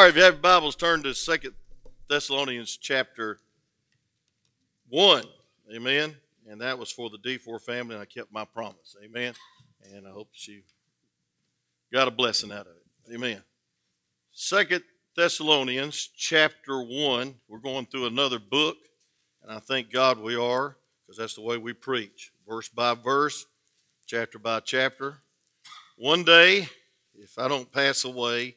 All 0.00 0.06
right, 0.06 0.12
if 0.12 0.16
you 0.16 0.22
have 0.22 0.40
Bibles, 0.40 0.76
turn 0.76 1.02
to 1.02 1.12
Second 1.12 1.52
Thessalonians 2.08 2.78
chapter 2.78 3.38
1. 4.88 5.24
Amen. 5.76 6.16
And 6.48 6.58
that 6.62 6.78
was 6.78 6.90
for 6.90 7.10
the 7.10 7.18
D4 7.18 7.60
family, 7.60 7.96
and 7.96 8.00
I 8.00 8.06
kept 8.06 8.32
my 8.32 8.46
promise. 8.46 8.96
Amen. 9.04 9.34
And 9.92 10.08
I 10.08 10.10
hope 10.10 10.30
she 10.32 10.62
got 11.92 12.08
a 12.08 12.10
blessing 12.10 12.50
out 12.50 12.66
of 12.66 12.68
it. 12.68 13.14
Amen. 13.14 13.42
Second 14.32 14.84
Thessalonians 15.16 16.08
chapter 16.16 16.80
1. 16.80 17.34
We're 17.46 17.58
going 17.58 17.84
through 17.84 18.06
another 18.06 18.38
book, 18.38 18.78
and 19.42 19.52
I 19.52 19.58
thank 19.58 19.92
God 19.92 20.18
we 20.18 20.34
are, 20.34 20.78
because 21.04 21.18
that's 21.18 21.34
the 21.34 21.42
way 21.42 21.58
we 21.58 21.74
preach. 21.74 22.32
Verse 22.48 22.70
by 22.70 22.94
verse, 22.94 23.44
chapter 24.06 24.38
by 24.38 24.60
chapter. 24.60 25.18
One 25.98 26.24
day, 26.24 26.70
if 27.14 27.38
I 27.38 27.48
don't 27.48 27.70
pass 27.70 28.04
away 28.04 28.56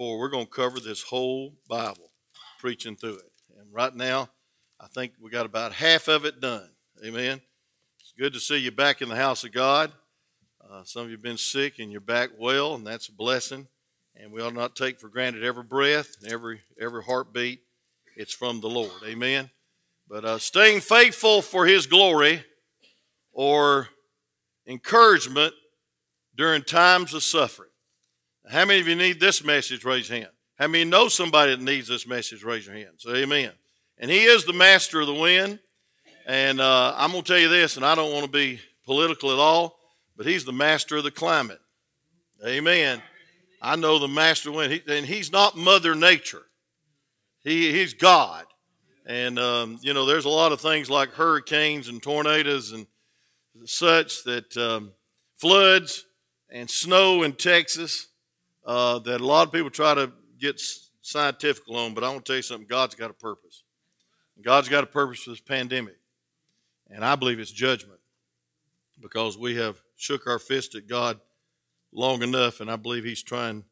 we're 0.00 0.30
going 0.30 0.46
to 0.46 0.50
cover 0.50 0.80
this 0.80 1.02
whole 1.02 1.52
Bible, 1.68 2.10
preaching 2.58 2.96
through 2.96 3.18
it. 3.18 3.30
And 3.58 3.72
right 3.72 3.94
now, 3.94 4.30
I 4.80 4.86
think 4.86 5.12
we 5.20 5.30
got 5.30 5.44
about 5.44 5.72
half 5.72 6.08
of 6.08 6.24
it 6.24 6.40
done. 6.40 6.70
Amen. 7.04 7.40
It's 8.00 8.14
good 8.18 8.32
to 8.32 8.40
see 8.40 8.56
you 8.56 8.70
back 8.70 9.02
in 9.02 9.10
the 9.10 9.16
house 9.16 9.44
of 9.44 9.52
God. 9.52 9.92
Uh, 10.68 10.84
some 10.84 11.02
of 11.02 11.08
you 11.08 11.16
have 11.16 11.22
been 11.22 11.36
sick 11.36 11.78
and 11.78 11.92
you're 11.92 12.00
back 12.00 12.30
well, 12.38 12.74
and 12.74 12.86
that's 12.86 13.08
a 13.08 13.12
blessing. 13.12 13.68
And 14.16 14.32
we 14.32 14.40
ought 14.40 14.54
not 14.54 14.74
take 14.74 14.98
for 15.00 15.08
granted 15.08 15.44
every 15.44 15.64
breath 15.64 16.16
every 16.26 16.60
every 16.80 17.02
heartbeat. 17.02 17.60
It's 18.16 18.34
from 18.34 18.60
the 18.60 18.68
Lord. 18.68 18.92
Amen. 19.06 19.50
But 20.08 20.24
uh, 20.24 20.38
staying 20.38 20.80
faithful 20.80 21.42
for 21.42 21.66
His 21.66 21.86
glory 21.86 22.44
or 23.32 23.88
encouragement 24.66 25.54
during 26.36 26.62
times 26.62 27.14
of 27.14 27.22
suffering. 27.22 27.69
How 28.48 28.64
many 28.64 28.80
of 28.80 28.88
you 28.88 28.96
need 28.96 29.20
this 29.20 29.44
message? 29.44 29.84
Raise 29.84 30.08
your 30.08 30.18
hand. 30.18 30.30
How 30.58 30.66
many 30.66 30.84
know 30.84 31.08
somebody 31.08 31.54
that 31.54 31.62
needs 31.62 31.88
this 31.88 32.06
message? 32.06 32.42
Raise 32.42 32.66
your 32.66 32.74
hand. 32.74 32.90
Say 32.98 33.22
amen. 33.22 33.52
And 33.98 34.10
He 34.10 34.24
is 34.24 34.44
the 34.44 34.52
master 34.52 35.00
of 35.00 35.06
the 35.06 35.14
wind. 35.14 35.58
And 36.26 36.60
uh, 36.60 36.94
I'm 36.96 37.12
going 37.12 37.22
to 37.22 37.28
tell 37.28 37.40
you 37.40 37.48
this, 37.48 37.76
and 37.76 37.84
I 37.84 37.94
don't 37.94 38.12
want 38.12 38.24
to 38.24 38.30
be 38.30 38.60
political 38.84 39.32
at 39.32 39.38
all, 39.38 39.78
but 40.16 40.26
He's 40.26 40.44
the 40.44 40.52
master 40.52 40.96
of 40.96 41.04
the 41.04 41.10
climate. 41.10 41.60
Amen. 42.46 43.02
I 43.62 43.76
know 43.76 43.98
the 43.98 44.08
master 44.08 44.50
wind, 44.50 44.72
he, 44.72 44.82
and 44.88 45.06
He's 45.06 45.32
not 45.32 45.56
Mother 45.56 45.94
Nature. 45.94 46.42
He, 47.42 47.72
he's 47.72 47.94
God. 47.94 48.44
And, 49.06 49.38
um, 49.38 49.78
you 49.82 49.94
know, 49.94 50.04
there's 50.04 50.26
a 50.26 50.30
lot 50.30 50.52
of 50.52 50.60
things 50.60 50.90
like 50.90 51.10
hurricanes 51.10 51.88
and 51.88 52.02
tornadoes 52.02 52.72
and 52.72 52.86
such 53.64 54.24
that 54.24 54.56
um, 54.56 54.92
floods 55.36 56.04
and 56.50 56.70
snow 56.70 57.22
in 57.22 57.32
Texas 57.32 58.08
uh, 58.70 59.00
that 59.00 59.20
a 59.20 59.26
lot 59.26 59.48
of 59.48 59.52
people 59.52 59.68
try 59.68 59.94
to 59.94 60.12
get 60.38 60.62
scientific 61.02 61.64
on, 61.68 61.92
but 61.92 62.04
I 62.04 62.08
want 62.08 62.24
to 62.24 62.30
tell 62.30 62.36
you 62.36 62.42
something 62.42 62.68
God's 62.68 62.94
got 62.94 63.10
a 63.10 63.14
purpose. 63.14 63.64
God's 64.40 64.68
got 64.68 64.84
a 64.84 64.86
purpose 64.86 65.24
for 65.24 65.30
this 65.30 65.40
pandemic. 65.40 65.96
And 66.88 67.04
I 67.04 67.16
believe 67.16 67.40
it's 67.40 67.50
judgment 67.50 67.98
because 69.00 69.36
we 69.36 69.56
have 69.56 69.82
shook 69.96 70.28
our 70.28 70.38
fist 70.38 70.76
at 70.76 70.86
God 70.86 71.18
long 71.92 72.22
enough, 72.22 72.60
and 72.60 72.70
I 72.70 72.76
believe 72.76 73.02
He's 73.02 73.24
trying 73.24 73.64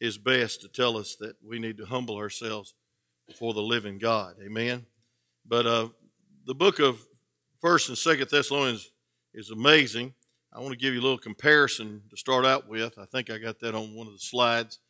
His 0.00 0.18
best 0.18 0.62
to 0.62 0.68
tell 0.68 0.96
us 0.96 1.14
that 1.20 1.36
we 1.46 1.60
need 1.60 1.76
to 1.76 1.86
humble 1.86 2.16
ourselves 2.16 2.74
before 3.28 3.54
the 3.54 3.62
living 3.62 3.98
God. 3.98 4.34
Amen. 4.44 4.84
But 5.46 5.66
uh, 5.66 5.88
the 6.44 6.56
book 6.56 6.80
of 6.80 6.98
First 7.60 7.88
and 7.88 7.96
Second 7.96 8.28
Thessalonians 8.28 8.90
is 9.32 9.50
amazing. 9.50 10.12
I 10.52 10.58
want 10.58 10.72
to 10.72 10.78
give 10.78 10.94
you 10.94 11.00
a 11.00 11.02
little 11.02 11.18
comparison 11.18 12.02
to 12.10 12.16
start 12.16 12.44
out 12.44 12.68
with. 12.68 12.98
I 12.98 13.04
think 13.04 13.30
I 13.30 13.38
got 13.38 13.60
that 13.60 13.74
on 13.74 13.94
one 13.94 14.08
of 14.08 14.12
the 14.12 14.18
slides. 14.18 14.80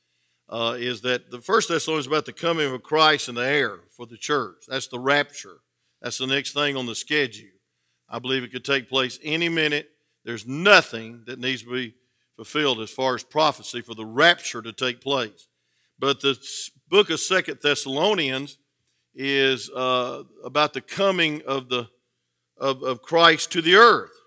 Uh, 0.48 0.76
is 0.78 1.02
that 1.02 1.30
the 1.30 1.40
first 1.40 1.68
Thessalonians 1.68 2.06
is 2.06 2.10
about 2.10 2.24
the 2.24 2.32
coming 2.32 2.72
of 2.72 2.82
Christ 2.82 3.28
in 3.28 3.34
the 3.34 3.46
air 3.46 3.80
for 3.94 4.06
the 4.06 4.16
church? 4.16 4.64
That's 4.66 4.88
the 4.88 4.98
rapture. 4.98 5.58
That's 6.00 6.16
the 6.16 6.26
next 6.26 6.54
thing 6.54 6.76
on 6.76 6.86
the 6.86 6.94
schedule. 6.94 7.50
I 8.08 8.18
believe 8.18 8.42
it 8.42 8.52
could 8.52 8.64
take 8.64 8.88
place 8.88 9.18
any 9.22 9.50
minute. 9.50 9.90
There's 10.24 10.46
nothing 10.46 11.24
that 11.26 11.38
needs 11.38 11.62
to 11.62 11.72
be 11.72 11.94
fulfilled 12.36 12.80
as 12.80 12.90
far 12.90 13.14
as 13.14 13.22
prophecy 13.22 13.82
for 13.82 13.94
the 13.94 14.06
rapture 14.06 14.62
to 14.62 14.72
take 14.72 15.02
place. 15.02 15.46
But 15.98 16.20
the 16.20 16.38
book 16.88 17.10
of 17.10 17.20
Second 17.20 17.58
Thessalonians 17.62 18.56
is 19.14 19.70
uh, 19.70 20.22
about 20.42 20.72
the 20.72 20.80
coming 20.80 21.42
of 21.46 21.68
the 21.68 21.86
of, 22.56 22.82
of 22.82 23.02
Christ 23.02 23.52
to 23.52 23.62
the 23.62 23.76
earth 23.76 24.19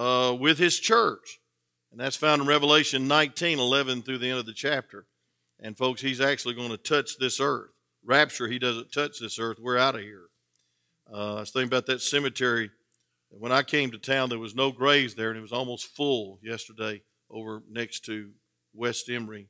uh, 0.00 0.32
with 0.32 0.58
his 0.58 0.80
church. 0.80 1.40
And 1.92 2.00
that's 2.00 2.16
found 2.16 2.40
in 2.40 2.48
Revelation 2.48 3.06
19 3.06 3.58
11 3.58 4.02
through 4.02 4.18
the 4.18 4.30
end 4.30 4.38
of 4.38 4.46
the 4.46 4.54
chapter. 4.54 5.06
And 5.60 5.76
folks, 5.76 6.00
he's 6.00 6.22
actually 6.22 6.54
going 6.54 6.70
to 6.70 6.78
touch 6.78 7.18
this 7.18 7.38
earth. 7.38 7.72
Rapture, 8.02 8.48
he 8.48 8.58
doesn't 8.58 8.92
touch 8.92 9.18
this 9.20 9.38
earth. 9.38 9.58
We're 9.60 9.76
out 9.76 9.96
of 9.96 10.00
here. 10.00 10.28
Uh, 11.12 11.36
I 11.36 11.40
was 11.40 11.50
thinking 11.50 11.68
about 11.68 11.84
that 11.86 12.00
cemetery. 12.00 12.70
When 13.28 13.52
I 13.52 13.62
came 13.62 13.90
to 13.90 13.98
town, 13.98 14.30
there 14.30 14.38
was 14.38 14.54
no 14.54 14.72
graves 14.72 15.14
there, 15.14 15.28
and 15.28 15.38
it 15.38 15.42
was 15.42 15.52
almost 15.52 15.94
full 15.94 16.38
yesterday 16.42 17.02
over 17.30 17.62
next 17.70 18.04
to 18.06 18.30
West 18.72 19.10
Emory, 19.10 19.48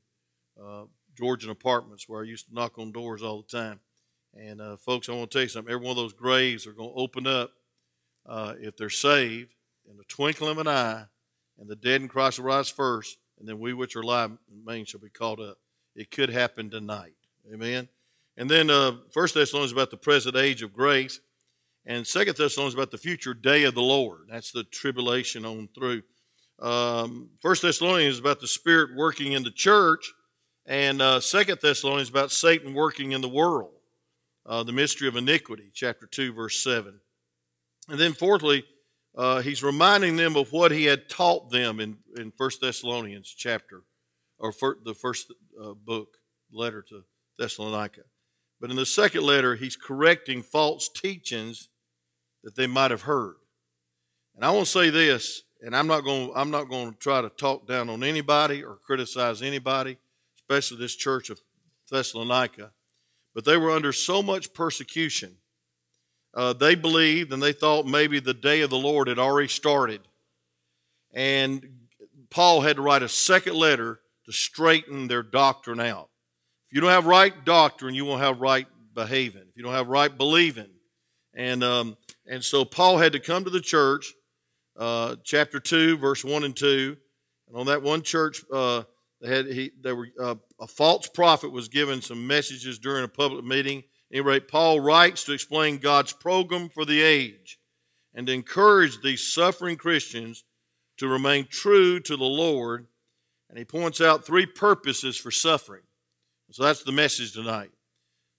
uh, 0.60 0.84
Georgian 1.16 1.50
Apartments, 1.50 2.08
where 2.08 2.22
I 2.22 2.26
used 2.26 2.48
to 2.48 2.54
knock 2.54 2.76
on 2.76 2.90
doors 2.90 3.22
all 3.22 3.42
the 3.42 3.56
time. 3.56 3.78
And 4.34 4.60
uh, 4.60 4.76
folks, 4.78 5.08
I 5.08 5.12
want 5.12 5.30
to 5.30 5.34
tell 5.34 5.42
you 5.42 5.48
something. 5.48 5.72
Every 5.72 5.86
one 5.86 5.92
of 5.92 6.02
those 6.02 6.12
graves 6.12 6.66
are 6.66 6.72
going 6.72 6.90
to 6.90 7.00
open 7.00 7.26
up 7.28 7.52
uh, 8.26 8.54
if 8.58 8.76
they're 8.76 8.90
saved 8.90 9.54
in 9.90 9.96
the 9.96 10.04
twinkling 10.04 10.52
of 10.52 10.58
an 10.58 10.68
eye, 10.68 11.04
and 11.58 11.68
the 11.68 11.76
dead 11.76 12.00
in 12.00 12.08
Christ 12.08 12.38
will 12.38 12.46
rise 12.46 12.68
first, 12.68 13.18
and 13.38 13.48
then 13.48 13.58
we 13.58 13.74
which 13.74 13.96
are 13.96 14.00
alive 14.00 14.30
and 14.30 14.38
remain 14.64 14.84
shall 14.84 15.00
be 15.00 15.10
caught 15.10 15.40
up. 15.40 15.58
It 15.96 16.10
could 16.10 16.30
happen 16.30 16.70
tonight. 16.70 17.14
Amen. 17.52 17.88
And 18.36 18.48
then 18.48 18.70
uh, 18.70 18.92
First 19.10 19.34
Thessalonians 19.34 19.72
about 19.72 19.90
the 19.90 19.96
present 19.96 20.36
age 20.36 20.62
of 20.62 20.72
grace, 20.72 21.20
and 21.84 22.06
Second 22.06 22.36
Thessalonians 22.36 22.74
about 22.74 22.90
the 22.90 22.98
future 22.98 23.34
day 23.34 23.64
of 23.64 23.74
the 23.74 23.82
Lord. 23.82 24.28
That's 24.30 24.52
the 24.52 24.64
tribulation 24.64 25.44
on 25.44 25.68
through. 25.74 26.02
Um, 26.60 27.30
First 27.40 27.62
Thessalonians 27.62 28.14
is 28.14 28.20
about 28.20 28.40
the 28.40 28.46
Spirit 28.46 28.94
working 28.96 29.32
in 29.32 29.42
the 29.42 29.50
church, 29.50 30.12
and 30.66 31.02
uh, 31.02 31.18
Second 31.20 31.58
Thessalonians 31.60 32.08
is 32.08 32.10
about 32.10 32.30
Satan 32.30 32.74
working 32.74 33.12
in 33.12 33.20
the 33.20 33.28
world. 33.28 33.72
Uh, 34.46 34.62
the 34.62 34.72
mystery 34.72 35.08
of 35.08 35.16
iniquity, 35.16 35.70
chapter 35.74 36.06
two, 36.06 36.32
verse 36.32 36.62
seven. 36.62 37.00
And 37.88 37.98
then 37.98 38.12
fourthly, 38.12 38.64
uh, 39.16 39.40
he's 39.40 39.62
reminding 39.62 40.16
them 40.16 40.36
of 40.36 40.52
what 40.52 40.70
he 40.70 40.84
had 40.84 41.08
taught 41.08 41.50
them 41.50 41.80
in, 41.80 41.98
in 42.16 42.32
1 42.36 42.50
Thessalonians 42.60 43.28
chapter, 43.36 43.82
or 44.38 44.52
the 44.84 44.94
first 44.94 45.32
uh, 45.60 45.72
book, 45.72 46.16
letter 46.52 46.82
to 46.88 47.04
Thessalonica. 47.38 48.02
But 48.60 48.70
in 48.70 48.76
the 48.76 48.86
second 48.86 49.22
letter, 49.22 49.54
he's 49.56 49.76
correcting 49.76 50.42
false 50.42 50.88
teachings 50.88 51.68
that 52.42 52.56
they 52.56 52.66
might 52.66 52.90
have 52.90 53.02
heard. 53.02 53.36
And 54.34 54.44
I 54.44 54.50
want 54.50 54.66
to 54.66 54.72
say 54.72 54.90
this, 54.90 55.42
and 55.62 55.76
I'm 55.76 55.86
not 55.86 56.04
going 56.04 56.32
I'm 56.34 56.50
not 56.50 56.68
going 56.68 56.92
to 56.92 56.98
try 56.98 57.20
to 57.20 57.28
talk 57.28 57.66
down 57.66 57.90
on 57.90 58.02
anybody 58.02 58.62
or 58.62 58.76
criticize 58.76 59.42
anybody, 59.42 59.98
especially 60.38 60.78
this 60.78 60.96
church 60.96 61.30
of 61.30 61.40
Thessalonica, 61.90 62.72
but 63.34 63.44
they 63.44 63.56
were 63.56 63.70
under 63.70 63.92
so 63.92 64.22
much 64.22 64.54
persecution 64.54 65.36
uh, 66.34 66.52
they 66.52 66.74
believed 66.74 67.32
and 67.32 67.42
they 67.42 67.52
thought 67.52 67.86
maybe 67.86 68.20
the 68.20 68.34
day 68.34 68.60
of 68.60 68.70
the 68.70 68.78
Lord 68.78 69.08
had 69.08 69.18
already 69.18 69.48
started. 69.48 70.00
And 71.12 71.66
Paul 72.30 72.60
had 72.60 72.76
to 72.76 72.82
write 72.82 73.02
a 73.02 73.08
second 73.08 73.54
letter 73.54 74.00
to 74.26 74.32
straighten 74.32 75.08
their 75.08 75.22
doctrine 75.22 75.80
out. 75.80 76.08
If 76.68 76.74
you 76.74 76.80
don't 76.80 76.90
have 76.90 77.06
right 77.06 77.44
doctrine, 77.44 77.94
you 77.94 78.04
won't 78.04 78.22
have 78.22 78.40
right 78.40 78.66
behaving. 78.94 79.42
If 79.42 79.56
you 79.56 79.64
don't 79.64 79.72
have 79.72 79.88
right 79.88 80.16
believing. 80.16 80.70
And, 81.34 81.64
um, 81.64 81.96
and 82.26 82.44
so 82.44 82.64
Paul 82.64 82.98
had 82.98 83.12
to 83.12 83.20
come 83.20 83.42
to 83.44 83.50
the 83.50 83.60
church, 83.60 84.12
uh, 84.78 85.16
chapter 85.24 85.58
2, 85.58 85.98
verse 85.98 86.24
1 86.24 86.44
and 86.44 86.56
2. 86.56 86.96
And 87.48 87.56
on 87.56 87.66
that 87.66 87.82
one 87.82 88.02
church, 88.02 88.44
uh, 88.52 88.84
they 89.20 89.36
had, 89.36 89.46
he, 89.46 89.72
they 89.80 89.92
were, 89.92 90.08
uh, 90.20 90.36
a 90.60 90.66
false 90.68 91.08
prophet 91.08 91.50
was 91.50 91.68
given 91.68 92.00
some 92.00 92.24
messages 92.26 92.78
during 92.78 93.04
a 93.04 93.08
public 93.08 93.44
meeting 93.44 93.82
any 94.10 94.20
rate, 94.20 94.48
Paul 94.48 94.80
writes 94.80 95.24
to 95.24 95.32
explain 95.32 95.78
God's 95.78 96.12
program 96.12 96.68
for 96.68 96.84
the 96.84 97.00
age 97.00 97.58
and 98.14 98.28
encourage 98.28 99.00
these 99.00 99.26
suffering 99.26 99.76
Christians 99.76 100.44
to 100.96 101.06
remain 101.06 101.46
true 101.48 102.00
to 102.00 102.16
the 102.16 102.24
Lord. 102.24 102.86
And 103.48 103.58
he 103.58 103.64
points 103.64 104.00
out 104.00 104.24
three 104.24 104.46
purposes 104.46 105.16
for 105.16 105.30
suffering. 105.30 105.82
So 106.50 106.64
that's 106.64 106.82
the 106.82 106.92
message 106.92 107.32
tonight. 107.32 107.70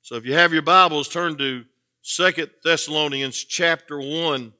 So 0.01 0.15
if 0.15 0.25
you 0.25 0.33
have 0.33 0.51
your 0.51 0.62
Bibles, 0.62 1.07
turn 1.07 1.38
to 1.38 1.63
Second 2.01 2.50
Thessalonians 2.63 3.44
chapter 3.44 4.00
1. 4.00 4.53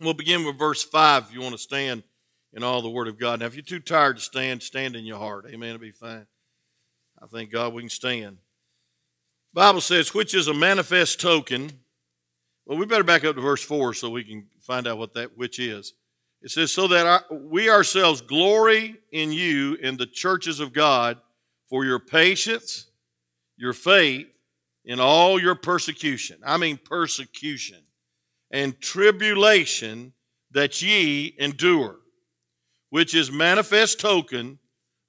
We'll 0.00 0.14
begin 0.14 0.44
with 0.44 0.58
verse 0.58 0.84
5 0.84 1.28
if 1.28 1.34
you 1.34 1.40
want 1.40 1.52
to 1.52 1.58
stand 1.58 2.02
in 2.52 2.62
all 2.62 2.82
the 2.82 2.90
Word 2.90 3.08
of 3.08 3.18
God. 3.18 3.40
Now, 3.40 3.46
if 3.46 3.54
you're 3.54 3.62
too 3.62 3.80
tired 3.80 4.16
to 4.16 4.22
stand, 4.22 4.62
stand 4.62 4.96
in 4.96 5.04
your 5.04 5.18
heart. 5.18 5.46
Amen. 5.48 5.70
It'll 5.70 5.80
be 5.80 5.90
fine. 5.90 6.26
I 7.20 7.26
thank 7.26 7.50
God 7.50 7.72
we 7.72 7.82
can 7.82 7.90
stand. 7.90 8.38
Bible 9.52 9.80
says, 9.80 10.14
which 10.14 10.34
is 10.34 10.48
a 10.48 10.54
manifest 10.54 11.20
token. 11.20 11.70
Well, 12.66 12.78
we 12.78 12.86
better 12.86 13.04
back 13.04 13.24
up 13.24 13.34
to 13.36 13.40
verse 13.40 13.64
4 13.64 13.94
so 13.94 14.10
we 14.10 14.24
can 14.24 14.46
find 14.60 14.86
out 14.86 14.98
what 14.98 15.14
that 15.14 15.36
which 15.36 15.58
is. 15.58 15.94
It 16.42 16.50
says, 16.50 16.70
so 16.70 16.86
that 16.88 17.24
we 17.30 17.68
ourselves 17.68 18.20
glory 18.20 18.96
in 19.10 19.32
you 19.32 19.74
in 19.74 19.96
the 19.96 20.06
churches 20.06 20.60
of 20.60 20.72
God 20.72 21.18
for 21.68 21.84
your 21.84 21.98
patience 21.98 22.88
your 23.58 23.72
faith 23.72 24.28
in 24.84 25.00
all 25.00 25.38
your 25.38 25.56
persecution. 25.56 26.38
I 26.46 26.56
mean, 26.56 26.78
persecution 26.82 27.82
and 28.50 28.80
tribulation 28.80 30.14
that 30.52 30.80
ye 30.80 31.34
endure, 31.38 31.96
which 32.88 33.14
is 33.14 33.30
manifest 33.30 34.00
token 34.00 34.58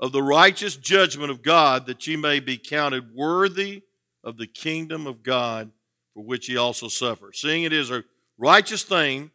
of 0.01 0.11
the 0.11 0.23
righteous 0.23 0.75
judgment 0.75 1.31
of 1.31 1.41
God, 1.41 1.85
that 1.85 2.05
ye 2.07 2.17
may 2.17 2.39
be 2.41 2.57
counted 2.57 3.13
worthy 3.15 3.83
of 4.29 4.37
the 4.37 4.47
kingdom 4.47 5.07
of 5.07 5.23
God 5.23 5.71
for 6.13 6.23
which 6.23 6.45
he 6.45 6.55
also 6.55 6.87
suffered, 6.87 7.35
Seeing 7.35 7.63
it 7.63 7.73
is 7.73 7.91
a 7.91 8.03
righteous 8.37 8.83
thing 8.83 9.31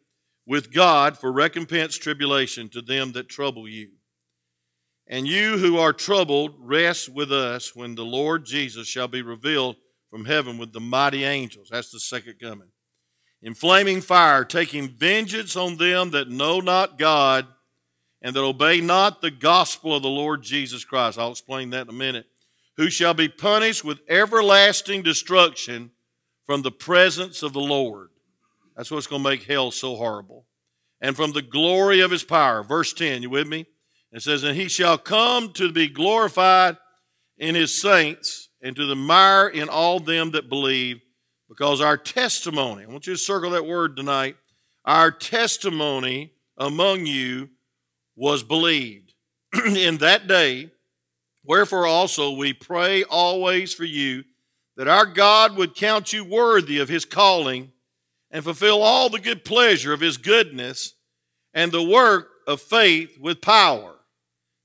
with 0.46 0.72
God 0.72 1.18
for 1.18 1.32
recompense 1.32 1.98
tribulation 1.98 2.68
to 2.70 2.80
them 2.80 3.12
that 3.12 3.28
trouble 3.28 3.68
you. 3.68 3.90
And 5.06 5.26
you 5.26 5.58
who 5.58 5.78
are 5.78 5.92
troubled, 5.92 6.54
rest 6.58 7.08
with 7.08 7.30
us 7.30 7.74
when 7.74 7.94
the 7.94 8.04
Lord 8.04 8.46
Jesus 8.46 8.88
shall 8.88 9.08
be 9.08 9.20
revealed 9.20 9.76
from 10.10 10.24
heaven 10.24 10.56
with 10.56 10.72
the 10.72 10.80
mighty 10.80 11.24
angels. 11.24 11.68
That's 11.70 11.90
the 11.90 12.00
second 12.00 12.38
coming. 12.40 12.68
In 13.42 13.52
flaming 13.52 14.00
fire, 14.00 14.44
taking 14.44 14.88
vengeance 14.88 15.56
on 15.56 15.76
them 15.76 16.10
that 16.12 16.30
know 16.30 16.60
not 16.60 16.98
God 16.98 17.46
and 18.22 18.34
that 18.34 18.42
obey 18.42 18.80
not 18.80 19.20
the 19.20 19.30
gospel 19.30 19.94
of 19.94 20.02
the 20.02 20.08
Lord 20.08 20.42
Jesus 20.42 20.84
Christ. 20.84 21.18
I'll 21.18 21.32
explain 21.32 21.70
that 21.70 21.82
in 21.82 21.90
a 21.90 21.92
minute. 21.92 22.26
Who 22.76 22.90
shall 22.90 23.14
be 23.14 23.28
punished 23.28 23.84
with 23.84 24.00
everlasting 24.08 25.02
destruction 25.02 25.92
from 26.44 26.62
the 26.62 26.72
presence 26.72 27.42
of 27.42 27.52
the 27.52 27.60
Lord. 27.60 28.10
That's 28.76 28.90
what's 28.90 29.06
going 29.06 29.22
to 29.22 29.28
make 29.28 29.44
hell 29.44 29.70
so 29.70 29.96
horrible. 29.96 30.46
And 31.00 31.16
from 31.16 31.32
the 31.32 31.42
glory 31.42 32.00
of 32.00 32.10
his 32.10 32.24
power. 32.24 32.62
Verse 32.62 32.92
10, 32.92 33.22
you 33.22 33.30
with 33.30 33.46
me? 33.46 33.66
It 34.12 34.22
says, 34.22 34.42
And 34.42 34.56
he 34.56 34.68
shall 34.68 34.98
come 34.98 35.52
to 35.54 35.72
be 35.72 35.88
glorified 35.88 36.76
in 37.38 37.54
his 37.54 37.80
saints 37.80 38.48
and 38.62 38.74
to 38.76 38.86
the 38.86 38.96
mire 38.96 39.48
in 39.48 39.68
all 39.68 40.00
them 40.00 40.30
that 40.32 40.48
believe, 40.48 41.00
because 41.48 41.80
our 41.80 41.96
testimony, 41.96 42.84
I 42.84 42.86
want 42.86 43.06
you 43.06 43.14
to 43.14 43.18
circle 43.18 43.50
that 43.50 43.66
word 43.66 43.96
tonight, 43.96 44.36
our 44.84 45.10
testimony 45.10 46.32
among 46.56 47.06
you 47.06 47.50
was 48.16 48.42
believed 48.42 49.14
in 49.66 49.98
that 49.98 50.26
day. 50.26 50.70
Wherefore 51.44 51.86
also 51.86 52.32
we 52.32 52.52
pray 52.52 53.04
always 53.04 53.74
for 53.74 53.84
you 53.84 54.24
that 54.76 54.88
our 54.88 55.06
God 55.06 55.56
would 55.56 55.74
count 55.74 56.12
you 56.12 56.24
worthy 56.24 56.78
of 56.78 56.88
his 56.88 57.04
calling 57.04 57.72
and 58.30 58.42
fulfill 58.42 58.82
all 58.82 59.08
the 59.08 59.20
good 59.20 59.44
pleasure 59.44 59.92
of 59.92 60.00
his 60.00 60.16
goodness 60.16 60.94
and 61.52 61.70
the 61.70 61.82
work 61.82 62.28
of 62.46 62.60
faith 62.60 63.18
with 63.20 63.40
power 63.40 63.94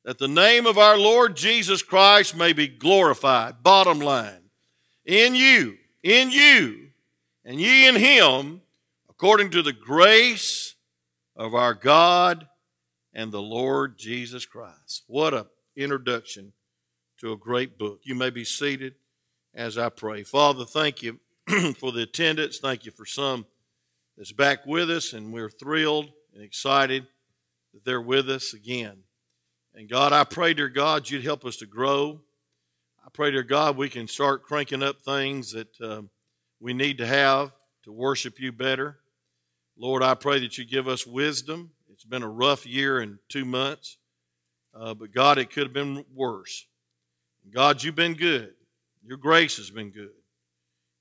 that 0.05 0.17
the 0.17 0.27
name 0.27 0.65
of 0.65 0.77
our 0.77 0.97
Lord 0.97 1.35
Jesus 1.35 1.83
Christ 1.83 2.35
may 2.35 2.53
be 2.53 2.67
glorified. 2.67 3.61
Bottom 3.61 3.99
line, 3.99 4.49
in 5.05 5.35
you, 5.35 5.77
in 6.01 6.31
you, 6.31 6.87
and 7.45 7.59
ye 7.59 7.87
in 7.87 7.95
him, 7.95 8.61
according 9.09 9.51
to 9.51 9.61
the 9.61 9.73
grace 9.73 10.75
of 11.35 11.53
our 11.53 11.73
God 11.73 12.47
and 13.13 13.31
the 13.31 13.41
Lord 13.41 13.97
Jesus 13.97 14.45
Christ. 14.45 15.03
What 15.07 15.33
a 15.33 15.47
introduction 15.75 16.53
to 17.19 17.33
a 17.33 17.37
great 17.37 17.77
book. 17.77 17.99
You 18.03 18.15
may 18.15 18.29
be 18.29 18.45
seated 18.45 18.95
as 19.53 19.77
I 19.77 19.89
pray. 19.89 20.23
Father, 20.23 20.65
thank 20.65 21.03
you 21.03 21.19
for 21.77 21.91
the 21.91 22.03
attendance. 22.03 22.59
Thank 22.59 22.85
you 22.85 22.91
for 22.91 23.05
some 23.05 23.45
that's 24.17 24.31
back 24.31 24.65
with 24.65 24.89
us, 24.89 25.13
and 25.13 25.33
we're 25.33 25.49
thrilled 25.49 26.11
and 26.33 26.43
excited 26.43 27.07
that 27.73 27.83
they're 27.83 28.01
with 28.01 28.29
us 28.29 28.53
again. 28.53 28.99
And 29.75 29.89
God, 29.89 30.13
I 30.13 30.23
pray, 30.23 30.53
dear 30.53 30.69
God, 30.69 31.09
you'd 31.09 31.23
help 31.23 31.45
us 31.45 31.57
to 31.57 31.65
grow. 31.65 32.21
I 33.05 33.09
pray, 33.11 33.31
dear 33.31 33.43
God, 33.43 33.77
we 33.77 33.89
can 33.89 34.07
start 34.07 34.43
cranking 34.43 34.83
up 34.83 35.01
things 35.01 35.51
that 35.51 35.81
um, 35.81 36.09
we 36.59 36.73
need 36.73 36.97
to 36.99 37.05
have 37.05 37.53
to 37.83 37.91
worship 37.91 38.39
you 38.39 38.51
better. 38.51 38.97
Lord, 39.77 40.03
I 40.03 40.15
pray 40.15 40.39
that 40.39 40.57
you 40.57 40.65
give 40.65 40.87
us 40.87 41.05
wisdom. 41.05 41.71
It's 41.91 42.03
been 42.03 42.23
a 42.23 42.29
rough 42.29 42.65
year 42.65 42.99
and 42.99 43.19
two 43.29 43.45
months, 43.45 43.97
uh, 44.73 44.93
but 44.93 45.11
God, 45.11 45.37
it 45.37 45.51
could 45.51 45.63
have 45.63 45.73
been 45.73 46.05
worse. 46.13 46.65
God, 47.53 47.83
you've 47.83 47.95
been 47.95 48.13
good. 48.13 48.53
Your 49.03 49.17
grace 49.17 49.57
has 49.57 49.69
been 49.69 49.91
good. 49.91 50.11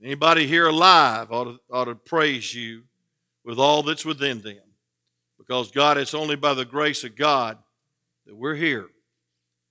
Anybody 0.02 0.46
here 0.46 0.68
alive 0.68 1.32
ought 1.32 1.44
to, 1.44 1.58
ought 1.70 1.84
to 1.86 1.94
praise 1.94 2.54
you 2.54 2.82
with 3.44 3.58
all 3.58 3.82
that's 3.82 4.04
within 4.04 4.40
them. 4.40 4.58
Because, 5.38 5.70
God, 5.70 5.98
it's 5.98 6.14
only 6.14 6.36
by 6.36 6.54
the 6.54 6.64
grace 6.64 7.04
of 7.04 7.16
God 7.16 7.58
that 8.26 8.36
we're 8.36 8.54
here. 8.54 8.86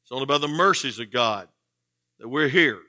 It's 0.02 0.12
only 0.12 0.26
by 0.26 0.38
the 0.38 0.48
mercies 0.48 1.00
of 1.00 1.12
God 1.12 1.48
that 2.20 2.28
we're 2.28 2.48
here. 2.48 2.80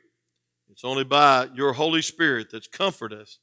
It's 0.70 0.84
only 0.84 1.04
by 1.04 1.48
your 1.54 1.72
Holy 1.72 2.02
Spirit 2.02 2.48
that's 2.50 2.68
comforted 2.68 3.20
us 3.20 3.38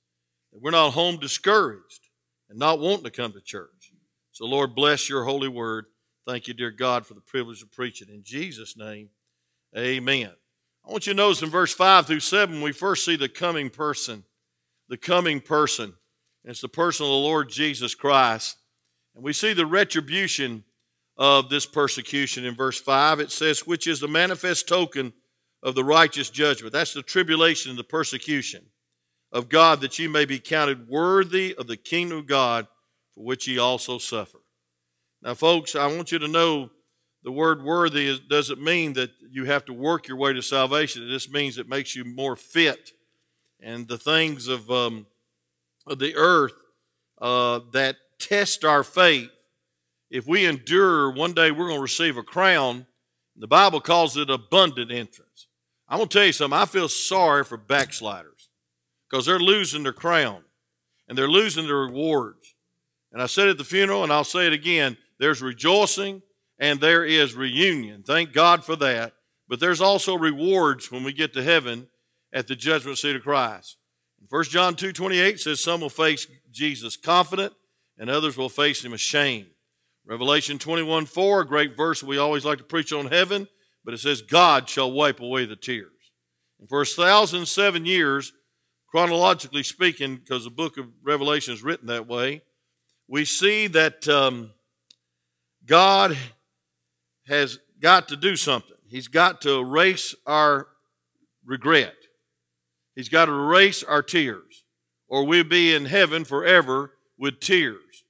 that 0.51 0.61
we're 0.61 0.71
not 0.71 0.91
home 0.91 1.17
discouraged 1.17 2.09
and 2.49 2.57
not 2.57 2.79
wanting 2.79 3.03
to 3.03 3.11
come 3.11 3.33
to 3.33 3.41
church. 3.41 3.91
So, 4.31 4.45
Lord, 4.45 4.75
bless 4.75 5.09
your 5.09 5.23
holy 5.25 5.47
word. 5.47 5.85
Thank 6.25 6.47
you, 6.47 6.53
dear 6.53 6.71
God, 6.71 7.05
for 7.05 7.13
the 7.13 7.21
privilege 7.21 7.61
of 7.61 7.71
preaching. 7.71 8.09
In 8.09 8.23
Jesus' 8.23 8.75
name, 8.75 9.09
amen. 9.77 10.31
I 10.87 10.91
want 10.91 11.07
you 11.07 11.13
to 11.13 11.17
notice 11.17 11.41
in 11.41 11.49
verse 11.49 11.73
5 11.73 12.05
through 12.05 12.19
7, 12.19 12.61
we 12.61 12.71
first 12.71 13.05
see 13.05 13.15
the 13.15 13.29
coming 13.29 13.69
person. 13.69 14.23
The 14.87 14.97
coming 14.97 15.41
person. 15.41 15.93
And 16.43 16.51
it's 16.51 16.61
the 16.61 16.69
person 16.69 17.05
of 17.05 17.09
the 17.09 17.15
Lord 17.15 17.49
Jesus 17.49 17.95
Christ. 17.95 18.57
And 19.15 19.23
we 19.23 19.33
see 19.33 19.53
the 19.53 19.65
retribution 19.65 20.63
of 21.17 21.49
this 21.49 21.65
persecution 21.65 22.45
in 22.45 22.55
verse 22.55 22.79
5. 22.79 23.19
It 23.19 23.31
says, 23.31 23.65
which 23.65 23.87
is 23.87 23.99
the 23.99 24.07
manifest 24.07 24.67
token 24.67 25.13
of 25.63 25.73
the 25.73 25.83
righteous 25.83 26.29
judgment. 26.29 26.73
That's 26.73 26.93
the 26.93 27.01
tribulation 27.01 27.71
and 27.71 27.79
the 27.79 27.83
persecution 27.83 28.65
of 29.31 29.49
God, 29.49 29.81
that 29.81 29.97
ye 29.97 30.07
may 30.07 30.25
be 30.25 30.39
counted 30.39 30.87
worthy 30.87 31.55
of 31.55 31.67
the 31.67 31.77
kingdom 31.77 32.19
of 32.19 32.27
God, 32.27 32.67
for 33.13 33.23
which 33.23 33.47
ye 33.47 33.57
also 33.57 33.97
suffer. 33.97 34.39
Now, 35.21 35.33
folks, 35.33 35.75
I 35.75 35.87
want 35.87 36.11
you 36.11 36.19
to 36.19 36.27
know 36.27 36.69
the 37.25 37.31
word 37.31 37.63
worthy 37.63 38.05
is, 38.05 38.19
doesn't 38.19 38.61
mean 38.61 38.93
that 38.93 39.09
you 39.31 39.45
have 39.45 39.65
to 39.65 39.73
work 39.73 40.07
your 40.07 40.15
way 40.15 40.31
to 40.31 40.43
salvation. 40.43 41.03
It 41.03 41.09
just 41.09 41.33
means 41.33 41.57
it 41.57 41.67
makes 41.67 41.95
you 41.95 42.05
more 42.05 42.35
fit. 42.35 42.91
And 43.59 43.87
the 43.87 43.97
things 43.97 44.47
of, 44.47 44.69
um, 44.69 45.07
of 45.87 45.97
the 45.97 46.15
earth 46.15 46.53
uh, 47.19 47.61
that 47.71 47.97
test 48.19 48.63
our 48.63 48.83
faith 48.83 49.31
if 50.11 50.27
we 50.27 50.45
endure, 50.45 51.11
one 51.11 51.33
day 51.33 51.49
we're 51.49 51.65
going 51.65 51.79
to 51.79 51.81
receive 51.81 52.15
a 52.15 52.23
crown. 52.23 52.85
The 53.35 53.47
Bible 53.47 53.81
calls 53.81 54.15
it 54.17 54.29
abundant 54.29 54.91
entrance. 54.91 55.47
I'm 55.89 55.97
going 55.97 56.09
to 56.09 56.17
tell 56.17 56.27
you 56.27 56.31
something. 56.31 56.57
I 56.57 56.65
feel 56.65 56.87
sorry 56.87 57.43
for 57.43 57.57
backsliders 57.57 58.49
because 59.09 59.25
they're 59.25 59.39
losing 59.39 59.81
their 59.81 59.93
crown 59.93 60.43
and 61.09 61.17
they're 61.17 61.27
losing 61.27 61.65
their 61.65 61.77
rewards. 61.77 62.53
And 63.11 63.19
I 63.19 63.25
said 63.25 63.47
at 63.47 63.57
the 63.57 63.63
funeral, 63.63 64.03
and 64.03 64.13
I'll 64.13 64.23
say 64.23 64.45
it 64.45 64.53
again 64.53 64.95
there's 65.17 65.41
rejoicing 65.41 66.21
and 66.59 66.79
there 66.79 67.03
is 67.03 67.33
reunion. 67.33 68.03
Thank 68.03 68.33
God 68.33 68.63
for 68.63 68.75
that. 68.77 69.13
But 69.47 69.59
there's 69.59 69.81
also 69.81 70.17
rewards 70.17 70.91
when 70.91 71.03
we 71.03 71.13
get 71.13 71.33
to 71.33 71.43
heaven 71.43 71.87
at 72.33 72.47
the 72.47 72.55
judgment 72.55 72.97
seat 72.97 73.15
of 73.15 73.23
Christ. 73.23 73.77
1 74.29 74.43
John 74.45 74.75
2 74.75 74.91
28 74.91 75.39
says, 75.39 75.63
Some 75.63 75.81
will 75.81 75.89
face 75.89 76.27
Jesus 76.51 76.97
confident, 76.97 77.53
and 77.97 78.09
others 78.09 78.37
will 78.37 78.49
face 78.49 78.83
him 78.83 78.93
ashamed. 78.93 79.47
Revelation 80.05 80.57
21 80.57 81.05
4, 81.05 81.41
a 81.41 81.45
great 81.45 81.77
verse 81.77 82.03
we 82.03 82.17
always 82.17 82.45
like 82.45 82.57
to 82.59 82.63
preach 82.63 82.91
on 82.91 83.07
heaven, 83.07 83.47
but 83.83 83.93
it 83.93 83.99
says, 83.99 84.21
God 84.21 84.69
shall 84.69 84.91
wipe 84.91 85.19
away 85.19 85.45
the 85.45 85.55
tears. 85.55 85.91
And 86.59 86.69
for 86.69 86.81
a 86.81 86.85
thousand 86.85 87.47
seven 87.47 87.85
years, 87.85 88.33
chronologically 88.87 89.63
speaking, 89.63 90.17
because 90.17 90.43
the 90.43 90.49
book 90.49 90.77
of 90.77 90.87
Revelation 91.03 91.53
is 91.53 91.63
written 91.63 91.87
that 91.87 92.07
way, 92.07 92.41
we 93.07 93.25
see 93.25 93.67
that 93.67 94.07
um, 94.07 94.51
God 95.65 96.17
has 97.27 97.59
got 97.79 98.07
to 98.09 98.15
do 98.15 98.35
something. 98.35 98.77
He's 98.87 99.07
got 99.07 99.41
to 99.41 99.59
erase 99.59 100.15
our 100.25 100.67
regret. 101.45 101.95
He's 102.95 103.09
got 103.09 103.25
to 103.25 103.33
erase 103.33 103.83
our 103.83 104.01
tears, 104.01 104.63
or 105.07 105.25
we'll 105.25 105.43
be 105.43 105.73
in 105.75 105.85
heaven 105.85 106.23
forever 106.23 106.93
with 107.17 107.39
tears. 107.39 108.03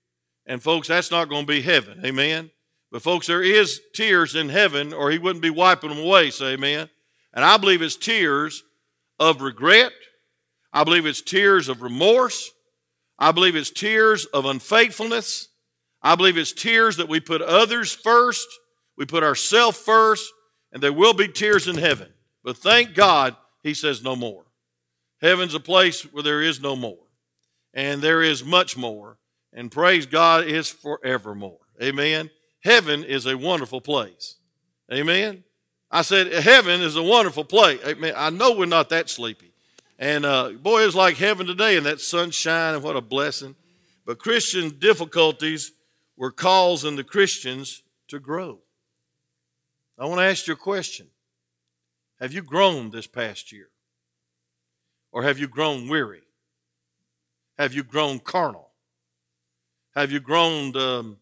And 0.46 0.62
folks, 0.62 0.88
that's 0.88 1.12
not 1.12 1.30
going 1.30 1.44
to 1.44 1.52
be 1.52 1.62
heaven. 1.62 2.02
Amen. 2.06 2.52
But 2.92 3.02
folks, 3.02 3.28
there 3.28 3.42
is 3.42 3.82
tears 3.94 4.36
in 4.36 4.50
heaven, 4.50 4.94
or 4.94 5.12
he 5.12 5.18
wouldn't 5.18 5.42
be 5.42 5.50
wiping 5.50 5.90
them 5.90 6.00
away. 6.00 6.30
Say 6.30 6.54
amen. 6.54 6.90
And 7.34 7.44
I 7.44 7.58
believe 7.58 7.82
it's 7.82 7.96
tears 7.96 8.64
of 9.20 9.42
regret. 9.42 9.92
I 10.72 10.84
believe 10.84 11.06
it's 11.06 11.22
tears 11.22 11.68
of 11.68 11.82
remorse. 11.82 12.52
I 13.18 13.32
believe 13.32 13.56
it's 13.56 13.72
tears 13.72 14.26
of 14.26 14.46
unfaithfulness. 14.46 15.48
I 16.02 16.16
believe 16.16 16.38
it's 16.38 16.54
tears 16.54 16.98
that 16.98 17.10
we 17.10 17.20
put 17.20 17.42
others 17.42 17.94
first, 17.94 18.48
we 18.98 19.06
put 19.06 19.24
ourselves 19.24 19.78
first, 19.78 20.32
and 20.72 20.82
there 20.82 20.94
will 20.94 21.14
be 21.14 21.28
tears 21.28 21.68
in 21.68 21.76
heaven. 21.76 22.10
But 22.44 22.58
thank 22.58 22.94
God, 22.94 23.36
he 23.64 23.74
says 23.74 24.04
no 24.04 24.16
more. 24.16 24.44
Heaven's 25.22 25.56
a 25.56 25.60
place 25.60 26.02
where 26.02 26.24
there 26.24 26.42
is 26.42 26.62
no 26.62 26.76
more, 26.76 27.08
and 27.74 28.02
there 28.02 28.22
is 28.22 28.44
much 28.44 28.78
more 28.78 29.18
and 29.56 29.72
praise 29.72 30.06
God 30.06 30.46
is 30.46 30.70
forevermore. 30.70 31.60
Amen. 31.82 32.30
Heaven 32.64 33.04
is 33.04 33.26
a 33.26 33.38
wonderful 33.38 33.82
place. 33.82 34.36
Amen. 34.92 35.44
I 35.90 36.02
said, 36.02 36.32
heaven 36.34 36.82
is 36.82 36.98
a 36.98 37.04
wonderful 37.04 37.46
place. 37.46 37.80
Amen. 37.86 38.14
I 38.18 38.30
know 38.30 38.52
we're 38.52 38.66
not 38.66 38.90
that 38.90 39.10
sleepy. 39.10 39.54
And 39.98 40.26
uh, 40.26 40.50
boy, 40.50 40.86
it's 40.86 40.94
like 40.94 41.16
heaven 41.16 41.48
today 41.48 41.78
and 41.78 41.86
that 41.86 42.02
sunshine 42.02 42.76
and 42.76 42.84
what 42.84 42.98
a 42.98 43.02
blessing. 43.02 43.56
But 44.06 44.20
Christian 44.20 44.78
difficulties 44.78 45.72
were 46.18 46.32
causing 46.32 46.98
the 46.98 47.04
Christians 47.04 47.82
to 48.10 48.20
grow. 48.20 48.60
I 49.98 50.06
want 50.06 50.20
to 50.20 50.26
ask 50.26 50.48
you 50.48 50.54
a 50.54 50.58
question 50.58 51.08
Have 52.20 52.34
you 52.34 52.42
grown 52.42 52.92
this 52.92 53.08
past 53.08 53.52
year? 53.52 53.70
Or 55.12 55.24
have 55.24 55.40
you 55.40 55.48
grown 55.48 55.88
weary? 55.88 56.24
Have 57.58 57.74
you 57.74 57.84
grown 57.84 58.20
carnal? 58.20 58.72
Have 59.96 60.12
you 60.12 60.20
grown 60.20 60.76
um, 60.76 61.18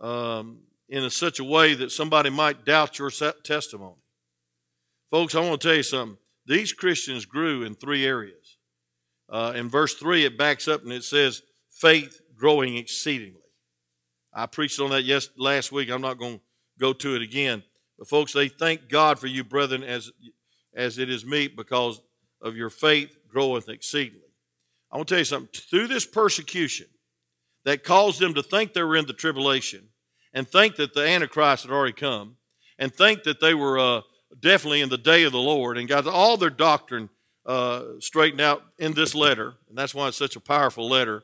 um, 0.00 0.58
in 0.88 1.02
a, 1.02 1.10
such 1.10 1.40
a 1.40 1.44
way 1.44 1.74
that 1.74 1.90
somebody 1.90 2.30
might 2.30 2.64
doubt 2.64 3.00
your 3.00 3.10
testimony? 3.10 3.96
Folks, 5.10 5.34
I 5.34 5.40
want 5.40 5.60
to 5.60 5.66
tell 5.66 5.76
you 5.76 5.82
something. 5.82 6.16
These 6.46 6.72
Christians 6.72 7.24
grew 7.24 7.64
in 7.64 7.74
three 7.74 8.06
areas. 8.06 8.58
Uh, 9.28 9.52
in 9.56 9.68
verse 9.68 9.94
3, 9.94 10.26
it 10.26 10.38
backs 10.38 10.68
up 10.68 10.84
and 10.84 10.92
it 10.92 11.02
says, 11.02 11.42
faith 11.70 12.20
growing 12.36 12.76
exceedingly. 12.76 13.40
I 14.32 14.46
preached 14.46 14.78
on 14.78 14.90
that 14.90 15.02
yes, 15.02 15.28
last 15.36 15.72
week. 15.72 15.90
I'm 15.90 16.02
not 16.02 16.18
going 16.18 16.38
to 16.38 16.44
go 16.78 16.92
to 16.92 17.16
it 17.16 17.22
again. 17.22 17.64
But 17.98 18.08
folks, 18.08 18.32
they 18.32 18.48
thank 18.48 18.88
God 18.88 19.18
for 19.18 19.26
you, 19.26 19.44
brethren, 19.44 19.82
as, 19.82 20.10
as 20.74 20.98
it 20.98 21.10
is 21.10 21.24
meet 21.24 21.56
because 21.56 22.00
of 22.42 22.56
your 22.56 22.70
faith 22.70 23.16
groweth 23.28 23.68
exceedingly. 23.68 24.20
I 24.90 24.96
want 24.96 25.08
to 25.08 25.14
tell 25.14 25.20
you 25.20 25.24
something. 25.24 25.48
Through 25.52 25.88
this 25.88 26.06
persecution 26.06 26.86
that 27.64 27.84
caused 27.84 28.20
them 28.20 28.34
to 28.34 28.42
think 28.42 28.72
they 28.72 28.82
were 28.82 28.96
in 28.96 29.06
the 29.06 29.12
tribulation 29.12 29.88
and 30.32 30.46
think 30.46 30.76
that 30.76 30.94
the 30.94 31.06
Antichrist 31.06 31.64
had 31.64 31.72
already 31.72 31.92
come 31.92 32.36
and 32.78 32.94
think 32.94 33.22
that 33.24 33.40
they 33.40 33.54
were 33.54 33.78
uh, 33.78 34.00
definitely 34.38 34.80
in 34.80 34.88
the 34.88 34.98
day 34.98 35.24
of 35.24 35.32
the 35.32 35.38
Lord 35.38 35.78
and 35.78 35.88
got 35.88 36.06
all 36.06 36.36
their 36.36 36.50
doctrine 36.50 37.08
uh, 37.46 37.82
straightened 38.00 38.40
out 38.40 38.62
in 38.78 38.92
this 38.94 39.14
letter, 39.14 39.54
and 39.68 39.76
that's 39.76 39.94
why 39.94 40.08
it's 40.08 40.16
such 40.16 40.36
a 40.36 40.40
powerful 40.40 40.88
letter, 40.88 41.22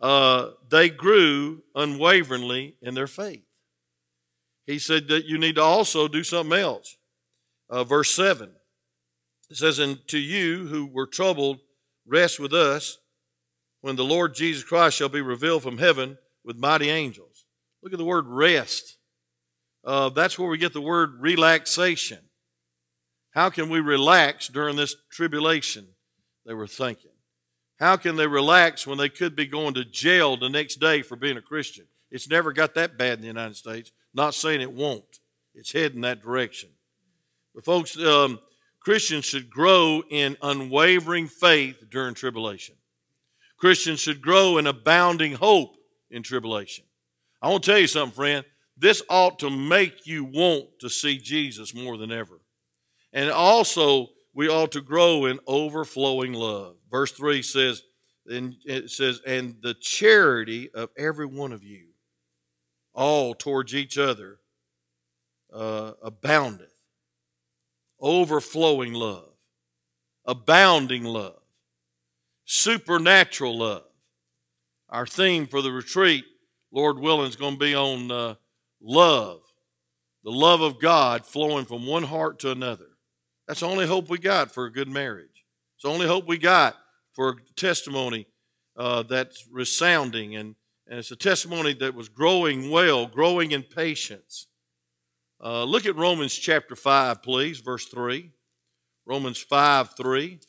uh, 0.00 0.50
they 0.68 0.88
grew 0.88 1.62
unwaveringly 1.74 2.76
in 2.80 2.94
their 2.94 3.08
faith. 3.08 3.47
He 4.68 4.78
said 4.78 5.08
that 5.08 5.24
you 5.24 5.38
need 5.38 5.54
to 5.54 5.62
also 5.62 6.08
do 6.08 6.22
something 6.22 6.58
else. 6.58 6.98
Uh, 7.70 7.84
verse 7.84 8.10
7 8.10 8.50
it 9.48 9.56
says, 9.56 9.78
And 9.78 10.06
to 10.08 10.18
you 10.18 10.66
who 10.66 10.84
were 10.86 11.06
troubled, 11.06 11.60
rest 12.06 12.38
with 12.38 12.52
us 12.52 12.98
when 13.80 13.96
the 13.96 14.04
Lord 14.04 14.34
Jesus 14.34 14.62
Christ 14.62 14.98
shall 14.98 15.08
be 15.08 15.22
revealed 15.22 15.62
from 15.62 15.78
heaven 15.78 16.18
with 16.44 16.58
mighty 16.58 16.90
angels. 16.90 17.46
Look 17.82 17.94
at 17.94 17.98
the 17.98 18.04
word 18.04 18.26
rest. 18.26 18.98
Uh, 19.86 20.10
that's 20.10 20.38
where 20.38 20.50
we 20.50 20.58
get 20.58 20.74
the 20.74 20.82
word 20.82 21.14
relaxation. 21.18 22.18
How 23.30 23.48
can 23.48 23.70
we 23.70 23.80
relax 23.80 24.48
during 24.48 24.76
this 24.76 24.94
tribulation? 25.10 25.86
They 26.44 26.52
were 26.52 26.66
thinking. 26.66 27.12
How 27.78 27.96
can 27.96 28.16
they 28.16 28.26
relax 28.26 28.86
when 28.86 28.98
they 28.98 29.08
could 29.08 29.34
be 29.34 29.46
going 29.46 29.72
to 29.74 29.84
jail 29.86 30.36
the 30.36 30.50
next 30.50 30.76
day 30.76 31.00
for 31.00 31.16
being 31.16 31.38
a 31.38 31.42
Christian? 31.42 31.86
It's 32.10 32.28
never 32.28 32.52
got 32.52 32.74
that 32.74 32.98
bad 32.98 33.14
in 33.14 33.20
the 33.22 33.28
United 33.28 33.56
States. 33.56 33.92
Not 34.14 34.34
saying 34.34 34.60
it 34.60 34.72
won't. 34.72 35.20
It's 35.54 35.72
heading 35.72 36.02
that 36.02 36.22
direction. 36.22 36.70
But 37.54 37.64
folks, 37.64 37.98
um, 37.98 38.38
Christians 38.80 39.24
should 39.24 39.50
grow 39.50 40.02
in 40.08 40.36
unwavering 40.42 41.26
faith 41.26 41.82
during 41.90 42.14
tribulation. 42.14 42.76
Christians 43.58 44.00
should 44.00 44.22
grow 44.22 44.58
in 44.58 44.66
abounding 44.66 45.32
hope 45.32 45.74
in 46.10 46.22
tribulation. 46.22 46.84
I 47.42 47.48
want 47.48 47.64
to 47.64 47.70
tell 47.70 47.78
you 47.78 47.86
something, 47.86 48.14
friend. 48.14 48.44
This 48.76 49.02
ought 49.10 49.40
to 49.40 49.50
make 49.50 50.06
you 50.06 50.24
want 50.24 50.66
to 50.80 50.88
see 50.88 51.18
Jesus 51.18 51.74
more 51.74 51.96
than 51.96 52.12
ever. 52.12 52.40
And 53.12 53.30
also, 53.30 54.08
we 54.34 54.48
ought 54.48 54.72
to 54.72 54.80
grow 54.80 55.26
in 55.26 55.40
overflowing 55.46 56.32
love. 56.32 56.76
Verse 56.90 57.10
3 57.10 57.42
says, 57.42 57.82
and 58.26 58.54
it 58.64 58.90
says, 58.90 59.20
and 59.26 59.56
the 59.62 59.74
charity 59.74 60.70
of 60.72 60.90
every 60.96 61.26
one 61.26 61.52
of 61.52 61.64
you, 61.64 61.87
all 62.98 63.32
towards 63.32 63.76
each 63.76 63.96
other, 63.96 64.40
uh, 65.52 65.92
aboundeth 66.02 66.66
overflowing 68.00 68.92
love, 68.92 69.30
abounding 70.24 71.04
love, 71.04 71.40
supernatural 72.44 73.56
love. 73.56 73.84
Our 74.88 75.06
theme 75.06 75.46
for 75.46 75.62
the 75.62 75.70
retreat, 75.70 76.24
Lord 76.72 76.98
willing, 76.98 77.28
is 77.28 77.36
going 77.36 77.54
to 77.54 77.58
be 77.58 77.74
on 77.74 78.10
uh, 78.10 78.34
love, 78.82 79.42
the 80.24 80.32
love 80.32 80.60
of 80.60 80.80
God 80.80 81.24
flowing 81.24 81.66
from 81.66 81.86
one 81.86 82.02
heart 82.02 82.40
to 82.40 82.50
another. 82.50 82.88
That's 83.46 83.60
the 83.60 83.66
only 83.66 83.86
hope 83.86 84.10
we 84.10 84.18
got 84.18 84.52
for 84.52 84.66
a 84.66 84.72
good 84.72 84.88
marriage. 84.88 85.44
It's 85.76 85.84
the 85.84 85.90
only 85.90 86.06
hope 86.08 86.26
we 86.26 86.36
got 86.36 86.74
for 87.12 87.28
a 87.30 87.36
testimony 87.54 88.26
uh, 88.76 89.04
that's 89.04 89.46
resounding 89.52 90.34
and, 90.34 90.56
and 90.88 90.98
it's 90.98 91.10
a 91.10 91.16
testimony 91.16 91.74
that 91.74 91.94
was 91.94 92.08
growing 92.08 92.70
well, 92.70 93.06
growing 93.06 93.52
in 93.52 93.62
patience. 93.62 94.46
Uh, 95.42 95.64
look 95.64 95.86
at 95.86 95.96
Romans 95.96 96.34
chapter 96.34 96.74
5, 96.74 97.22
please, 97.22 97.60
verse 97.60 97.86
3. 97.86 98.30
Romans 99.06 99.38
5 99.38 99.96
3. 99.96 100.40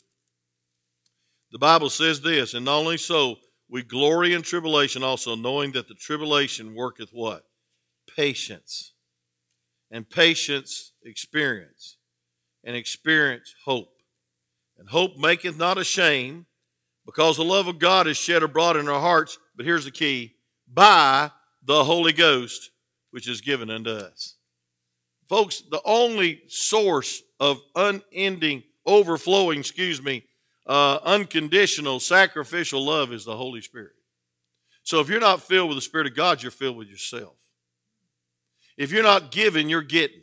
The 1.52 1.60
Bible 1.60 1.90
says 1.90 2.22
this, 2.22 2.54
and 2.54 2.66
not 2.66 2.78
only 2.78 2.98
so, 2.98 3.38
we 3.70 3.84
glory 3.84 4.34
in 4.34 4.42
tribulation 4.42 5.04
also, 5.04 5.36
knowing 5.36 5.74
that 5.74 5.88
the 5.88 5.94
tribulation 5.94 6.76
worketh 6.76 7.10
what? 7.12 7.44
Patience. 8.16 8.94
And 9.92 10.10
patience, 10.10 10.94
experience. 11.04 11.98
And 12.64 12.76
experience, 12.76 13.54
hope. 13.66 13.90
And 14.78 14.90
hope 14.90 15.18
maketh 15.18 15.58
not 15.58 15.78
ashamed, 15.78 16.46
because 17.06 17.38
the 17.38 17.44
love 17.44 17.68
of 17.68 17.80
God 17.80 18.08
is 18.08 18.18
shed 18.18 18.44
abroad 18.44 18.78
in 18.78 18.88
our 18.88 19.00
hearts. 19.00 19.40
But 19.60 19.66
here's 19.66 19.84
the 19.84 19.92
key 19.92 20.36
by 20.74 21.32
the 21.66 21.84
Holy 21.84 22.14
Ghost, 22.14 22.72
which 23.12 23.28
is 23.28 23.42
given 23.42 23.70
unto 23.70 23.90
us. 23.90 24.36
Folks, 25.28 25.64
the 25.70 25.82
only 25.84 26.44
source 26.48 27.22
of 27.42 27.60
unending, 27.76 28.64
overflowing, 28.86 29.60
excuse 29.60 30.02
me, 30.02 30.24
uh, 30.66 31.00
unconditional, 31.04 32.00
sacrificial 32.00 32.86
love 32.86 33.12
is 33.12 33.26
the 33.26 33.36
Holy 33.36 33.60
Spirit. 33.60 33.92
So 34.84 35.02
if 35.02 35.10
you're 35.10 35.20
not 35.20 35.42
filled 35.42 35.68
with 35.68 35.78
the 35.78 35.82
Spirit 35.82 36.08
of 36.08 36.16
God, 36.16 36.42
you're 36.42 36.52
filled 36.52 36.78
with 36.78 36.88
yourself. 36.88 37.36
If 38.78 38.94
you're 38.94 39.04
not 39.04 39.30
giving, 39.30 39.68
you're 39.68 39.82
getting. 39.82 40.22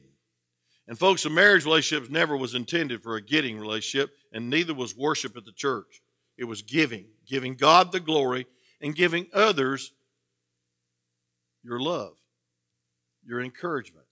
And 0.89 0.99
folks, 0.99 1.27
a 1.27 1.31
marriage 1.31 1.67
relationship 1.67 2.11
never 2.11 2.39
was 2.39 2.55
intended 2.55 3.03
for 3.03 3.17
a 3.17 3.23
getting 3.23 3.59
relationship, 3.59 4.15
and 4.33 4.49
neither 4.49 4.73
was 4.73 4.97
worship 4.97 5.37
at 5.37 5.45
the 5.45 5.53
church. 5.53 6.01
It 6.39 6.45
was 6.45 6.63
giving, 6.63 7.05
giving 7.27 7.55
God 7.55 7.93
the 7.93 8.01
glory 8.01 8.47
and 8.81 8.95
giving 8.95 9.27
others 9.33 9.93
your 11.63 11.81
love, 11.81 12.15
your 13.25 13.41
encouragement. 13.41 14.07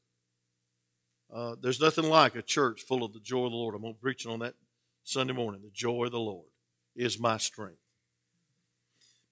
Uh, 1.33 1.57
there's 1.61 1.81
nothing 1.81 2.09
like 2.09 2.37
a 2.37 2.43
church 2.43 2.83
full 2.83 3.05
of 3.05 3.13
the 3.13 3.21
joy 3.21 3.45
of 3.45 3.51
the 3.51 3.57
Lord. 3.57 3.75
I'm 3.75 3.83
going 3.83 3.95
to 3.95 4.01
preach 4.01 4.27
on 4.27 4.41
that 4.41 4.55
Sunday 5.03 5.33
morning. 5.33 5.63
The 5.63 5.71
joy 5.71 6.05
of 6.05 6.13
the 6.13 6.19
Lord 6.19 6.47
is 6.95 7.19
my 7.19 7.39
strength. 7.39 7.79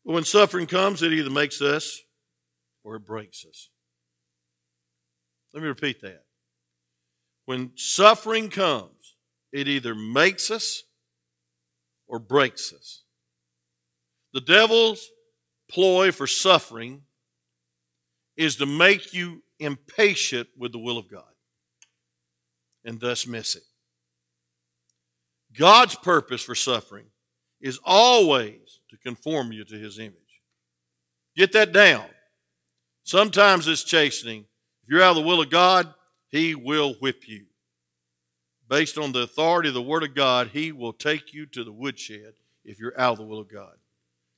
But 0.05 0.15
when 0.15 0.25
suffering 0.25 0.67
comes, 0.67 1.03
it 1.03 1.13
either 1.13 1.31
makes 1.31 1.63
us 1.63 2.01
or 2.83 2.97
it 2.97 3.07
breaks 3.07 3.45
us. 3.49 3.69
Let 5.55 5.63
me 5.63 5.69
repeat 5.69 6.01
that. 6.01 6.25
When 7.45 7.73
suffering 7.77 8.49
comes, 8.49 9.17
it 9.53 9.69
either 9.69 9.95
makes 9.95 10.51
us 10.51 10.85
or 12.09 12.19
breaks 12.19 12.73
us. 12.73 13.03
The 14.33 14.41
devil's 14.41 15.11
ploy 15.73 16.13
for 16.13 16.27
suffering 16.27 17.03
is 18.37 18.57
to 18.57 18.67
make 18.67 19.15
you 19.15 19.43
impatient 19.59 20.49
with 20.57 20.73
the 20.73 20.79
will 20.79 20.99
of 20.99 21.11
God 21.11 21.25
and 22.85 23.01
thus 23.01 23.27
miss 23.27 23.57
it. 23.57 23.63
God's 25.57 25.95
purpose 25.95 26.43
for 26.43 26.55
suffering 26.55 27.07
is 27.61 27.79
always 27.85 28.81
to 28.91 28.97
conform 28.97 29.53
you 29.53 29.65
to 29.65 29.79
his 29.79 29.99
image. 29.99 30.17
Get 31.37 31.53
that 31.53 31.73
down. 31.73 32.05
Sometimes 33.05 33.69
it's 33.69 33.85
chastening. 33.85 34.45
If 34.83 34.91
you're 34.91 35.03
out 35.03 35.11
of 35.11 35.17
the 35.17 35.29
will 35.29 35.41
of 35.41 35.51
God, 35.51 35.93
he 36.29 36.55
will 36.55 36.95
whip 36.95 37.29
you. 37.29 37.47
Based 38.69 38.97
on 38.97 39.13
the 39.13 39.21
authority 39.21 39.69
of 39.69 39.75
the 39.75 39.83
Word 39.83 40.03
of 40.03 40.15
God, 40.15 40.51
he 40.53 40.73
will 40.73 40.93
take 40.93 41.35
you 41.35 41.47
to 41.47 41.65
the 41.65 41.73
woodshed 41.73 42.35
if 42.65 42.81
you're 42.81 42.99
out 42.99 43.13
of 43.13 43.19
the 43.19 43.25
will 43.25 43.41
of 43.41 43.53
God 43.53 43.77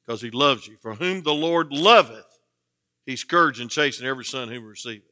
because 0.04 0.20
he 0.20 0.30
loves 0.30 0.66
you. 0.66 0.76
For 0.80 0.94
whom 0.94 1.22
the 1.22 1.34
Lord 1.34 1.72
loveth, 1.72 2.26
he 3.06 3.16
scourges 3.16 3.60
and 3.60 3.70
chastens 3.70 4.08
every 4.08 4.24
son 4.24 4.48
whom 4.48 4.64
receiveth. 4.64 5.10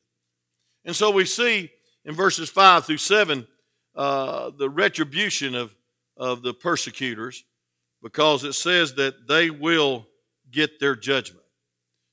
And 0.84 0.96
so 0.96 1.10
we 1.10 1.24
see 1.24 1.70
in 2.04 2.14
verses 2.14 2.48
5 2.48 2.84
through 2.84 2.96
7 2.98 3.46
uh, 3.94 4.50
the 4.56 4.70
retribution 4.70 5.54
of, 5.54 5.74
of 6.16 6.42
the 6.42 6.54
persecutors 6.54 7.44
because 8.02 8.44
it 8.44 8.54
says 8.54 8.94
that 8.94 9.28
they 9.28 9.50
will 9.50 10.06
get 10.50 10.80
their 10.80 10.96
judgment. 10.96 11.44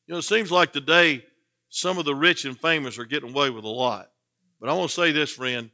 You 0.07 0.13
know, 0.13 0.19
it 0.19 0.24
seems 0.24 0.51
like 0.51 0.71
today 0.71 1.24
some 1.69 1.98
of 1.98 2.05
the 2.05 2.15
rich 2.15 2.45
and 2.45 2.59
famous 2.59 2.98
are 2.98 3.05
getting 3.05 3.31
away 3.31 3.50
with 3.50 3.63
a 3.63 3.69
lot. 3.69 4.09
But 4.59 4.69
I 4.69 4.74
want 4.74 4.89
to 4.89 4.95
say 4.95 5.12
this, 5.12 5.31
friend 5.31 5.69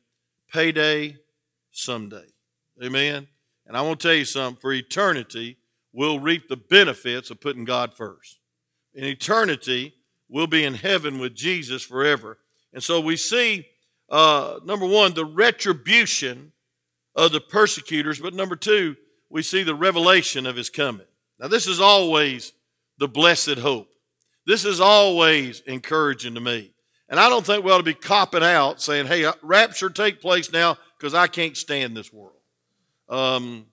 payday 0.51 1.17
someday. 1.71 2.25
Amen. 2.83 3.27
And 3.65 3.75
I 3.75 3.81
want 3.81 3.99
to 3.99 4.07
tell 4.07 4.15
you 4.15 4.25
something 4.25 4.59
for 4.61 4.71
eternity, 4.71 5.57
we'll 5.95 6.19
reap 6.19 6.49
the 6.49 6.57
benefits 6.57 7.31
of 7.31 7.39
putting 7.39 7.63
God 7.63 7.93
first. 7.93 8.39
In 8.93 9.05
eternity, 9.05 9.95
we'll 10.27 10.45
be 10.45 10.65
in 10.65 10.73
heaven 10.73 11.19
with 11.19 11.33
Jesus 11.33 11.83
forever. 11.83 12.37
And 12.73 12.83
so 12.83 12.99
we 12.99 13.15
see, 13.15 13.65
uh, 14.09 14.59
number 14.65 14.85
one, 14.85 15.13
the 15.13 15.25
retribution 15.25 16.51
of 17.15 17.31
the 17.31 17.39
persecutors, 17.39 18.19
but 18.19 18.33
number 18.33 18.57
two, 18.57 18.97
we 19.29 19.41
see 19.41 19.63
the 19.63 19.73
revelation 19.73 20.45
of 20.45 20.57
his 20.57 20.69
coming. 20.69 21.07
Now, 21.39 21.47
this 21.47 21.65
is 21.65 21.79
always 21.79 22.51
the 22.97 23.07
blessed 23.07 23.59
hope. 23.59 23.87
This 24.45 24.65
is 24.65 24.81
always 24.81 25.61
encouraging 25.61 26.35
to 26.35 26.41
me. 26.41 26.71
And 27.07 27.19
I 27.19 27.29
don't 27.29 27.45
think 27.45 27.63
we 27.63 27.71
ought 27.71 27.77
to 27.77 27.83
be 27.83 27.93
copping 27.93 28.43
out 28.43 28.81
saying, 28.81 29.07
hey, 29.07 29.25
uh, 29.25 29.33
rapture 29.41 29.89
take 29.89 30.21
place 30.21 30.51
now 30.51 30.77
because 30.97 31.13
I 31.13 31.27
can't 31.27 31.55
stand 31.55 31.95
this 31.95 32.11
world. 32.11 32.33
Um, 33.07 33.67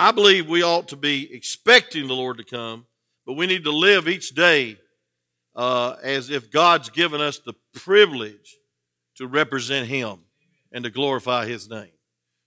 I 0.00 0.12
believe 0.12 0.48
we 0.48 0.62
ought 0.62 0.86
to 0.88 0.96
be 0.96 1.28
expecting 1.34 2.06
the 2.06 2.14
Lord 2.14 2.38
to 2.38 2.44
come, 2.44 2.86
but 3.26 3.32
we 3.32 3.48
need 3.48 3.64
to 3.64 3.72
live 3.72 4.06
each 4.06 4.30
day 4.30 4.78
uh, 5.56 5.96
as 6.04 6.30
if 6.30 6.52
God's 6.52 6.88
given 6.88 7.20
us 7.20 7.40
the 7.40 7.54
privilege 7.74 8.58
to 9.16 9.26
represent 9.26 9.88
Him 9.88 10.20
and 10.70 10.84
to 10.84 10.90
glorify 10.90 11.46
His 11.46 11.68
name. 11.68 11.90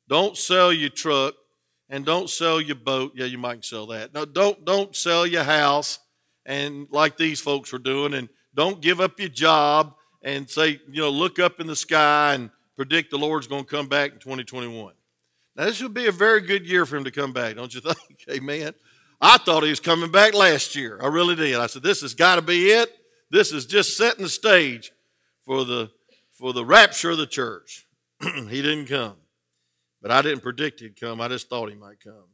Don't 0.08 0.38
sell 0.38 0.72
your 0.72 0.92
truck 0.92 1.34
and 1.90 2.06
don't 2.06 2.30
sell 2.30 2.62
your 2.62 2.78
boat. 2.78 3.12
Yeah, 3.16 3.26
you 3.26 3.38
might 3.38 3.66
sell 3.66 3.88
that. 3.88 4.14
No, 4.14 4.24
don't 4.24 4.64
don't 4.64 4.96
sell 4.96 5.28
your 5.28 5.44
house 5.44 6.00
and 6.46 6.88
like 6.90 7.18
these 7.18 7.42
folks 7.42 7.74
are 7.74 7.80
doing, 7.80 8.14
and 8.14 8.30
don't 8.56 8.80
give 8.80 9.02
up 9.02 9.20
your 9.20 9.28
job 9.28 9.94
and 10.24 10.50
say, 10.50 10.80
you 10.90 11.02
know, 11.02 11.10
look 11.10 11.38
up 11.38 11.60
in 11.60 11.68
the 11.68 11.76
sky 11.76 12.36
and 12.36 12.50
predict 12.78 13.12
the 13.12 13.18
Lord's 13.18 13.48
going 13.48 13.66
to 13.66 13.70
come 13.70 13.90
back 13.90 14.14
in 14.14 14.20
2021. 14.20 14.94
Now, 15.56 15.66
this 15.66 15.82
would 15.82 15.94
be 15.94 16.08
a 16.08 16.12
very 16.12 16.42
good 16.42 16.66
year 16.66 16.86
for 16.86 16.98
him 16.98 17.04
to 17.04 17.12
come 17.12 17.34
back, 17.34 17.56
don't 17.56 17.74
you 17.74 17.82
think? 17.82 18.26
Amen. 18.32 18.74
I 19.20 19.38
thought 19.38 19.64
he 19.64 19.70
was 19.70 19.80
coming 19.80 20.12
back 20.12 20.34
last 20.34 20.76
year. 20.76 21.00
I 21.02 21.08
really 21.08 21.36
did. 21.36 21.56
I 21.56 21.68
said, 21.68 21.84
this 21.84 22.02
has 22.02 22.14
got 22.14 22.36
to 22.36 22.42
be 22.42 22.70
it. 22.70 22.90
This 23.30 23.52
is 23.52 23.66
just 23.66 23.96
setting 23.96 24.24
the 24.24 24.30
stage 24.30 24.92
for 25.46 25.64
the 25.64 25.92
for 26.38 26.54
the 26.54 26.66
rapture 26.66 27.12
of 27.12 27.18
the 27.18 27.28
church. 27.28 27.86
he 28.22 28.62
didn't 28.62 28.88
come. 28.88 29.16
But 30.02 30.12
I 30.12 30.24
didn't 30.24 30.42
predict 30.42 30.80
he'd 30.80 31.00
come. 31.00 31.22
I 31.22 31.28
just 31.28 31.50
thought 31.50 31.70
he 31.70 31.76
might 31.76 32.00
come. 32.04 32.30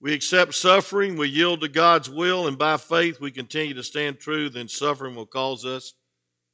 We 0.00 0.14
accept 0.14 0.54
suffering, 0.54 1.16
we 1.16 1.28
yield 1.28 1.62
to 1.62 1.68
God's 1.68 2.08
will, 2.08 2.46
and 2.46 2.56
by 2.56 2.76
faith 2.76 3.20
we 3.20 3.30
continue 3.30 3.74
to 3.74 3.82
stand 3.82 4.20
true, 4.20 4.48
then 4.48 4.68
suffering 4.68 5.14
will 5.14 5.26
cause 5.26 5.64
us 5.64 5.94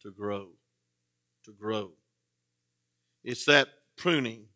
to 0.02 0.10
grow. 0.10 0.50
To 1.44 1.52
grow. 1.52 1.92
It's 3.24 3.44
that 3.46 3.68
pruning, 3.98 4.46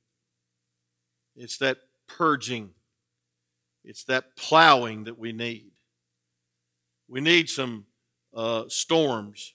it's 1.36 1.58
that 1.58 1.78
purging, 2.08 2.70
it's 3.84 4.04
that 4.04 4.36
plowing 4.36 5.04
that 5.04 5.18
we 5.18 5.32
need. 5.32 5.72
We 7.08 7.20
need 7.20 7.48
some 7.48 7.86
uh, 8.34 8.64
storms 8.68 9.54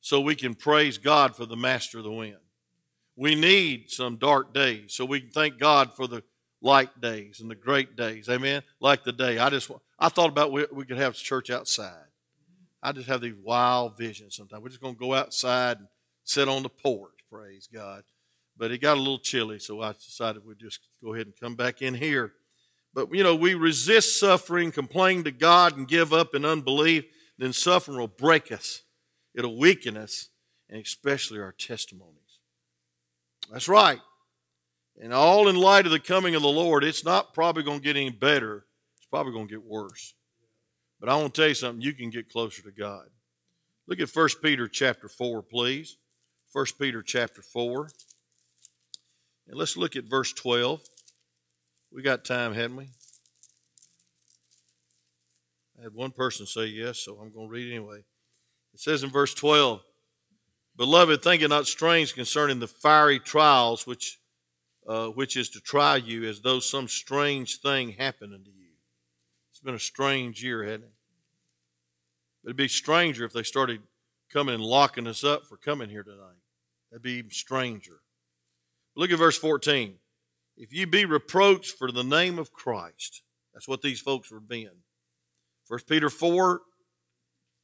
so 0.00 0.20
we 0.20 0.34
can 0.34 0.54
praise 0.54 0.98
God 0.98 1.34
for 1.34 1.46
the 1.46 1.56
master 1.56 1.98
of 1.98 2.04
the 2.04 2.12
wind. 2.12 2.36
We 3.16 3.34
need 3.34 3.90
some 3.90 4.16
dark 4.16 4.54
days 4.54 4.92
so 4.92 5.04
we 5.04 5.20
can 5.20 5.30
thank 5.30 5.58
God 5.58 5.94
for 5.94 6.06
the 6.06 6.22
light 6.60 7.00
days 7.00 7.40
and 7.40 7.50
the 7.50 7.54
great 7.54 7.96
days. 7.96 8.28
Amen. 8.28 8.62
Like 8.80 9.04
the 9.04 9.12
day 9.12 9.38
I 9.38 9.50
just 9.50 9.70
I 9.98 10.08
thought 10.08 10.30
about 10.30 10.52
we, 10.52 10.66
we 10.72 10.84
could 10.84 10.98
have 10.98 11.14
church 11.14 11.50
outside. 11.50 12.04
I 12.82 12.92
just 12.92 13.08
have 13.08 13.20
these 13.20 13.34
wild 13.42 13.98
visions 13.98 14.36
sometimes. 14.36 14.62
We're 14.62 14.68
just 14.68 14.80
going 14.80 14.94
to 14.94 15.00
go 15.00 15.14
outside 15.14 15.78
and 15.78 15.88
sit 16.22 16.48
on 16.48 16.62
the 16.62 16.68
porch. 16.68 17.12
Praise 17.30 17.68
God. 17.72 18.04
But 18.58 18.72
it 18.72 18.78
got 18.78 18.96
a 18.96 19.00
little 19.00 19.20
chilly, 19.20 19.60
so 19.60 19.80
I 19.80 19.92
decided 19.92 20.44
we'd 20.44 20.58
just 20.58 20.80
go 21.02 21.14
ahead 21.14 21.26
and 21.26 21.36
come 21.38 21.54
back 21.54 21.80
in 21.80 21.94
here. 21.94 22.32
But 22.92 23.14
you 23.14 23.22
know, 23.22 23.36
we 23.36 23.54
resist 23.54 24.18
suffering, 24.18 24.72
complain 24.72 25.22
to 25.24 25.30
God, 25.30 25.76
and 25.76 25.86
give 25.86 26.12
up 26.12 26.34
in 26.34 26.44
unbelief. 26.44 27.04
Then 27.38 27.52
suffering 27.52 27.98
will 27.98 28.08
break 28.08 28.50
us. 28.50 28.82
It'll 29.34 29.56
weaken 29.56 29.96
us, 29.96 30.28
and 30.68 30.84
especially 30.84 31.38
our 31.38 31.52
testimonies. 31.52 32.40
That's 33.52 33.68
right. 33.68 34.00
And 35.00 35.14
all 35.14 35.46
in 35.48 35.54
light 35.54 35.86
of 35.86 35.92
the 35.92 36.00
coming 36.00 36.34
of 36.34 36.42
the 36.42 36.48
Lord, 36.48 36.82
it's 36.82 37.04
not 37.04 37.32
probably 37.32 37.62
going 37.62 37.78
to 37.78 37.84
get 37.84 37.96
any 37.96 38.10
better. 38.10 38.64
It's 38.96 39.06
probably 39.06 39.32
going 39.32 39.46
to 39.46 39.54
get 39.54 39.64
worse. 39.64 40.14
But 40.98 41.08
I 41.08 41.14
want 41.16 41.34
to 41.34 41.40
tell 41.40 41.48
you 41.48 41.54
something, 41.54 41.80
you 41.80 41.92
can 41.92 42.10
get 42.10 42.28
closer 42.28 42.62
to 42.62 42.72
God. 42.72 43.06
Look 43.86 44.00
at 44.00 44.10
1 44.10 44.28
Peter 44.42 44.66
chapter 44.66 45.08
4, 45.08 45.42
please. 45.42 45.96
1 46.52 46.66
Peter 46.80 47.02
chapter 47.02 47.40
4. 47.40 47.88
And 49.48 49.58
let's 49.58 49.76
look 49.76 49.96
at 49.96 50.04
verse 50.04 50.32
12. 50.32 50.80
We 51.92 52.02
got 52.02 52.24
time, 52.24 52.54
hadn't 52.54 52.76
we? 52.76 52.88
I 55.78 55.84
had 55.84 55.94
one 55.94 56.10
person 56.10 56.46
say 56.46 56.66
yes, 56.66 56.98
so 56.98 57.16
I'm 57.16 57.32
going 57.32 57.48
to 57.48 57.52
read 57.52 57.72
anyway. 57.72 58.04
It 58.74 58.80
says 58.80 59.02
in 59.02 59.10
verse 59.10 59.34
12, 59.34 59.80
Beloved, 60.76 61.22
think 61.22 61.42
it 61.42 61.48
not 61.48 61.66
strange 61.66 62.14
concerning 62.14 62.60
the 62.60 62.68
fiery 62.68 63.18
trials 63.18 63.86
which 63.86 64.18
uh, 64.86 65.08
which 65.08 65.36
is 65.36 65.50
to 65.50 65.60
try 65.60 65.96
you 65.96 66.24
as 66.24 66.40
though 66.40 66.60
some 66.60 66.88
strange 66.88 67.60
thing 67.60 67.90
happened 67.90 68.32
unto 68.32 68.50
you. 68.50 68.70
It's 69.50 69.60
been 69.60 69.74
a 69.74 69.78
strange 69.78 70.42
year, 70.42 70.62
hasn't 70.62 70.84
it? 70.84 70.92
But 72.42 72.50
it'd 72.50 72.56
be 72.56 72.68
stranger 72.68 73.26
if 73.26 73.32
they 73.34 73.42
started 73.42 73.82
coming 74.32 74.54
and 74.54 74.64
locking 74.64 75.06
us 75.06 75.24
up 75.24 75.46
for 75.46 75.58
coming 75.58 75.90
here 75.90 76.02
tonight. 76.02 76.40
That'd 76.90 77.02
be 77.02 77.18
even 77.18 77.30
stranger. 77.30 78.00
Look 78.98 79.12
at 79.12 79.18
verse 79.18 79.38
14. 79.38 79.94
If 80.56 80.72
you 80.72 80.88
be 80.88 81.04
reproached 81.04 81.78
for 81.78 81.92
the 81.92 82.02
name 82.02 82.36
of 82.36 82.52
Christ, 82.52 83.22
that's 83.54 83.68
what 83.68 83.80
these 83.80 84.00
folks 84.00 84.28
were 84.28 84.40
being. 84.40 84.82
1 85.68 85.80
Peter 85.88 86.10
4 86.10 86.60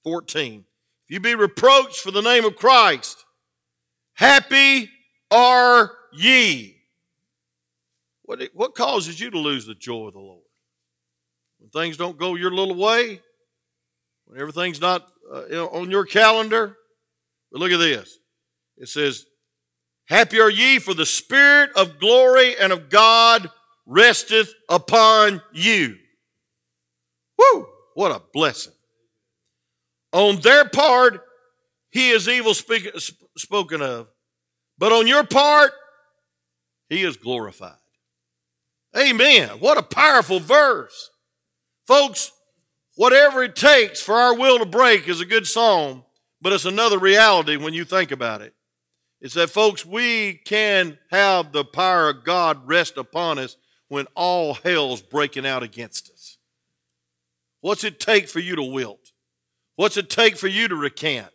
14. 0.04 0.64
If 1.04 1.10
you 1.12 1.18
be 1.18 1.34
reproached 1.34 1.98
for 1.98 2.12
the 2.12 2.22
name 2.22 2.44
of 2.44 2.54
Christ, 2.54 3.24
happy 4.12 4.88
are 5.32 5.90
ye. 6.12 6.76
What, 8.22 8.40
what 8.54 8.76
causes 8.76 9.18
you 9.18 9.32
to 9.32 9.38
lose 9.38 9.66
the 9.66 9.74
joy 9.74 10.06
of 10.06 10.12
the 10.12 10.20
Lord? 10.20 10.44
When 11.58 11.70
things 11.70 11.96
don't 11.96 12.16
go 12.16 12.36
your 12.36 12.52
little 12.52 12.76
way? 12.76 13.20
When 14.26 14.40
everything's 14.40 14.80
not 14.80 15.10
uh, 15.28 15.66
on 15.66 15.90
your 15.90 16.04
calendar? 16.04 16.76
But 17.50 17.60
look 17.60 17.72
at 17.72 17.78
this. 17.78 18.18
It 18.76 18.88
says, 18.88 19.26
Happy 20.06 20.40
are 20.40 20.50
ye, 20.50 20.78
for 20.78 20.94
the 20.94 21.06
Spirit 21.06 21.70
of 21.76 21.98
glory 21.98 22.56
and 22.58 22.72
of 22.72 22.90
God 22.90 23.50
resteth 23.86 24.52
upon 24.68 25.42
you. 25.52 25.96
Woo! 27.38 27.66
What 27.94 28.12
a 28.12 28.22
blessing. 28.32 28.72
On 30.12 30.40
their 30.40 30.68
part, 30.68 31.22
he 31.90 32.10
is 32.10 32.28
evil 32.28 32.54
speak, 32.54 32.88
spoken 33.36 33.82
of, 33.82 34.08
but 34.78 34.92
on 34.92 35.06
your 35.06 35.24
part, 35.24 35.72
he 36.88 37.02
is 37.02 37.16
glorified. 37.16 37.72
Amen. 38.96 39.48
What 39.58 39.78
a 39.78 39.82
powerful 39.82 40.38
verse. 40.38 41.10
Folks, 41.86 42.30
whatever 42.96 43.42
it 43.42 43.56
takes 43.56 44.00
for 44.00 44.14
our 44.14 44.36
will 44.36 44.58
to 44.58 44.66
break 44.66 45.08
is 45.08 45.20
a 45.20 45.26
good 45.26 45.46
song, 45.46 46.04
but 46.40 46.52
it's 46.52 46.64
another 46.64 46.98
reality 46.98 47.56
when 47.56 47.74
you 47.74 47.84
think 47.84 48.12
about 48.12 48.40
it. 48.40 48.54
It's 49.24 49.32
that, 49.34 49.48
folks, 49.48 49.86
we 49.86 50.34
can 50.34 50.98
have 51.10 51.50
the 51.50 51.64
power 51.64 52.10
of 52.10 52.24
God 52.24 52.68
rest 52.68 52.98
upon 52.98 53.38
us 53.38 53.56
when 53.88 54.06
all 54.14 54.52
hell's 54.52 55.00
breaking 55.00 55.46
out 55.46 55.62
against 55.62 56.10
us. 56.10 56.36
What's 57.62 57.84
it 57.84 57.98
take 57.98 58.28
for 58.28 58.40
you 58.40 58.54
to 58.54 58.62
wilt? 58.62 59.12
What's 59.76 59.96
it 59.96 60.10
take 60.10 60.36
for 60.36 60.46
you 60.46 60.68
to 60.68 60.76
recant? 60.76 61.32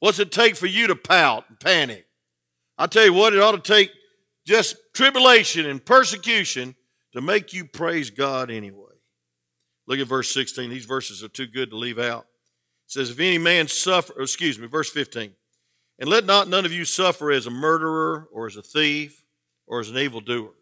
What's 0.00 0.20
it 0.20 0.32
take 0.32 0.56
for 0.56 0.64
you 0.64 0.86
to 0.86 0.96
pout 0.96 1.44
and 1.50 1.60
panic? 1.60 2.06
I 2.78 2.86
tell 2.86 3.04
you 3.04 3.12
what, 3.12 3.34
it 3.34 3.42
ought 3.42 3.62
to 3.62 3.72
take 3.72 3.90
just 4.46 4.76
tribulation 4.94 5.66
and 5.66 5.84
persecution 5.84 6.74
to 7.12 7.20
make 7.20 7.52
you 7.52 7.66
praise 7.66 8.08
God 8.08 8.50
anyway. 8.50 8.94
Look 9.86 9.98
at 9.98 10.06
verse 10.06 10.32
16. 10.32 10.70
These 10.70 10.86
verses 10.86 11.22
are 11.22 11.28
too 11.28 11.46
good 11.46 11.72
to 11.72 11.76
leave 11.76 11.98
out. 11.98 12.22
It 12.86 12.92
says, 12.92 13.10
If 13.10 13.20
any 13.20 13.36
man 13.36 13.68
suffer, 13.68 14.18
excuse 14.18 14.58
me, 14.58 14.66
verse 14.66 14.88
15, 14.88 15.34
and 15.98 16.08
let 16.08 16.24
not 16.24 16.48
none 16.48 16.64
of 16.64 16.72
you 16.72 16.84
suffer 16.84 17.30
as 17.30 17.46
a 17.46 17.50
murderer 17.50 18.28
or 18.32 18.46
as 18.46 18.56
a 18.56 18.62
thief 18.62 19.24
or 19.66 19.80
as 19.80 19.88
an 19.88 19.98
evildoer 19.98 20.52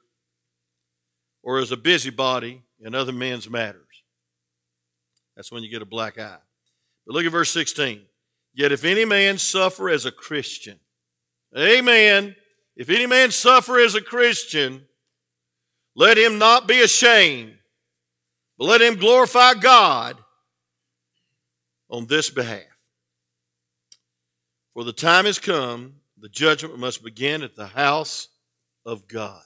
or 1.42 1.58
as 1.58 1.72
a 1.72 1.76
busybody 1.76 2.62
in 2.80 2.94
other 2.94 3.12
men's 3.12 3.48
matters. 3.48 4.04
That's 5.36 5.50
when 5.50 5.62
you 5.62 5.70
get 5.70 5.82
a 5.82 5.86
black 5.86 6.18
eye. 6.18 6.38
But 7.06 7.14
look 7.14 7.24
at 7.24 7.32
verse 7.32 7.50
16. 7.50 8.02
Yet 8.52 8.72
if 8.72 8.84
any 8.84 9.04
man 9.04 9.38
suffer 9.38 9.88
as 9.88 10.04
a 10.04 10.12
Christian, 10.12 10.78
amen, 11.56 12.36
if 12.76 12.90
any 12.90 13.06
man 13.06 13.30
suffer 13.30 13.78
as 13.78 13.94
a 13.94 14.00
Christian, 14.00 14.86
let 15.94 16.18
him 16.18 16.38
not 16.38 16.66
be 16.66 16.80
ashamed, 16.80 17.56
but 18.58 18.66
let 18.66 18.80
him 18.80 18.96
glorify 18.96 19.54
God 19.54 20.16
on 21.88 22.06
this 22.06 22.30
behalf. 22.30 22.69
For 24.74 24.84
the 24.84 24.92
time 24.92 25.24
has 25.24 25.38
come 25.38 26.00
The 26.20 26.28
judgment 26.28 26.78
must 26.78 27.02
begin 27.02 27.42
at 27.42 27.56
the 27.56 27.68
house 27.68 28.28
of 28.84 29.08
God. 29.08 29.42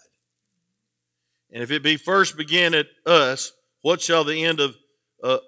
And 1.52 1.62
if 1.62 1.70
it 1.70 1.84
be 1.84 1.96
first 1.96 2.36
begin 2.36 2.74
at 2.74 2.86
us, 3.06 3.52
what 3.80 4.02
shall 4.02 4.24
the 4.24 4.44
end 4.44 4.58
of 4.58 4.76
uh, 5.22 5.38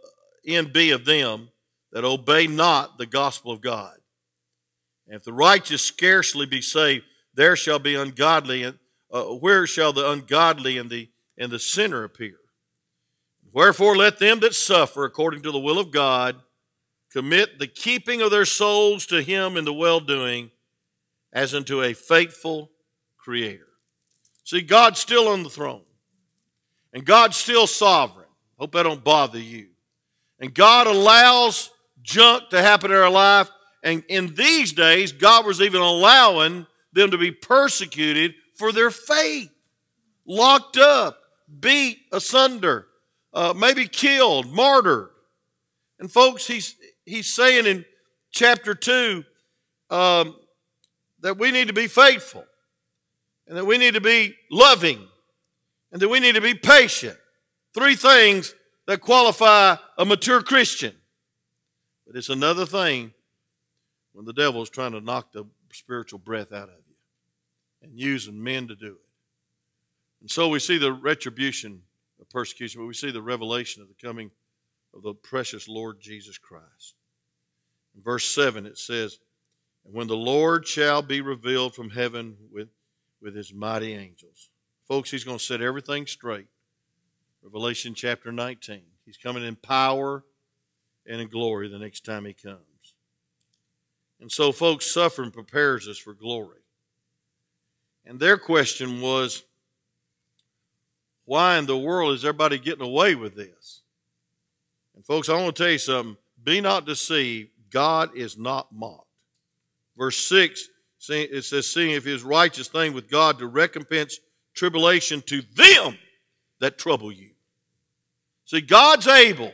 end 0.46 0.72
be 0.72 0.92
of 0.92 1.04
them 1.04 1.50
that 1.90 2.04
obey 2.04 2.46
not 2.46 2.96
the 2.96 3.06
gospel 3.06 3.50
of 3.50 3.60
God? 3.60 3.94
And 5.06 5.16
if 5.16 5.24
the 5.24 5.32
righteous 5.32 5.82
scarcely 5.82 6.46
be 6.46 6.62
saved, 6.62 7.04
there 7.34 7.56
shall 7.56 7.80
be 7.80 7.96
ungodly, 7.96 8.62
and 8.62 8.78
uh, 9.10 9.24
where 9.24 9.66
shall 9.66 9.92
the 9.92 10.08
ungodly 10.08 10.78
and 10.78 10.88
the 10.88 11.08
and 11.36 11.50
the 11.50 11.58
sinner 11.58 12.04
appear? 12.04 12.36
Wherefore, 13.52 13.96
let 13.96 14.18
them 14.18 14.40
that 14.40 14.54
suffer 14.54 15.04
according 15.04 15.42
to 15.42 15.50
the 15.50 15.58
will 15.58 15.78
of 15.78 15.90
God 15.90 16.36
commit 17.16 17.59
the 17.59 17.66
keeping 17.66 18.20
of 18.20 18.31
their 18.31 18.44
souls 18.44 19.07
to 19.07 19.22
Him 19.22 19.57
in 19.57 19.64
the 19.64 19.72
well 19.72 20.00
doing, 20.00 20.50
as 21.33 21.55
unto 21.55 21.83
a 21.83 21.94
faithful 21.94 22.70
Creator. 23.16 23.66
See, 24.44 24.61
God's 24.61 25.00
still 25.00 25.29
on 25.29 25.42
the 25.42 25.48
throne, 25.48 25.81
and 26.92 27.07
God's 27.07 27.38
still 27.38 27.66
sovereign. 27.66 28.26
Hope 28.59 28.72
that 28.72 28.83
don't 28.83 29.02
bother 29.02 29.38
you. 29.38 29.68
And 30.40 30.52
God 30.52 30.87
allows 30.87 31.70
junk 32.02 32.50
to 32.50 32.61
happen 32.61 32.90
in 32.90 32.98
our 32.98 33.11
life. 33.11 33.48
And 33.83 34.05
in 34.09 34.35
these 34.35 34.74
days, 34.74 35.12
God 35.12 35.46
was 35.46 35.62
even 35.62 35.81
allowing 35.81 36.66
them 36.92 37.12
to 37.12 37.18
be 37.18 37.31
persecuted 37.31 38.35
for 38.57 38.72
their 38.72 38.90
faith, 38.90 39.50
locked 40.26 40.76
up, 40.76 41.18
beat 41.61 42.00
asunder, 42.12 42.88
uh, 43.33 43.55
maybe 43.57 43.88
killed, 43.88 44.52
martyred. 44.52 45.09
And 45.98 46.12
folks, 46.12 46.46
he's 46.46 46.76
he's 47.06 47.32
saying 47.32 47.64
in 47.64 47.86
chapter 48.30 48.74
two 48.74 49.24
um, 49.88 50.36
that 51.20 51.38
we 51.38 51.50
need 51.50 51.68
to 51.68 51.72
be 51.72 51.86
faithful, 51.86 52.44
and 53.46 53.56
that 53.56 53.64
we 53.64 53.78
need 53.78 53.94
to 53.94 54.00
be 54.02 54.34
loving, 54.50 55.00
and 55.92 56.02
that 56.02 56.08
we 56.08 56.20
need 56.20 56.34
to 56.34 56.42
be 56.42 56.54
patient. 56.54 57.16
Three 57.72 57.96
things 57.96 58.54
that 58.86 59.00
qualify 59.00 59.76
a 59.96 60.04
mature 60.04 60.42
Christian. 60.42 60.94
But 62.06 62.16
it's 62.16 62.28
another 62.28 62.66
thing 62.66 63.12
when 64.12 64.24
the 64.24 64.32
devil 64.32 64.62
is 64.62 64.70
trying 64.70 64.92
to 64.92 65.00
knock 65.00 65.32
the 65.32 65.44
spiritual 65.72 66.18
breath 66.18 66.52
out 66.52 66.68
of 66.68 66.74
you 66.88 66.94
and 67.82 67.98
using 67.98 68.42
men 68.42 68.68
to 68.68 68.74
do 68.74 68.92
it. 68.92 69.08
And 70.20 70.30
so 70.30 70.48
we 70.48 70.58
see 70.58 70.78
the 70.78 70.92
retribution 70.92 71.82
of 72.20 72.28
persecution, 72.30 72.80
but 72.80 72.86
we 72.86 72.94
see 72.94 73.10
the 73.10 73.22
revelation 73.22 73.82
of 73.82 73.88
the 73.88 73.94
coming 73.94 74.30
of 74.94 75.02
the 75.02 75.14
precious 75.14 75.68
Lord 75.68 76.00
Jesus 76.00 76.38
Christ. 76.38 76.95
In 77.96 78.02
verse 78.02 78.26
7, 78.26 78.66
it 78.66 78.78
says, 78.78 79.18
And 79.85 79.94
when 79.94 80.06
the 80.06 80.16
Lord 80.16 80.66
shall 80.66 81.02
be 81.02 81.20
revealed 81.20 81.74
from 81.74 81.90
heaven 81.90 82.37
with, 82.52 82.68
with 83.20 83.35
his 83.35 83.52
mighty 83.52 83.94
angels. 83.94 84.50
Folks, 84.87 85.11
he's 85.11 85.24
going 85.24 85.38
to 85.38 85.44
set 85.44 85.61
everything 85.61 86.06
straight. 86.06 86.46
Revelation 87.42 87.94
chapter 87.94 88.30
19. 88.30 88.82
He's 89.04 89.16
coming 89.16 89.44
in 89.44 89.56
power 89.56 90.24
and 91.06 91.20
in 91.20 91.28
glory 91.28 91.68
the 91.68 91.78
next 91.78 92.04
time 92.04 92.24
he 92.24 92.32
comes. 92.32 92.61
And 94.20 94.30
so, 94.30 94.52
folks, 94.52 94.90
suffering 94.92 95.30
prepares 95.30 95.88
us 95.88 95.98
for 95.98 96.14
glory. 96.14 96.61
And 98.04 98.20
their 98.20 98.38
question 98.38 99.00
was, 99.00 99.44
why 101.24 101.59
in 101.59 101.66
the 101.66 101.76
world 101.76 102.14
is 102.14 102.24
everybody 102.24 102.59
getting 102.59 102.87
away 102.87 103.14
with 103.14 103.35
this? 103.35 103.82
And 104.94 105.04
folks, 105.04 105.28
I 105.28 105.35
want 105.35 105.56
to 105.56 105.62
tell 105.62 105.72
you 105.72 105.78
something. 105.78 106.16
Be 106.42 106.61
not 106.61 106.87
deceived. 106.87 107.50
God 107.70 108.16
is 108.16 108.38
not 108.38 108.72
mocked. 108.72 109.07
Verse 109.96 110.18
6, 110.29 110.68
it 111.09 111.44
says, 111.44 111.68
seeing 111.68 111.92
if 111.92 112.05
his 112.05 112.22
righteous 112.22 112.68
thing 112.68 112.92
with 112.92 113.11
God 113.11 113.38
to 113.38 113.46
recompense 113.46 114.18
tribulation 114.55 115.22
to 115.22 115.42
them 115.55 115.96
that 116.61 116.79
trouble 116.79 117.12
you. 117.12 117.31
See, 118.44 118.61
God's 118.61 119.07
able. 119.07 119.52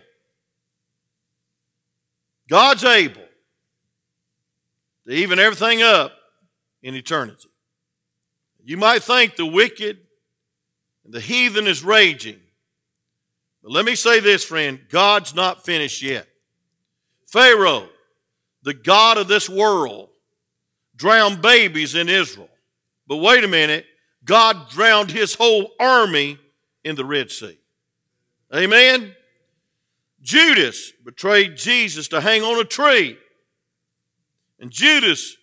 God's 2.49 2.85
able 2.85 3.25
to 5.07 5.13
even 5.13 5.39
everything 5.39 5.83
up 5.83 6.13
in 6.83 6.95
eternity. 6.95 7.49
You 8.65 8.77
might 8.77 9.03
think 9.03 9.37
the 9.37 9.47
wicked 9.47 9.99
and 11.05 11.13
the 11.13 11.21
heathen 11.21 11.67
is 11.67 11.83
raging. 11.83 12.39
But 13.63 13.73
let 13.73 13.85
me 13.85 13.95
say 13.95 14.21
this, 14.21 14.45
friend 14.45 14.81
God's 14.89 15.35
not 15.35 15.65
finished 15.65 16.03
yet. 16.03 16.29
Pharaoh, 17.27 17.89
the 18.63 18.75
God 18.75 19.19
of 19.19 19.29
this 19.29 19.49
world, 19.49 20.11
drowned 20.97 21.43
babies 21.43 21.95
in 21.95 22.09
Israel. 22.09 22.49
But 23.07 23.17
wait 23.17 23.45
a 23.45 23.49
minute, 23.49 23.87
God 24.25 24.71
drowned 24.71 25.11
his 25.11 25.35
whole 25.35 25.73
army 25.81 26.39
in 26.85 26.97
the 26.97 27.05
Red 27.05 27.31
Sea. 27.31 27.59
Amen? 28.55 29.15
Judas 30.21 30.93
betrayed 31.05 31.57
Jesus 31.57 32.09
to 32.09 32.21
hang 32.21 32.43
on 32.43 32.61
a 32.61 32.65
tree. 32.65 33.19
And 34.61 34.71
Judas 34.71 35.37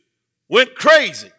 went 0.48 0.76
crazy. 0.76 1.32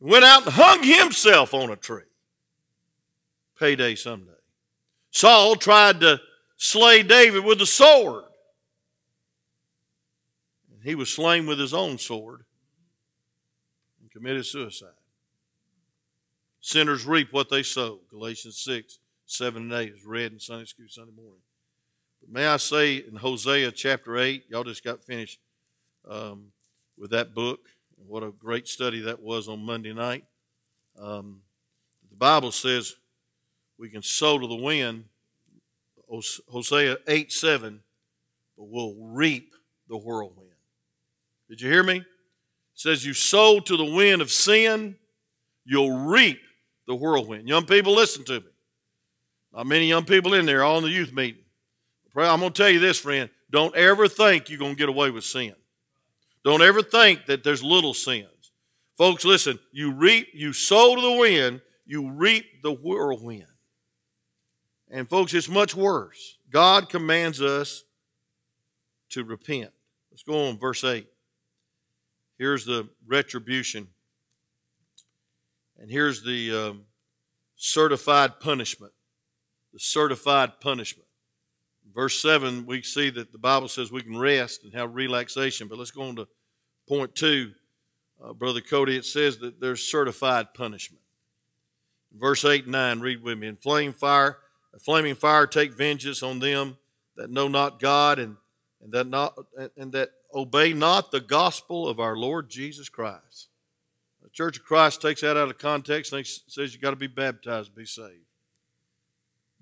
Went 0.00 0.24
out 0.24 0.44
and 0.44 0.52
hung 0.54 0.82
himself 0.82 1.54
on 1.54 1.70
a 1.70 1.76
tree. 1.76 2.02
Payday 3.58 3.94
someday. 3.94 4.32
Saul 5.10 5.54
tried 5.54 6.00
to 6.00 6.20
slay 6.56 7.02
David 7.02 7.44
with 7.44 7.60
a 7.60 7.66
sword. 7.66 8.24
He 10.82 10.94
was 10.94 11.12
slain 11.12 11.46
with 11.46 11.58
his 11.58 11.74
own 11.74 11.98
sword 11.98 12.44
and 14.00 14.10
committed 14.10 14.46
suicide. 14.46 14.88
Sinners 16.60 17.06
reap 17.06 17.32
what 17.32 17.48
they 17.48 17.62
sow. 17.62 18.00
Galatians 18.10 18.58
6, 18.58 18.98
7 19.26 19.62
and 19.62 19.72
8 19.72 19.92
is 19.92 20.04
read 20.04 20.32
in 20.32 20.40
Sunday 20.40 20.64
school 20.64 20.86
Sunday 20.88 21.12
morning. 21.14 21.40
But 22.20 22.30
may 22.30 22.46
I 22.46 22.58
say 22.58 22.96
in 22.96 23.16
Hosea 23.16 23.72
chapter 23.72 24.18
8, 24.18 24.44
y'all 24.48 24.64
just 24.64 24.84
got 24.84 25.04
finished 25.04 25.38
um, 26.08 26.52
with 26.98 27.10
that 27.10 27.34
book. 27.34 27.60
What 28.06 28.22
a 28.22 28.30
great 28.30 28.68
study 28.68 29.00
that 29.02 29.20
was 29.20 29.48
on 29.48 29.64
Monday 29.64 29.92
night. 29.92 30.24
Um, 30.98 31.40
the 32.10 32.16
Bible 32.16 32.52
says 32.52 32.96
we 33.78 33.88
can 33.88 34.02
sow 34.02 34.38
to 34.38 34.46
the 34.46 34.54
wind, 34.54 35.04
Hosea 36.48 36.98
8 37.06 37.32
7, 37.32 37.80
but 38.56 38.68
we'll 38.68 38.94
reap 38.94 39.54
the 39.88 39.96
whirlwind. 39.96 40.49
Did 41.50 41.60
you 41.60 41.68
hear 41.68 41.82
me? 41.82 41.96
It 41.96 42.04
says 42.74 43.04
you 43.04 43.12
sow 43.12 43.60
to 43.60 43.76
the 43.76 43.84
wind 43.84 44.22
of 44.22 44.30
sin, 44.30 44.96
you'll 45.64 46.06
reap 46.06 46.40
the 46.86 46.94
whirlwind. 46.94 47.48
Young 47.48 47.66
people, 47.66 47.92
listen 47.92 48.24
to 48.24 48.40
me. 48.40 48.46
Not 49.52 49.66
many 49.66 49.86
young 49.86 50.04
people 50.04 50.34
in 50.34 50.46
there, 50.46 50.62
all 50.62 50.78
in 50.78 50.84
the 50.84 50.90
youth 50.90 51.12
meeting. 51.12 51.42
I'm 52.16 52.40
going 52.40 52.52
to 52.52 52.62
tell 52.62 52.70
you 52.70 52.78
this, 52.78 52.98
friend. 52.98 53.28
Don't 53.50 53.74
ever 53.74 54.06
think 54.06 54.48
you're 54.48 54.58
going 54.58 54.74
to 54.74 54.78
get 54.78 54.88
away 54.88 55.10
with 55.10 55.24
sin. 55.24 55.54
Don't 56.44 56.62
ever 56.62 56.82
think 56.82 57.26
that 57.26 57.42
there's 57.42 57.62
little 57.62 57.94
sins. 57.94 58.52
Folks, 58.96 59.24
listen, 59.24 59.58
you 59.72 59.92
reap, 59.92 60.28
you 60.32 60.52
sow 60.52 60.94
to 60.94 61.00
the 61.00 61.12
wind, 61.12 61.60
you 61.84 62.10
reap 62.10 62.62
the 62.62 62.72
whirlwind. 62.72 63.44
And 64.90 65.08
folks, 65.08 65.34
it's 65.34 65.48
much 65.48 65.74
worse. 65.74 66.38
God 66.50 66.88
commands 66.88 67.42
us 67.42 67.82
to 69.10 69.24
repent. 69.24 69.70
Let's 70.10 70.22
go 70.22 70.48
on, 70.48 70.58
verse 70.58 70.84
8. 70.84 71.06
Here's 72.40 72.64
the 72.64 72.88
retribution. 73.06 73.88
And 75.78 75.90
here's 75.90 76.22
the 76.22 76.70
um, 76.70 76.84
certified 77.56 78.40
punishment. 78.40 78.94
The 79.74 79.78
certified 79.78 80.58
punishment. 80.58 81.06
Verse 81.94 82.22
7, 82.22 82.64
we 82.64 82.80
see 82.80 83.10
that 83.10 83.30
the 83.30 83.38
Bible 83.38 83.68
says 83.68 83.92
we 83.92 84.00
can 84.00 84.16
rest 84.16 84.64
and 84.64 84.72
have 84.72 84.94
relaxation. 84.94 85.68
But 85.68 85.76
let's 85.76 85.90
go 85.90 86.00
on 86.00 86.16
to 86.16 86.28
point 86.88 87.14
two. 87.14 87.52
Uh, 88.24 88.32
Brother 88.32 88.62
Cody, 88.62 88.96
it 88.96 89.04
says 89.04 89.36
that 89.40 89.60
there's 89.60 89.82
certified 89.82 90.54
punishment. 90.54 91.02
Verse 92.18 92.46
8 92.46 92.62
and 92.62 92.72
9, 92.72 93.00
read 93.00 93.22
with 93.22 93.36
me. 93.36 93.48
In 93.48 93.56
flame 93.56 93.92
fire, 93.92 94.38
a 94.74 94.78
flaming 94.78 95.14
fire 95.14 95.46
take 95.46 95.74
vengeance 95.74 96.22
on 96.22 96.38
them 96.38 96.78
that 97.16 97.28
know 97.28 97.48
not 97.48 97.80
God 97.80 98.18
and, 98.18 98.38
and 98.80 98.92
that 98.92 99.08
not 99.08 99.34
and 99.76 99.92
that 99.92 100.12
obey 100.34 100.72
not 100.72 101.10
the 101.10 101.20
gospel 101.20 101.88
of 101.88 102.00
our 102.00 102.16
Lord 102.16 102.50
Jesus 102.50 102.88
Christ. 102.88 103.48
The 104.22 104.28
Church 104.30 104.58
of 104.58 104.64
Christ 104.64 105.02
takes 105.02 105.22
that 105.22 105.36
out 105.36 105.48
of 105.48 105.58
context 105.58 106.12
and 106.12 106.26
says 106.26 106.74
you 106.74 106.80
got 106.80 106.90
to 106.90 106.96
be 106.96 107.06
baptized 107.06 107.70
to 107.70 107.76
be 107.76 107.86
saved. 107.86 108.26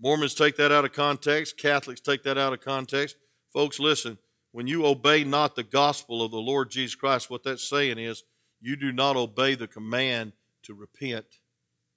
Mormons 0.00 0.34
take 0.34 0.56
that 0.56 0.72
out 0.72 0.84
of 0.84 0.92
context. 0.92 1.58
Catholics 1.58 2.00
take 2.00 2.22
that 2.24 2.38
out 2.38 2.52
of 2.52 2.60
context. 2.60 3.16
Folks, 3.52 3.80
listen. 3.80 4.18
When 4.52 4.66
you 4.66 4.86
obey 4.86 5.24
not 5.24 5.56
the 5.56 5.62
gospel 5.62 6.22
of 6.22 6.30
the 6.30 6.38
Lord 6.38 6.70
Jesus 6.70 6.94
Christ, 6.94 7.30
what 7.30 7.44
that's 7.44 7.68
saying 7.68 7.98
is 7.98 8.24
you 8.60 8.76
do 8.76 8.92
not 8.92 9.16
obey 9.16 9.54
the 9.54 9.68
command 9.68 10.32
to 10.62 10.74
repent 10.74 11.26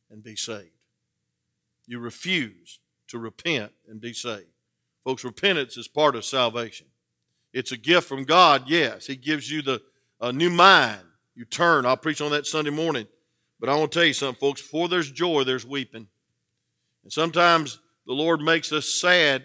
and 0.09 0.21
be 0.21 0.35
saved. 0.35 0.69
You 1.87 1.99
refuse 1.99 2.79
to 3.07 3.17
repent 3.19 3.71
and 3.87 4.01
be 4.01 4.13
saved. 4.13 4.47
Folks, 5.03 5.23
repentance 5.23 5.77
is 5.77 5.87
part 5.87 6.15
of 6.15 6.25
salvation. 6.25 6.87
It's 7.53 7.71
a 7.71 7.77
gift 7.77 8.07
from 8.07 8.23
God, 8.23 8.63
yes. 8.67 9.05
He 9.05 9.15
gives 9.15 9.49
you 9.49 9.61
the 9.61 9.81
a 10.21 10.31
new 10.31 10.49
mind, 10.49 11.01
you 11.35 11.45
turn. 11.45 11.85
I'll 11.85 11.97
preach 11.97 12.21
on 12.21 12.31
that 12.31 12.45
Sunday 12.45 12.69
morning. 12.69 13.07
But 13.59 13.69
I 13.69 13.75
want 13.75 13.91
to 13.91 13.99
tell 13.99 14.05
you 14.05 14.13
something, 14.13 14.39
folks. 14.39 14.61
Before 14.61 14.87
there's 14.87 15.11
joy, 15.11 15.43
there's 15.43 15.65
weeping. 15.65 16.07
And 17.03 17.11
sometimes 17.11 17.79
the 18.05 18.13
Lord 18.13 18.39
makes 18.39 18.71
us 18.71 18.87
sad 18.87 19.43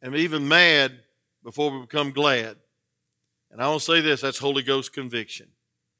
and 0.00 0.16
even 0.16 0.48
mad 0.48 0.92
before 1.44 1.70
we 1.70 1.80
become 1.80 2.10
glad. 2.10 2.56
And 3.50 3.60
I 3.60 3.68
want 3.68 3.80
to 3.80 3.86
say 3.86 4.00
this 4.00 4.22
that's 4.22 4.38
Holy 4.38 4.62
Ghost 4.62 4.92
conviction. 4.92 5.48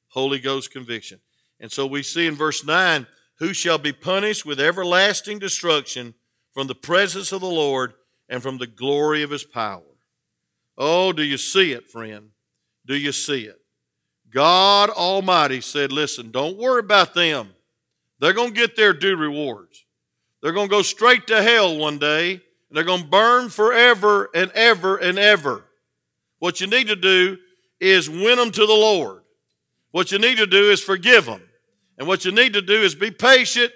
Holy 0.08 0.38
Ghost 0.38 0.72
conviction. 0.72 1.20
And 1.60 1.70
so 1.70 1.86
we 1.86 2.02
see 2.02 2.26
in 2.26 2.34
verse 2.34 2.64
9 2.64 3.06
who 3.36 3.52
shall 3.52 3.78
be 3.78 3.92
punished 3.92 4.46
with 4.46 4.60
everlasting 4.60 5.38
destruction 5.38 6.14
from 6.52 6.66
the 6.66 6.74
presence 6.74 7.32
of 7.32 7.40
the 7.40 7.46
Lord 7.46 7.94
and 8.28 8.42
from 8.42 8.58
the 8.58 8.66
glory 8.66 9.22
of 9.22 9.30
his 9.30 9.44
power. 9.44 9.82
Oh, 10.76 11.12
do 11.12 11.22
you 11.22 11.36
see 11.36 11.72
it, 11.72 11.88
friend? 11.88 12.30
Do 12.86 12.96
you 12.96 13.12
see 13.12 13.44
it? 13.44 13.58
God 14.32 14.90
Almighty 14.90 15.60
said, 15.60 15.92
Listen, 15.92 16.30
don't 16.30 16.56
worry 16.56 16.80
about 16.80 17.14
them. 17.14 17.50
They're 18.18 18.32
going 18.32 18.54
to 18.54 18.60
get 18.60 18.76
their 18.76 18.92
due 18.92 19.16
rewards. 19.16 19.84
They're 20.42 20.52
going 20.52 20.68
to 20.68 20.74
go 20.74 20.82
straight 20.82 21.26
to 21.26 21.42
hell 21.42 21.76
one 21.76 21.98
day, 21.98 22.32
and 22.32 22.40
they're 22.70 22.84
going 22.84 23.02
to 23.02 23.08
burn 23.08 23.48
forever 23.50 24.30
and 24.34 24.50
ever 24.52 24.96
and 24.96 25.18
ever. 25.18 25.64
What 26.38 26.60
you 26.60 26.66
need 26.66 26.88
to 26.88 26.96
do 26.96 27.38
is 27.78 28.08
win 28.08 28.36
them 28.36 28.50
to 28.50 28.66
the 28.66 28.72
Lord. 28.72 29.22
What 29.90 30.10
you 30.10 30.18
need 30.18 30.38
to 30.38 30.46
do 30.46 30.70
is 30.70 30.82
forgive 30.82 31.26
them. 31.26 31.42
And 31.98 32.08
what 32.08 32.24
you 32.24 32.32
need 32.32 32.54
to 32.54 32.62
do 32.62 32.80
is 32.80 32.94
be 32.94 33.10
patient, 33.10 33.72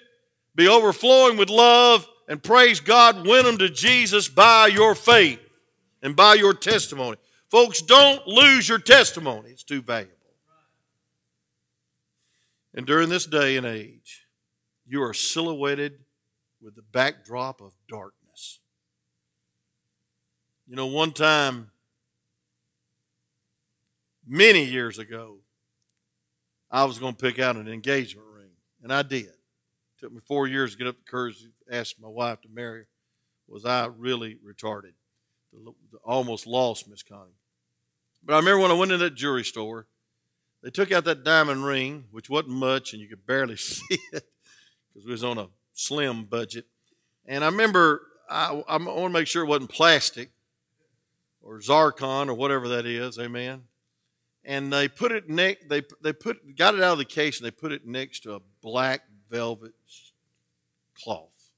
be 0.55 0.67
overflowing 0.67 1.37
with 1.37 1.51
love, 1.51 2.09
and 2.29 2.43
praise 2.43 2.81
God, 2.81 3.27
win 3.27 3.45
them 3.45 3.59
to 3.59 3.69
Jesus 3.69 4.27
by 4.27 4.69
your 4.69 4.95
faith 4.95 5.46
and 6.07 6.15
by 6.15 6.35
your 6.35 6.55
testimony. 6.55 7.17
Folks, 7.51 7.83
don't 7.83 8.25
lose 8.29 8.69
your 8.69 8.79
testimony, 8.79 9.51
it's 9.51 9.65
too 9.65 9.83
valuable. 9.83 10.15
And 12.73 12.87
during 12.87 13.09
this 13.09 13.27
day 13.27 13.57
and 13.57 13.67
age, 13.67 14.29
you 14.87 15.03
are 15.03 15.13
silhouetted 15.13 15.99
with 16.63 16.77
the 16.77 16.83
backdrop 16.93 17.61
of 17.61 17.73
darkness. 17.89 18.61
You 20.69 20.77
know, 20.77 20.87
one 20.87 21.11
time, 21.11 21.73
many 24.25 24.63
years 24.63 25.01
ago, 25.01 25.39
I 26.71 26.85
was 26.85 27.01
going 27.01 27.15
to 27.15 27.21
pick 27.21 27.41
out 27.41 27.57
an 27.57 27.67
engagement 27.67 28.29
ring, 28.33 28.53
and 28.81 28.93
I 28.93 29.03
did. 29.03 29.25
It 29.25 29.35
took 29.99 30.13
me 30.13 30.21
four 30.25 30.47
years 30.47 30.71
to 30.71 30.79
get 30.79 30.87
up 30.87 30.99
the 30.99 31.11
courage 31.11 31.41
to 31.41 31.75
ask 31.77 31.97
my 32.01 32.09
wife 32.09 32.43
to 32.43 32.49
marry. 32.49 32.85
Was 33.49 33.65
I 33.65 33.87
really 33.87 34.37
retarded? 34.47 34.93
Almost 36.05 36.47
lost 36.47 36.89
Miss 36.89 37.03
Connie. 37.03 37.37
But 38.25 38.35
I 38.35 38.39
remember 38.39 38.63
when 38.63 38.71
I 38.71 38.75
went 38.75 38.93
in 38.93 39.01
that 39.01 39.15
jewelry 39.15 39.45
store, 39.45 39.87
they 40.63 40.71
took 40.71 40.91
out 40.91 41.05
that 41.05 41.25
diamond 41.25 41.65
ring, 41.65 42.07
which 42.11 42.29
wasn't 42.29 42.55
much, 42.55 42.93
and 42.93 43.01
you 43.01 43.09
could 43.09 43.27
barely 43.27 43.57
see 43.57 43.99
it 44.13 44.25
because 44.89 45.07
we 45.07 45.13
was 45.13 45.25
on 45.25 45.39
a 45.39 45.49
slim 45.73 46.25
budget. 46.25 46.67
And 47.27 47.45
I 47.45 47.49
remember 47.49 48.03
I, 48.29 48.63
I 48.69 48.77
want 48.77 48.89
to 48.89 49.09
make 49.11 49.27
sure 49.27 49.45
it 49.45 49.49
wasn't 49.49 49.71
plastic 49.71 50.31
or 51.43 51.61
zircon 51.61 52.29
or 52.29 52.35
whatever 52.35 52.69
that 52.69 52.87
is. 52.87 53.19
Amen. 53.19 53.63
And 54.45 54.73
they 54.73 54.89
put 54.89 55.13
it 55.13 55.29
next. 55.29 55.69
They 55.69 55.83
they 56.03 56.13
put 56.13 56.57
got 56.57 56.75
it 56.75 56.83
out 56.83 56.93
of 56.93 56.99
the 56.99 57.05
case 57.05 57.39
and 57.39 57.47
they 57.47 57.51
put 57.51 57.73
it 57.73 57.87
next 57.87 58.21
to 58.21 58.35
a 58.35 58.41
black 58.63 59.03
velvet 59.31 59.75
cloth. 61.01 61.51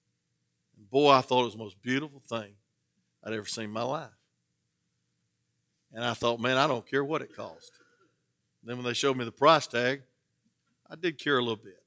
And 0.76 0.88
boy, 0.90 1.10
I 1.10 1.20
thought 1.20 1.42
it 1.42 1.44
was 1.44 1.52
the 1.52 1.58
most 1.58 1.80
beautiful 1.82 2.22
thing 2.28 2.54
I'd 3.24 3.32
ever 3.32 3.46
seen 3.46 3.64
in 3.64 3.70
my 3.70 3.82
life. 3.82 4.10
And 5.92 6.04
I 6.04 6.14
thought, 6.14 6.40
man, 6.40 6.56
I 6.56 6.66
don't 6.66 6.86
care 6.86 7.04
what 7.04 7.22
it 7.22 7.34
cost. 7.34 7.72
Then 8.62 8.76
when 8.76 8.84
they 8.84 8.92
showed 8.92 9.16
me 9.16 9.24
the 9.24 9.32
price 9.32 9.66
tag, 9.66 10.02
I 10.90 10.96
did 10.96 11.18
care 11.18 11.38
a 11.38 11.42
little 11.42 11.56
bit. 11.56 11.82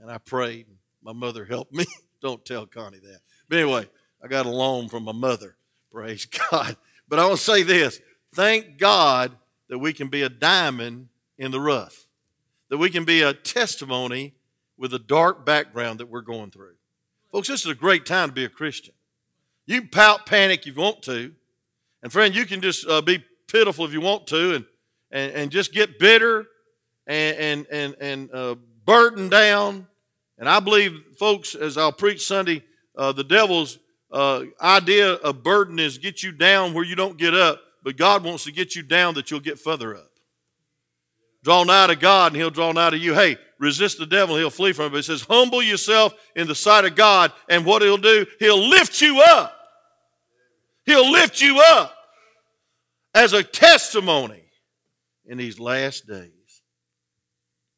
And 0.00 0.10
I 0.10 0.18
prayed. 0.18 0.66
My 1.02 1.12
mother 1.12 1.44
helped 1.44 1.72
me. 1.72 1.84
don't 2.22 2.44
tell 2.44 2.66
Connie 2.66 2.98
that. 2.98 3.20
But 3.48 3.58
anyway, 3.58 3.88
I 4.22 4.28
got 4.28 4.46
a 4.46 4.50
loan 4.50 4.88
from 4.88 5.04
my 5.04 5.12
mother. 5.12 5.56
Praise 5.90 6.24
God. 6.50 6.76
But 7.08 7.18
I 7.18 7.26
want 7.26 7.38
to 7.38 7.44
say 7.44 7.62
this 7.62 8.00
thank 8.34 8.78
God 8.78 9.32
that 9.68 9.78
we 9.78 9.92
can 9.92 10.08
be 10.08 10.22
a 10.22 10.28
diamond 10.28 11.08
in 11.36 11.50
the 11.50 11.60
rough, 11.60 12.06
that 12.70 12.78
we 12.78 12.88
can 12.88 13.04
be 13.04 13.22
a 13.22 13.34
testimony 13.34 14.34
with 14.78 14.94
a 14.94 14.98
dark 14.98 15.44
background 15.44 16.00
that 16.00 16.08
we're 16.08 16.22
going 16.22 16.50
through. 16.50 16.74
Folks, 17.30 17.48
this 17.48 17.60
is 17.60 17.70
a 17.70 17.74
great 17.74 18.06
time 18.06 18.28
to 18.28 18.34
be 18.34 18.44
a 18.44 18.48
Christian. 18.48 18.94
You 19.72 19.80
can 19.80 19.88
pout, 19.88 20.26
panic 20.26 20.66
if 20.66 20.76
you 20.76 20.82
want 20.82 21.00
to. 21.04 21.32
And 22.02 22.12
friend, 22.12 22.34
you 22.34 22.44
can 22.44 22.60
just 22.60 22.86
uh, 22.86 23.00
be 23.00 23.24
pitiful 23.50 23.86
if 23.86 23.92
you 23.94 24.02
want 24.02 24.26
to 24.26 24.56
and, 24.56 24.64
and, 25.10 25.32
and 25.32 25.50
just 25.50 25.72
get 25.72 25.98
bitter 25.98 26.46
and, 27.06 27.38
and, 27.38 27.66
and, 27.72 27.96
and 27.98 28.34
uh, 28.34 28.56
burdened 28.84 29.30
down. 29.30 29.86
And 30.36 30.46
I 30.46 30.60
believe, 30.60 30.92
folks, 31.18 31.54
as 31.54 31.78
I'll 31.78 31.90
preach 31.90 32.26
Sunday, 32.26 32.62
uh, 32.98 33.12
the 33.12 33.24
devil's 33.24 33.78
uh, 34.10 34.44
idea 34.60 35.12
of 35.14 35.42
burden 35.42 35.78
is 35.78 35.96
get 35.96 36.22
you 36.22 36.32
down 36.32 36.74
where 36.74 36.84
you 36.84 36.94
don't 36.94 37.16
get 37.16 37.32
up, 37.32 37.62
but 37.82 37.96
God 37.96 38.24
wants 38.24 38.44
to 38.44 38.52
get 38.52 38.76
you 38.76 38.82
down 38.82 39.14
that 39.14 39.30
you'll 39.30 39.40
get 39.40 39.58
further 39.58 39.96
up. 39.96 40.10
Draw 41.44 41.64
nigh 41.64 41.86
to 41.86 41.96
God 41.96 42.32
and 42.32 42.36
he'll 42.36 42.50
draw 42.50 42.72
nigh 42.72 42.90
to 42.90 42.98
you. 42.98 43.14
Hey, 43.14 43.38
resist 43.58 43.98
the 43.98 44.04
devil, 44.04 44.36
he'll 44.36 44.50
flee 44.50 44.74
from 44.74 44.86
it. 44.86 44.90
But 44.90 44.98
it 44.98 45.04
says, 45.04 45.22
humble 45.22 45.62
yourself 45.62 46.12
in 46.36 46.46
the 46.46 46.54
sight 46.54 46.84
of 46.84 46.94
God, 46.94 47.32
and 47.48 47.64
what 47.64 47.80
he'll 47.80 47.96
do, 47.96 48.26
he'll 48.38 48.68
lift 48.68 49.00
you 49.00 49.22
up. 49.22 49.60
He'll 50.84 51.10
lift 51.10 51.40
you 51.40 51.60
up 51.60 51.94
as 53.14 53.32
a 53.32 53.42
testimony 53.42 54.42
in 55.24 55.38
these 55.38 55.60
last 55.60 56.06
days. 56.06 56.62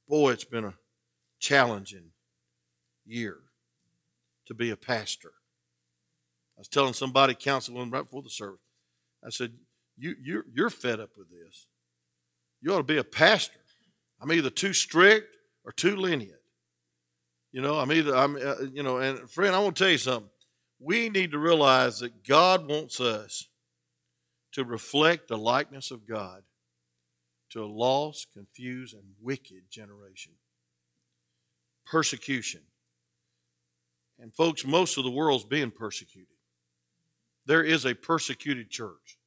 Boy, 0.09 0.33
it's 0.33 0.45
been 0.45 0.64
a 0.64 0.75
challenging 1.38 2.11
year 3.05 3.37
to 4.47 4.55
be 4.55 4.71
a 4.71 4.77
pastor. 4.77 5.33
I 6.57 6.61
was 6.61 6.69
telling 6.69 6.93
somebody 6.93 7.35
counseling 7.35 7.90
right 7.90 8.05
before 8.05 8.23
the 8.23 8.31
service. 8.31 8.61
I 9.25 9.31
said, 9.31 9.53
you, 9.97 10.14
you're, 10.23 10.45
you're 10.53 10.71
fed 10.71 11.01
up 11.01 11.11
with 11.17 11.29
this. 11.31 11.67
You 12.61 12.73
ought 12.73 12.79
to 12.79 12.83
be 12.85 12.99
a 12.99 13.05
pastor. 13.05 13.61
I'm 14.21 14.33
either 14.33 14.51
too 14.51 14.73
strict 14.73 15.37
or 15.64 15.73
too 15.73 15.97
lenient. 15.97 16.38
You 17.53 17.62
know, 17.62 17.79
I'm 17.79 17.93
either, 17.93 18.14
I'm, 18.17 18.37
uh, 18.37 18.67
you 18.73 18.83
know, 18.83 18.99
and 18.99 19.31
friend, 19.31 19.55
I 19.55 19.59
want 19.59 19.77
to 19.77 19.85
tell 19.85 19.90
you 19.90 19.99
something. 19.99 20.31
We 20.85 21.09
need 21.09 21.31
to 21.31 21.38
realize 21.38 22.01
that 22.01 22.25
God 22.29 22.68
wants 22.68 23.01
us 23.01 23.49
to 24.53 24.64
reflect 24.64 25.29
the 25.29 25.38
likeness 25.38 25.90
of 25.90 26.07
God 26.07 26.42
to 27.51 27.64
a 27.64 27.66
lost, 27.66 28.29
confused, 28.35 28.92
and 28.92 29.05
wicked 29.18 29.70
generation. 29.70 30.33
Persecution. 31.87 32.61
And 34.18 34.35
folks, 34.35 34.66
most 34.66 34.99
of 34.99 35.05
the 35.05 35.11
world's 35.11 35.44
being 35.44 35.70
persecuted. 35.70 36.29
There 37.47 37.64
is 37.64 37.87
a 37.87 37.94
persecuted 37.94 38.68
church. 38.68 39.18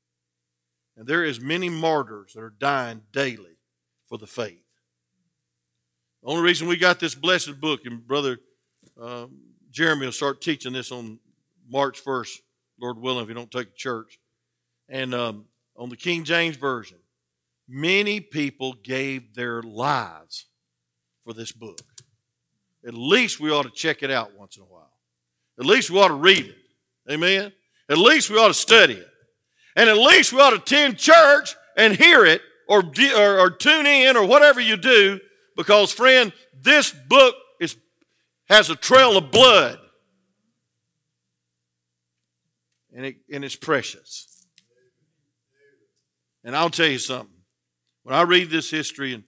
And 0.95 1.07
there 1.07 1.23
is 1.25 1.41
many 1.41 1.69
martyrs 1.69 2.33
that 2.33 2.43
are 2.43 2.53
dying 2.55 3.01
daily 3.11 3.57
for 4.07 4.19
the 4.19 4.27
faith. 4.27 4.63
The 6.21 6.29
only 6.29 6.43
reason 6.43 6.67
we 6.67 6.77
got 6.77 6.99
this 6.99 7.15
blessed 7.15 7.59
book, 7.59 7.81
and 7.85 8.05
Brother 8.05 8.37
uh, 9.01 9.25
Jeremy 9.71 10.05
will 10.05 10.11
start 10.11 10.39
teaching 10.39 10.73
this 10.73 10.91
on 10.91 11.19
March 11.69 12.03
1st, 12.03 12.39
Lord 12.79 12.97
willing, 12.99 13.23
if 13.23 13.29
you 13.29 13.35
don't 13.35 13.51
take 13.51 13.69
a 13.69 13.75
church. 13.75 14.19
And 14.89 15.13
um, 15.13 15.45
on 15.75 15.89
the 15.89 15.97
King 15.97 16.23
James 16.23 16.55
Version, 16.55 16.97
many 17.67 18.19
people 18.19 18.73
gave 18.83 19.35
their 19.35 19.61
lives 19.61 20.45
for 21.23 21.33
this 21.33 21.51
book. 21.51 21.79
At 22.85 22.93
least 22.93 23.39
we 23.39 23.51
ought 23.51 23.63
to 23.63 23.69
check 23.69 24.03
it 24.03 24.11
out 24.11 24.37
once 24.37 24.55
in 24.55 24.63
a 24.63 24.65
while. 24.65 24.93
At 25.59 25.65
least 25.65 25.89
we 25.89 25.99
ought 25.99 26.07
to 26.09 26.13
read 26.13 26.45
it. 26.45 27.11
Amen? 27.11 27.51
At 27.89 27.97
least 27.97 28.29
we 28.29 28.37
ought 28.37 28.47
to 28.47 28.53
study 28.53 28.93
it. 28.93 29.07
And 29.75 29.89
at 29.89 29.97
least 29.97 30.33
we 30.33 30.39
ought 30.39 30.51
to 30.51 30.57
attend 30.57 30.97
church 30.97 31.55
and 31.75 31.95
hear 31.95 32.25
it 32.25 32.41
or, 32.67 32.83
or, 33.15 33.39
or 33.39 33.49
tune 33.51 33.85
in 33.85 34.17
or 34.17 34.25
whatever 34.25 34.59
you 34.59 34.77
do 34.77 35.19
because, 35.55 35.91
friend, 35.91 36.31
this 36.61 36.91
book 36.91 37.35
is, 37.59 37.75
has 38.49 38.69
a 38.69 38.75
trail 38.75 39.17
of 39.17 39.31
blood. 39.31 39.79
And, 42.97 43.05
it, 43.05 43.17
and 43.31 43.45
it's 43.45 43.55
precious. 43.55 44.25
And 46.43 46.55
I'll 46.55 46.71
tell 46.71 46.87
you 46.87 46.97
something. 46.97 47.37
When 48.01 48.15
I 48.15 48.23
read 48.23 48.49
this 48.49 48.71
history, 48.71 49.13
and 49.13 49.23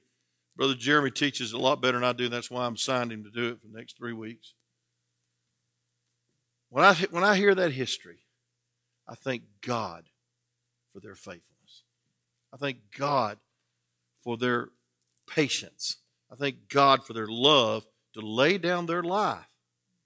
Brother 0.57 0.73
Jeremy 0.73 1.11
teaches 1.11 1.53
a 1.53 1.57
lot 1.59 1.79
better 1.79 1.99
than 1.99 2.03
I 2.03 2.13
do, 2.13 2.29
that's 2.29 2.49
why 2.49 2.65
I'm 2.65 2.77
signed 2.77 3.11
him 3.11 3.23
to 3.25 3.29
do 3.29 3.49
it 3.49 3.61
for 3.61 3.67
the 3.67 3.77
next 3.77 3.95
three 3.95 4.13
weeks. 4.13 4.55
When 6.69 6.83
I, 6.83 6.95
when 7.11 7.23
I 7.23 7.35
hear 7.35 7.53
that 7.53 7.71
history, 7.71 8.25
I 9.07 9.13
thank 9.13 9.43
God 9.61 10.05
for 10.91 10.99
their 10.99 11.13
faithfulness. 11.13 11.83
I 12.51 12.57
thank 12.57 12.77
God 12.97 13.37
for 14.23 14.35
their 14.35 14.69
patience. 15.27 15.97
I 16.31 16.35
thank 16.35 16.69
God 16.69 17.05
for 17.05 17.13
their 17.13 17.27
love 17.27 17.85
to 18.15 18.21
lay 18.21 18.57
down 18.57 18.87
their 18.87 19.03
life, 19.03 19.45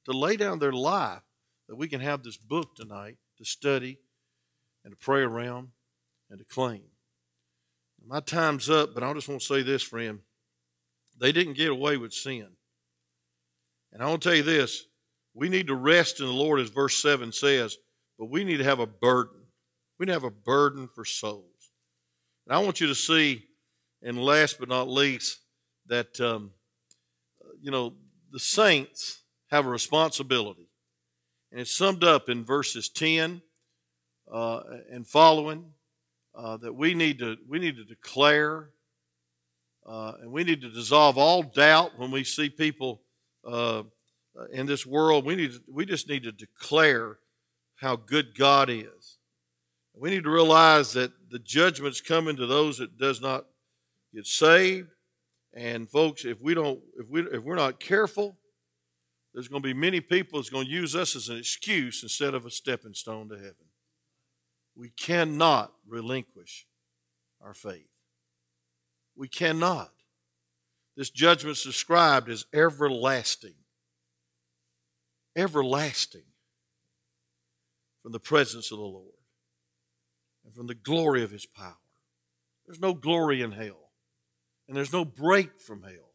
to 0.04 0.12
lay 0.12 0.36
down 0.36 0.60
their 0.60 0.74
life 0.74 1.22
that 1.70 1.78
we 1.78 1.88
can 1.88 2.02
have 2.02 2.24
this 2.24 2.36
book 2.36 2.76
tonight 2.76 3.16
to 3.44 3.50
study 3.50 4.00
and 4.84 4.92
to 4.92 4.98
pray 4.98 5.22
around 5.22 5.70
and 6.30 6.40
to 6.40 6.46
claim. 6.46 6.84
My 8.06 8.20
time's 8.20 8.70
up, 8.70 8.94
but 8.94 9.04
I 9.04 9.14
just 9.14 9.30
want 9.30 9.42
to 9.42 9.48
say 9.48 9.62
this, 9.62 9.82
friend. 9.82 10.20
They 11.20 11.32
didn't 11.32 11.54
get 11.54 11.70
away 11.70 11.98
with 11.98 12.14
sin. 12.14 12.48
And 13.94 14.02
I 14.02 14.08
want 14.08 14.22
to 14.24 14.30
tell 14.30 14.36
you 14.36 14.44
this 14.44 14.86
we 15.34 15.50
need 15.50 15.68
to 15.68 15.76
rest 15.76 16.20
in 16.20 16.26
the 16.26 16.34
Lord, 16.34 16.60
as 16.60 16.70
verse 16.70 17.02
7 17.02 17.32
says, 17.32 17.78
but 18.20 18.30
we 18.30 18.44
need 18.44 18.58
to 18.58 18.64
have 18.64 18.80
a 18.80 18.88
burden. 18.88 19.40
We 19.98 20.06
need 20.06 20.12
to 20.12 20.16
have 20.16 20.24
a 20.24 20.32
burden 20.32 20.90
for 20.94 21.06
souls. 21.06 21.72
And 22.46 22.56
I 22.56 22.60
want 22.60 22.82
you 22.82 22.88
to 22.88 22.96
see, 22.96 23.46
and 24.02 24.24
last 24.24 24.60
but 24.60 24.70
not 24.70 24.90
least, 24.90 25.40
that, 25.88 26.20
um, 26.20 26.52
you 27.62 27.72
know, 27.72 27.94
the 28.32 28.40
saints 28.40 29.24
have 29.50 29.66
a 29.66 29.70
responsibility. 29.70 30.68
And 31.54 31.62
it's 31.62 31.72
summed 31.72 32.04
up 32.04 32.30
in 32.30 32.44
verses 32.44 32.90
10 32.90 33.40
uh, 34.32 34.62
and 34.90 35.06
following 35.06 35.66
uh, 36.34 36.58
that 36.58 36.74
we 36.74 36.96
need 36.96 37.20
to, 37.20 37.38
we 37.48 37.60
need 37.60 37.76
to 37.76 37.84
declare 37.84 38.72
uh, 39.86 40.14
and 40.22 40.32
we 40.32 40.44
need 40.44 40.62
to 40.62 40.70
dissolve 40.72 41.16
all 41.16 41.44
doubt 41.44 41.92
when 41.98 42.10
we 42.10 42.24
see 42.24 42.50
people 42.50 43.02
uh, 43.46 43.84
in 44.52 44.66
this 44.66 44.84
world. 44.84 45.26
We, 45.26 45.36
need 45.36 45.52
to, 45.52 45.62
we 45.72 45.86
just 45.86 46.10
need 46.10 46.24
to 46.24 46.32
declare 46.32 47.20
how 47.76 47.98
good 47.98 48.36
God 48.36 48.72
is. 48.72 49.20
We 49.94 50.10
need 50.10 50.24
to 50.24 50.32
realize 50.32 50.94
that 50.94 51.12
the 51.30 51.38
judgment's 51.38 52.02
coming 52.02 52.36
to 52.38 52.48
those 52.48 52.80
that 52.80 52.98
does 52.98 53.22
not 53.22 53.46
get 54.12 54.26
saved. 54.26 54.90
And 55.54 55.88
folks, 55.88 56.26
if 56.26 56.42
we 56.42 56.56
don't, 56.56 56.80
if 56.98 57.12
we 57.12 57.22
if 57.22 57.44
we're 57.44 57.54
not 57.54 57.80
careful, 57.80 58.40
there's 59.34 59.48
going 59.48 59.62
to 59.62 59.68
be 59.68 59.74
many 59.74 60.00
people 60.00 60.40
that's 60.40 60.50
going 60.50 60.66
to 60.66 60.72
use 60.72 60.96
us 60.96 61.16
as 61.16 61.30
an 61.30 61.38
excuse 61.38 62.04
instead 62.04 62.34
of 62.36 62.46
a 62.46 62.52
stepping 62.52 62.94
stone 62.94 63.30
to 63.30 63.36
heaven. 63.36 63.56
We 64.76 64.90
cannot 64.90 65.74
relinquish 65.88 66.68
our 67.42 67.54
faith. 67.54 67.90
We 69.16 69.28
cannot. 69.28 69.92
This 70.96 71.10
judgment 71.10 71.58
is 71.58 71.64
described 71.64 72.30
as 72.30 72.46
everlasting. 72.54 73.56
Everlasting 75.36 76.24
from 78.04 78.12
the 78.12 78.20
presence 78.20 78.72
of 78.72 78.78
the 78.78 78.84
Lord 78.84 79.08
and 80.46 80.54
from 80.54 80.68
the 80.68 80.76
glory 80.76 81.24
of 81.24 81.32
his 81.32 81.46
power. 81.46 81.78
There's 82.68 82.80
no 82.80 82.94
glory 82.94 83.42
in 83.42 83.52
hell, 83.52 83.90
and 84.68 84.78
there's 84.78 84.94
no 84.94 85.04
break 85.04 85.60
from 85.60 85.84
hell. 85.84 86.12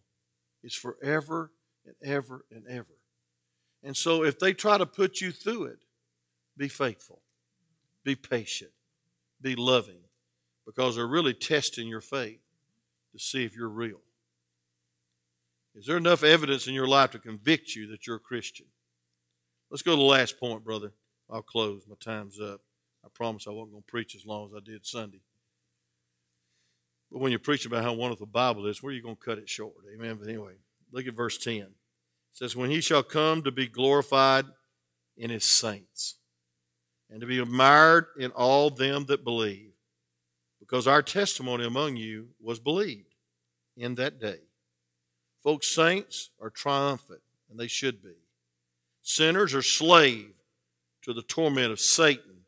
It's 0.63 0.75
forever 0.75 1.51
and 1.85 1.95
ever 2.03 2.45
and 2.51 2.65
ever. 2.69 2.98
And 3.83 3.97
so 3.97 4.25
if 4.25 4.39
they 4.39 4.53
try 4.53 4.79
to 4.79 4.87
put 4.87 5.21
you 5.21 5.31
through 5.31 5.65
it, 5.65 5.79
be 6.57 6.69
faithful, 6.69 7.23
be 8.05 8.17
patient, 8.17 8.73
be 9.41 9.55
loving, 9.55 10.01
because 10.67 10.97
they're 10.97 11.07
really 11.07 11.35
testing 11.35 11.87
your 11.87 12.01
faith 12.01 12.41
to 13.13 13.19
see 13.19 13.45
if 13.45 13.57
you're 13.57 13.69
real. 13.69 14.01
Is 15.75 15.87
there 15.87 15.97
enough 15.97 16.25
evidence 16.25 16.67
in 16.67 16.75
your 16.75 16.89
life 16.89 17.13
to 17.13 17.19
convict 17.19 17.77
you 17.77 17.87
that 17.89 18.07
you're 18.07 18.17
a 18.17 18.21
Christian? 18.21 18.67
Let's 19.71 19.83
go 19.83 19.93
to 19.93 19.97
the 19.97 20.03
last 20.03 20.41
point, 20.41 20.65
brother. 20.65 20.93
I'll 21.31 21.43
close. 21.43 21.85
My 21.89 21.95
time's 22.01 22.41
up. 22.41 22.61
I 23.05 23.09
promise 23.15 23.47
I 23.47 23.51
wasn't 23.51 23.73
going 23.73 23.83
to 23.83 23.91
preach 23.91 24.15
as 24.17 24.27
long 24.27 24.49
as 24.49 24.55
I 24.57 24.61
did 24.65 24.85
Sunday. 24.85 25.21
But 27.13 27.21
when 27.21 27.33
you 27.33 27.39
preach 27.39 27.65
about 27.65 27.85
how 27.85 27.93
wonderful 27.93 28.27
the 28.27 28.33
Bible 28.33 28.67
is, 28.67 28.83
where 28.83 28.91
are 28.91 28.95
you 28.95 29.03
going 29.03 29.17
to 29.17 29.25
cut 29.25 29.39
it 29.39 29.49
short? 29.49 29.75
Amen. 29.95 30.17
But 30.21 30.29
anyway, 30.29 30.55
look 30.91 31.07
at 31.07 31.15
verse 31.15 31.39
10. 31.39 31.69
Says, 32.39 32.55
When 32.55 32.71
he 32.71 32.81
shall 32.81 33.03
come 33.03 33.43
to 33.43 33.51
be 33.51 33.67
glorified 33.67 34.45
in 35.17 35.29
his 35.29 35.45
saints, 35.45 36.19
and 37.11 37.21
to 37.21 37.27
be 37.27 37.41
admired 37.41 38.07
in 38.17 38.31
all 38.31 38.71
them 38.71 39.07
that 39.07 39.25
believe, 39.25 39.73
because 40.61 40.87
our 40.87 41.03
testimony 41.03 41.67
among 41.67 41.97
you 41.97 42.29
was 42.41 42.61
believed 42.61 43.13
in 43.77 43.97
that 43.97 44.21
day. 44.21 44.39
Folks, 45.43 45.67
saints 45.67 46.31
are 46.41 46.49
triumphant, 46.49 47.23
and 47.51 47.59
they 47.59 47.67
should 47.67 48.01
be. 48.01 48.15
Sinners 49.03 49.53
are 49.53 49.61
slave 49.61 50.31
to 51.03 51.13
the 51.13 51.23
torment 51.23 51.73
of 51.73 51.81
Satan 51.81 52.45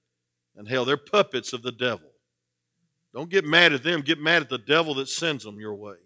and 0.54 0.68
hell. 0.68 0.84
They're 0.84 0.96
puppets 0.98 1.52
of 1.52 1.62
the 1.62 1.72
devil. 1.72 2.12
Don't 3.12 3.28
get 3.28 3.44
mad 3.44 3.72
at 3.72 3.82
them, 3.82 4.02
get 4.02 4.20
mad 4.20 4.42
at 4.42 4.50
the 4.50 4.58
devil 4.58 4.94
that 4.94 5.08
sends 5.08 5.42
them 5.42 5.58
your 5.58 5.74
way. 5.74 5.96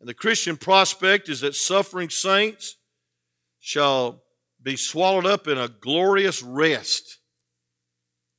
And 0.00 0.08
the 0.08 0.14
Christian 0.14 0.56
prospect 0.56 1.28
is 1.28 1.42
that 1.42 1.54
suffering 1.54 2.10
saints 2.10 2.74
shall 3.60 4.22
be 4.62 4.76
swallowed 4.76 5.26
up 5.26 5.46
in 5.46 5.58
a 5.58 5.68
glorious 5.68 6.42
rest, 6.42 7.18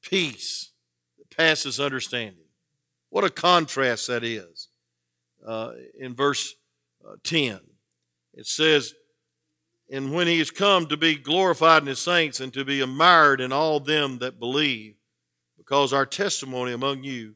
peace 0.02 0.72
that 1.18 1.36
passes 1.36 1.80
understanding. 1.80 2.46
What 3.10 3.24
a 3.24 3.30
contrast 3.30 4.08
that 4.08 4.24
is. 4.24 4.68
Uh, 5.46 5.72
in 5.98 6.16
verse 6.16 6.56
uh, 7.08 7.16
10, 7.24 7.60
it 8.34 8.46
says, 8.46 8.94
and 9.90 10.14
when 10.14 10.28
he 10.28 10.40
is 10.40 10.52
come 10.52 10.86
to 10.88 10.98
be 10.98 11.16
glorified 11.16 11.82
in 11.82 11.88
his 11.88 12.00
saints 12.00 12.40
and 12.40 12.54
to 12.54 12.64
be 12.64 12.82
admired 12.82 13.42
in 13.42 13.52
all 13.52 13.80
them 13.80 14.20
that 14.20 14.40
believe, 14.40 14.96
because 15.58 15.94
our 15.94 16.06
testimony 16.06 16.74
among 16.74 17.04
you 17.04 17.36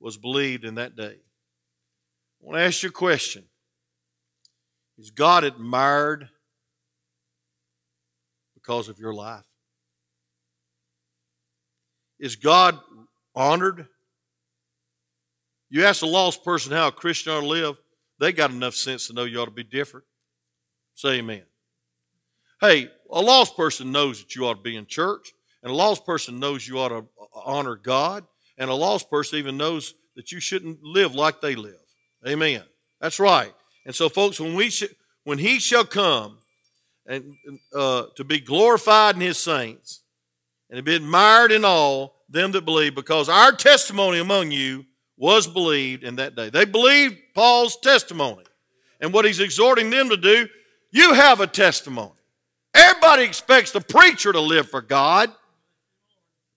was 0.00 0.16
believed 0.16 0.64
in 0.64 0.76
that 0.76 0.96
day. 0.96 1.16
I 1.16 2.46
want 2.46 2.58
to 2.58 2.62
ask 2.62 2.82
you 2.82 2.90
a 2.90 2.92
question 2.92 3.44
Is 4.98 5.10
God 5.10 5.44
admired 5.44 6.28
because 8.64 8.88
of 8.88 8.98
your 8.98 9.12
life? 9.12 9.44
Is 12.18 12.36
God 12.36 12.78
honored? 13.34 13.86
You 15.68 15.84
ask 15.84 16.02
a 16.02 16.06
lost 16.06 16.44
person 16.44 16.72
how 16.72 16.88
a 16.88 16.92
Christian 16.92 17.32
ought 17.32 17.40
to 17.40 17.46
live, 17.46 17.76
they 18.18 18.32
got 18.32 18.50
enough 18.50 18.74
sense 18.74 19.08
to 19.08 19.12
know 19.12 19.24
you 19.24 19.40
ought 19.40 19.46
to 19.46 19.50
be 19.50 19.64
different. 19.64 20.06
Say 20.94 21.18
amen. 21.18 21.42
Hey, 22.60 22.88
a 23.10 23.20
lost 23.20 23.56
person 23.56 23.92
knows 23.92 24.20
that 24.20 24.34
you 24.34 24.46
ought 24.46 24.54
to 24.54 24.62
be 24.62 24.76
in 24.76 24.86
church, 24.86 25.32
and 25.62 25.70
a 25.70 25.74
lost 25.74 26.06
person 26.06 26.38
knows 26.38 26.66
you 26.66 26.78
ought 26.78 26.88
to 26.88 27.04
honor 27.34 27.76
God, 27.76 28.24
and 28.56 28.70
a 28.70 28.74
lost 28.74 29.10
person 29.10 29.38
even 29.38 29.56
knows 29.56 29.94
that 30.16 30.32
you 30.32 30.40
shouldn't 30.40 30.82
live 30.82 31.14
like 31.14 31.40
they 31.40 31.56
live. 31.56 31.74
Amen. 32.26 32.62
That's 33.00 33.18
right. 33.18 33.52
And 33.84 33.94
so, 33.94 34.08
folks, 34.08 34.40
when 34.40 34.54
we 34.54 34.70
sh- 34.70 34.84
when 35.24 35.38
He 35.38 35.58
shall 35.58 35.84
come 35.84 36.38
and 37.06 37.36
uh, 37.74 38.04
to 38.16 38.24
be 38.24 38.40
glorified 38.40 39.14
in 39.14 39.20
His 39.20 39.38
saints, 39.38 40.02
and 40.70 40.78
to 40.78 40.82
be 40.82 40.94
admired 40.94 41.52
in 41.52 41.64
all 41.64 42.14
them 42.28 42.52
that 42.52 42.64
believe, 42.64 42.94
because 42.94 43.28
our 43.28 43.52
testimony 43.52 44.18
among 44.18 44.50
you 44.50 44.84
was 45.16 45.46
believed 45.46 46.02
in 46.02 46.16
that 46.16 46.34
day. 46.34 46.50
They 46.50 46.64
believed 46.64 47.16
Paul's 47.34 47.76
testimony, 47.76 48.44
and 49.00 49.12
what 49.12 49.24
he's 49.24 49.40
exhorting 49.40 49.90
them 49.90 50.08
to 50.08 50.16
do. 50.16 50.48
You 50.90 51.12
have 51.12 51.40
a 51.40 51.46
testimony. 51.46 52.12
Everybody 52.72 53.24
expects 53.24 53.70
the 53.70 53.80
preacher 53.80 54.32
to 54.32 54.40
live 54.40 54.68
for 54.68 54.80
God, 54.80 55.30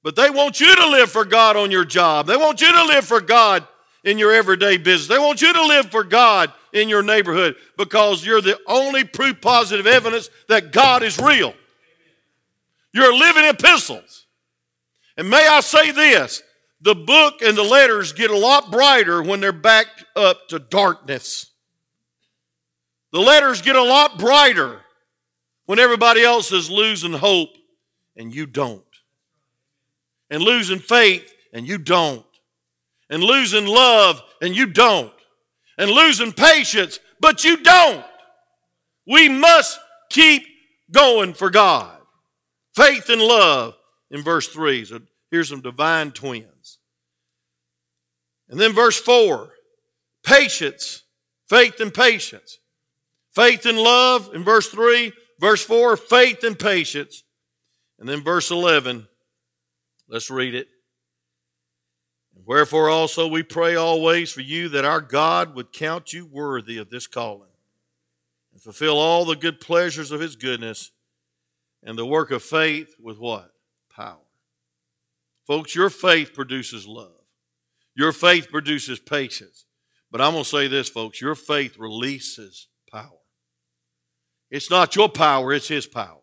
but 0.04 0.16
they 0.16 0.30
want 0.30 0.60
you 0.60 0.76
to 0.76 0.90
live 0.90 1.12
for 1.12 1.26
God 1.26 1.56
on 1.56 1.70
your 1.70 1.86
job. 1.86 2.28
They 2.28 2.38
want 2.38 2.62
you 2.62 2.72
to 2.72 2.86
live 2.86 3.06
for 3.06 3.22
God 3.22 3.68
in 4.04 4.18
your 4.18 4.32
everyday 4.34 4.78
business. 4.78 5.08
They 5.08 5.20
want 5.20 5.42
you 5.42 5.52
to 5.54 5.66
live 5.66 5.92
for 5.92 6.04
God 6.04 6.52
in 6.74 6.90
your 6.90 7.04
neighborhood 7.04 7.56
because 7.78 8.26
you're 8.26 8.42
the 8.42 8.60
only 8.68 9.04
proof 9.04 9.42
positive 9.42 9.88
evidence 9.88 10.30
that 10.48 10.72
God 10.72 11.04
is 11.04 11.20
real. 11.20 11.54
You're 12.94 13.14
living 13.14 13.46
epistles. 13.46 14.26
And 15.18 15.30
may 15.30 15.48
I 15.48 15.62
say 15.62 15.92
this 15.92 16.44
the 16.82 16.96
book 16.96 17.42
and 17.42 17.58
the 17.58 17.64
letters 17.64 18.14
get 18.14 18.30
a 18.30 18.38
lot 18.38 18.72
brighter 18.72 19.22
when 19.22 19.40
they're 19.40 19.52
backed 19.52 20.06
up 20.16 20.48
to 20.50 20.60
darkness. 20.60 21.48
The 23.12 23.20
letters 23.20 23.62
get 23.62 23.76
a 23.76 23.84
lot 23.84 24.20
brighter 24.20 24.82
when 25.66 25.80
everybody 25.80 26.24
else 26.24 26.52
is 26.52 26.70
losing 26.70 27.14
hope 27.14 27.50
and 28.16 28.34
you 28.34 28.46
don't, 28.46 28.84
and 30.30 30.42
losing 30.42 30.80
faith 30.80 31.34
and 31.52 31.68
you 31.68 31.78
don't, 31.78 32.26
and 33.10 33.24
losing 33.24 33.66
love 33.66 34.22
and 34.42 34.56
you 34.56 34.68
don't, 34.68 35.14
and 35.78 35.90
losing 35.90 36.32
patience, 36.32 37.00
but 37.20 37.44
you 37.44 37.58
don't. 37.58 38.06
We 39.06 39.30
must 39.30 39.80
keep 40.10 40.44
going 40.92 41.34
for 41.34 41.50
God. 41.50 41.98
Faith 42.76 43.10
and 43.10 43.22
love 43.22 43.76
in 44.12 44.24
verse 44.24 44.48
3. 44.50 44.86
So 44.86 45.00
here's 45.32 45.50
some 45.50 45.62
divine 45.62 46.12
twins. 46.12 46.80
And 48.50 48.60
then 48.60 48.74
verse 48.74 49.00
4 49.00 49.50
patience, 50.24 51.04
faith 51.48 51.80
and 51.80 51.94
patience. 51.94 52.60
Faith 53.34 53.66
and 53.66 53.78
love 53.78 54.32
in 54.34 54.44
verse 54.44 54.68
3, 54.70 55.14
Verse 55.40 55.64
4, 55.64 55.98
faith 55.98 56.44
and 56.44 56.58
patience. 56.58 57.24
And 58.00 58.08
then 58.08 58.24
verse 58.24 58.52
11, 58.52 59.08
let's 60.08 60.30
read 60.30 60.56
it. 60.56 60.68
Wherefore 62.48 62.90
also 62.90 63.28
we 63.28 63.44
pray 63.44 63.76
always 63.76 64.32
for 64.32 64.40
you 64.40 64.70
that 64.70 64.86
our 64.86 65.02
God 65.02 65.54
would 65.54 65.74
count 65.74 66.14
you 66.14 66.26
worthy 66.26 66.78
of 66.78 66.90
this 66.90 67.06
calling 67.06 67.50
and 68.54 68.62
fulfill 68.62 68.98
all 68.98 69.26
the 69.26 69.36
good 69.36 69.60
pleasures 69.60 70.14
of 70.14 70.22
his 70.22 70.38
goodness 70.38 70.92
and 71.84 71.98
the 71.98 72.06
work 72.06 72.32
of 72.32 72.42
faith 72.42 72.96
with 73.02 73.20
what? 73.20 73.52
Power. 73.94 74.24
Folks, 75.46 75.76
your 75.76 75.90
faith 75.90 76.34
produces 76.34 76.88
love. 76.88 77.20
Your 77.96 78.14
faith 78.14 78.50
produces 78.50 78.98
patience. 78.98 79.66
But 80.10 80.22
I'm 80.22 80.32
going 80.32 80.46
to 80.46 80.50
say 80.50 80.70
this, 80.70 80.88
folks 80.88 81.20
your 81.20 81.36
faith 81.36 81.78
releases 81.78 82.70
power. 82.90 83.20
It's 84.50 84.72
not 84.72 84.96
your 84.96 85.10
power, 85.10 85.52
it's 85.52 85.68
His 85.68 85.86
power. 85.86 86.22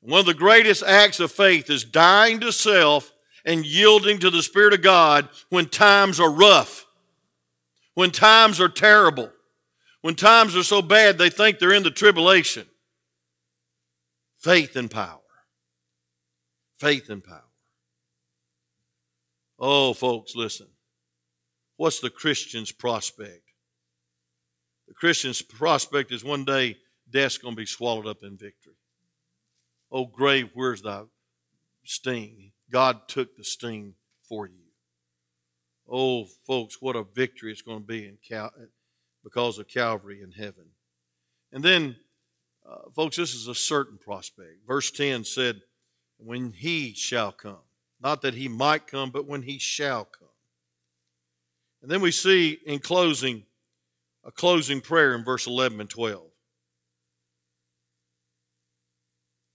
One 0.00 0.20
of 0.20 0.26
the 0.26 0.34
greatest 0.34 0.82
acts 0.82 1.18
of 1.18 1.32
faith 1.32 1.70
is 1.70 1.82
dying 1.82 2.40
to 2.40 2.52
self 2.52 3.14
and 3.48 3.64
yielding 3.64 4.18
to 4.18 4.28
the 4.28 4.42
Spirit 4.42 4.74
of 4.74 4.82
God 4.82 5.26
when 5.48 5.66
times 5.70 6.20
are 6.20 6.30
rough, 6.30 6.84
when 7.94 8.10
times 8.10 8.60
are 8.60 8.68
terrible, 8.68 9.32
when 10.02 10.14
times 10.14 10.54
are 10.54 10.62
so 10.62 10.82
bad 10.82 11.16
they 11.16 11.30
think 11.30 11.58
they're 11.58 11.72
in 11.72 11.82
the 11.82 11.90
tribulation. 11.90 12.66
Faith 14.36 14.76
and 14.76 14.90
power. 14.90 15.22
Faith 16.78 17.08
and 17.08 17.24
power. 17.24 17.48
Oh, 19.58 19.94
folks, 19.94 20.36
listen. 20.36 20.66
What's 21.78 22.00
the 22.00 22.10
Christian's 22.10 22.70
prospect? 22.70 23.44
The 24.88 24.94
Christian's 24.94 25.40
prospect 25.40 26.12
is 26.12 26.22
one 26.22 26.44
day 26.44 26.76
death's 27.10 27.38
going 27.38 27.54
to 27.54 27.60
be 27.60 27.66
swallowed 27.66 28.06
up 28.06 28.22
in 28.22 28.36
victory. 28.36 28.74
Oh, 29.90 30.04
grave, 30.04 30.50
where's 30.52 30.82
thy 30.82 31.04
sting? 31.84 32.47
God 32.70 33.08
took 33.08 33.36
the 33.36 33.44
sting 33.44 33.94
for 34.28 34.46
you. 34.46 34.68
Oh, 35.88 36.26
folks, 36.46 36.76
what 36.80 36.96
a 36.96 37.02
victory 37.02 37.50
it's 37.50 37.62
going 37.62 37.80
to 37.80 37.86
be 37.86 38.06
in 38.06 38.18
Cal- 38.26 38.52
because 39.24 39.58
of 39.58 39.68
Calvary 39.68 40.22
in 40.22 40.32
heaven. 40.32 40.66
And 41.50 41.64
then, 41.64 41.96
uh, 42.68 42.90
folks, 42.94 43.16
this 43.16 43.34
is 43.34 43.48
a 43.48 43.54
certain 43.54 43.96
prospect. 43.96 44.66
Verse 44.66 44.90
10 44.90 45.24
said, 45.24 45.62
When 46.18 46.52
he 46.52 46.92
shall 46.94 47.32
come. 47.32 47.62
Not 48.00 48.22
that 48.22 48.34
he 48.34 48.48
might 48.48 48.86
come, 48.86 49.10
but 49.10 49.26
when 49.26 49.42
he 49.42 49.58
shall 49.58 50.04
come. 50.04 50.28
And 51.82 51.90
then 51.90 52.00
we 52.00 52.10
see 52.10 52.58
in 52.66 52.80
closing 52.80 53.44
a 54.24 54.30
closing 54.30 54.80
prayer 54.80 55.14
in 55.14 55.24
verse 55.24 55.46
11 55.46 55.80
and 55.80 55.88
12. 55.88 56.22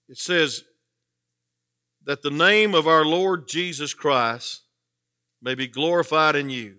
It 0.09 0.17
says 0.17 0.63
that 2.05 2.21
the 2.21 2.31
name 2.31 2.75
of 2.75 2.87
our 2.87 3.05
Lord 3.05 3.47
Jesus 3.47 3.93
Christ 3.93 4.63
may 5.41 5.55
be 5.55 5.67
glorified 5.67 6.35
in 6.35 6.49
you, 6.49 6.77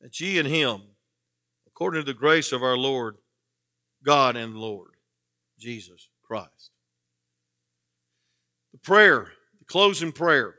that 0.00 0.20
ye 0.20 0.38
in 0.38 0.46
him, 0.46 0.82
according 1.66 2.02
to 2.02 2.06
the 2.06 2.18
grace 2.18 2.52
of 2.52 2.62
our 2.62 2.76
Lord 2.76 3.16
God 4.04 4.36
and 4.36 4.56
Lord 4.56 4.90
Jesus 5.58 6.08
Christ. 6.22 6.70
The 8.72 8.78
prayer, 8.78 9.28
the 9.58 9.64
closing 9.64 10.12
prayer, 10.12 10.54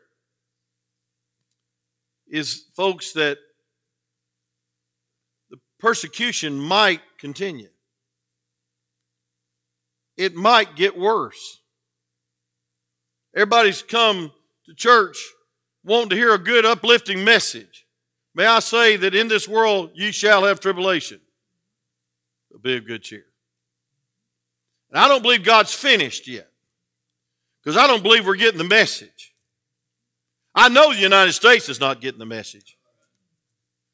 is, 2.27 2.65
folks, 2.75 3.13
that 3.13 3.37
the 5.49 5.57
persecution 5.79 6.59
might 6.59 7.01
continue. 7.17 7.69
It 10.17 10.35
might 10.35 10.75
get 10.75 10.97
worse. 10.97 11.58
Everybody's 13.35 13.81
come 13.81 14.31
to 14.65 14.73
church 14.73 15.17
wanting 15.83 16.09
to 16.09 16.15
hear 16.15 16.33
a 16.33 16.39
good, 16.39 16.65
uplifting 16.65 17.23
message. 17.23 17.85
May 18.35 18.45
I 18.45 18.59
say 18.59 18.95
that 18.97 19.15
in 19.15 19.27
this 19.27 19.47
world 19.47 19.91
you 19.93 20.11
shall 20.11 20.45
have 20.45 20.59
tribulation. 20.59 21.19
But 22.51 22.61
be 22.61 22.77
of 22.77 22.87
good 22.87 23.03
cheer. 23.03 23.25
And 24.89 24.99
I 24.99 25.07
don't 25.07 25.21
believe 25.21 25.43
God's 25.43 25.73
finished 25.73 26.27
yet. 26.27 26.49
Because 27.63 27.77
I 27.77 27.87
don't 27.87 28.03
believe 28.03 28.25
we're 28.25 28.35
getting 28.35 28.57
the 28.57 28.63
message. 28.63 29.33
I 30.55 30.69
know 30.69 30.93
the 30.93 30.99
United 30.99 31.33
States 31.33 31.69
is 31.69 31.79
not 31.79 32.01
getting 32.01 32.19
the 32.19 32.25
message. 32.25 32.77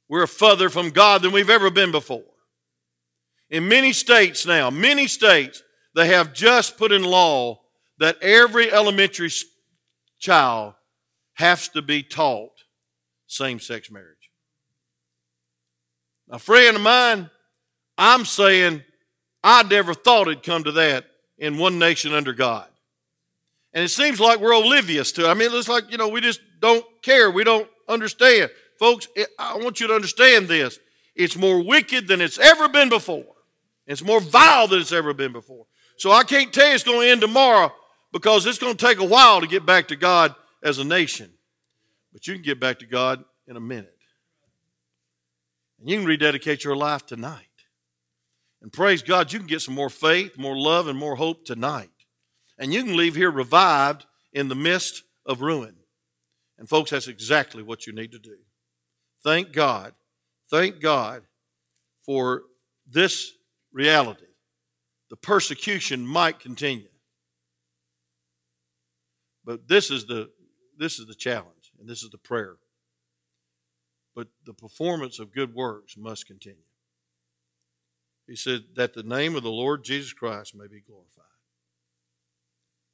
We're 0.08 0.28
further 0.28 0.70
from 0.70 0.92
God 0.92 1.22
than 1.22 1.32
we've 1.32 1.50
ever 1.50 1.70
been 1.70 1.92
before. 1.92 2.24
In 3.50 3.68
many 3.68 3.92
states 3.92 4.46
now, 4.46 4.70
many 4.70 5.08
states, 5.08 5.64
they 5.96 6.08
have 6.08 6.34
just 6.34 6.78
put 6.78 6.92
in 6.92 7.04
law 7.04 7.62
that 8.00 8.22
every 8.22 8.72
elementary 8.72 9.32
child 10.20 10.74
has 11.36 11.68
to 11.70 11.82
be 11.82 12.04
taught 12.04 12.52
same 13.28 13.60
sex 13.60 13.92
marriage. 13.92 14.30
A 16.30 16.40
friend 16.40 16.76
of 16.76 16.82
mine, 16.82 17.30
I'm 17.98 18.26
saying 18.26 18.84
I 19.44 19.64
never 19.64 19.94
thought 19.94 20.28
it'd 20.28 20.44
come 20.44 20.64
to 20.64 20.72
that 20.74 21.06
in 21.38 21.58
one 21.58 21.78
nation 21.78 22.14
under 22.14 22.34
God. 22.34 22.68
And 23.74 23.84
it 23.84 23.90
seems 23.90 24.20
like 24.20 24.40
we're 24.40 24.54
oblivious 24.54 25.12
to 25.14 25.26
it. 25.26 25.28
I 25.28 25.34
mean, 25.34 25.50
it 25.50 25.52
looks 25.52 25.68
like, 25.68 25.92
you 25.92 25.98
know, 25.98 26.08
we 26.08 26.22
just 26.22 26.40
don't 26.62 26.86
care. 27.02 27.30
We 27.30 27.44
don't 27.44 27.68
understand. 27.88 28.50
Folks, 28.80 29.08
it, 29.16 29.28
I 29.38 29.58
want 29.58 29.80
you 29.80 29.88
to 29.88 29.94
understand 29.94 30.48
this. 30.48 30.80
It's 31.16 31.36
more 31.36 31.62
wicked 31.62 32.08
than 32.08 32.22
it's 32.22 32.40
ever 32.40 32.70
been 32.70 32.90
before. 32.90 33.26
It's 33.86 34.04
more 34.04 34.20
vile 34.20 34.68
than 34.68 34.80
it's 34.80 34.92
ever 34.92 35.14
been 35.14 35.34
before. 35.34 35.66
So 35.98 36.12
I 36.12 36.24
can't 36.24 36.54
tell 36.54 36.68
you 36.68 36.76
it's 36.76 36.84
going 36.84 37.02
to 37.02 37.08
end 37.08 37.22
tomorrow 37.22 37.72
because 38.16 38.46
it's 38.46 38.60
going 38.60 38.78
to 38.78 38.86
take 38.86 39.00
a 39.00 39.06
while 39.06 39.42
to 39.42 39.48
get 39.48 39.66
back 39.66 39.90
to 39.90 39.98
God 39.98 40.34
as 40.64 40.80
a 40.80 40.86
nation. 40.86 41.30
But 42.14 42.26
you 42.26 42.34
can 42.36 42.44
get 42.44 42.62
back 42.62 42.80
to 42.80 42.86
God 42.86 43.22
in 43.46 43.58
a 43.58 43.60
minute. 43.60 43.92
And 45.82 45.90
you 45.90 45.98
can 45.98 46.06
rededicate 46.06 46.64
your 46.64 46.78
life 46.78 47.06
tonight. 47.06 47.42
And 48.62 48.72
praise 48.72 49.04
God, 49.04 49.34
you 49.34 49.40
can 49.40 49.50
get 49.50 49.60
some 49.60 49.76
more 49.76 49.90
faith, 49.90 50.38
more 50.38 50.58
love, 50.58 50.88
and 50.88 50.98
more 50.98 51.18
hope 51.18 51.44
tonight. 51.44 51.90
And 52.58 52.74
you 52.74 52.86
can 52.86 52.96
leave 52.96 53.16
here 53.16 53.30
revived 53.30 54.06
in 54.32 54.48
the 54.48 54.56
midst 54.56 55.04
of 55.26 55.42
ruin. 55.42 55.76
And 56.58 56.70
folks, 56.70 56.92
that's 56.92 57.10
exactly 57.10 57.64
what 57.64 57.86
you 57.86 57.92
need 57.92 58.14
to 58.14 58.20
do. 58.20 58.38
Thank 59.26 59.52
God. 59.52 59.94
Thank 60.50 60.80
God 60.80 61.24
for 62.06 62.44
this 62.90 63.34
reality. 63.74 64.24
The 65.10 65.18
persecution 65.18 66.08
might 66.08 66.40
continue. 66.40 66.88
But 69.46 69.68
this 69.68 69.92
is 69.92 70.06
the 70.06 70.32
this 70.78 71.00
is 71.00 71.06
the 71.06 71.16
challenge 71.16 71.72
and 71.80 71.88
this 71.88 72.04
is 72.04 72.10
the 72.10 72.18
prayer. 72.18 72.56
But 74.16 74.28
the 74.46 74.54
performance 74.54 75.20
of 75.20 75.34
good 75.34 75.54
works 75.54 75.96
must 75.98 76.26
continue. 76.26 76.64
He 78.28 78.36
said 78.36 78.64
that 78.76 78.94
the 78.94 79.04
name 79.04 79.36
of 79.36 79.44
the 79.44 79.52
Lord 79.52 79.84
Jesus 79.84 80.14
Christ 80.14 80.56
may 80.56 80.68
be 80.68 80.82
glorified. 80.82 81.26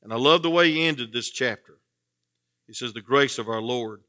And 0.04 0.12
I 0.12 0.18
love 0.18 0.42
the 0.42 0.50
way 0.50 0.72
he 0.72 0.84
ended 0.84 1.14
this 1.14 1.30
chapter. 1.30 1.78
He 2.68 2.74
says, 2.74 2.94
The 2.94 3.02
grace 3.02 3.38
of 3.38 3.48
our 3.48 3.62
Lord, 3.62 4.02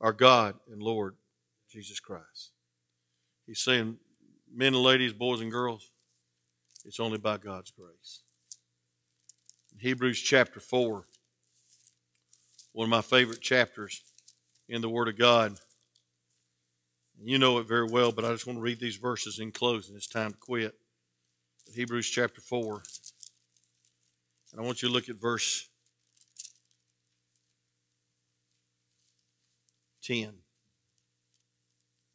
our 0.00 0.12
God 0.12 0.54
and 0.70 0.82
Lord 0.82 1.16
Jesus 1.70 2.00
Christ. 2.00 2.52
He's 3.46 3.60
saying, 3.60 3.98
Men 4.52 4.74
and 4.74 4.82
ladies, 4.82 5.12
boys 5.12 5.40
and 5.40 5.52
girls, 5.52 5.90
it's 6.84 6.98
only 6.98 7.18
by 7.18 7.36
God's 7.36 7.70
grace. 7.70 8.22
In 9.72 9.80
Hebrews 9.80 10.20
chapter 10.20 10.60
4, 10.60 11.04
one 12.78 12.84
of 12.84 12.90
my 12.90 13.02
favorite 13.02 13.40
chapters 13.40 14.02
in 14.68 14.80
the 14.80 14.88
Word 14.88 15.08
of 15.08 15.18
God. 15.18 15.58
You 17.20 17.36
know 17.36 17.58
it 17.58 17.66
very 17.66 17.88
well, 17.90 18.12
but 18.12 18.24
I 18.24 18.30
just 18.30 18.46
want 18.46 18.56
to 18.56 18.62
read 18.62 18.78
these 18.78 18.94
verses 18.94 19.40
in 19.40 19.50
closing. 19.50 19.96
It's 19.96 20.06
time 20.06 20.30
to 20.30 20.36
quit. 20.36 20.76
Hebrews 21.74 22.08
chapter 22.08 22.40
4. 22.40 22.82
And 24.52 24.60
I 24.60 24.64
want 24.64 24.80
you 24.80 24.86
to 24.86 24.94
look 24.94 25.08
at 25.08 25.16
verse 25.16 25.68
10. 30.04 30.34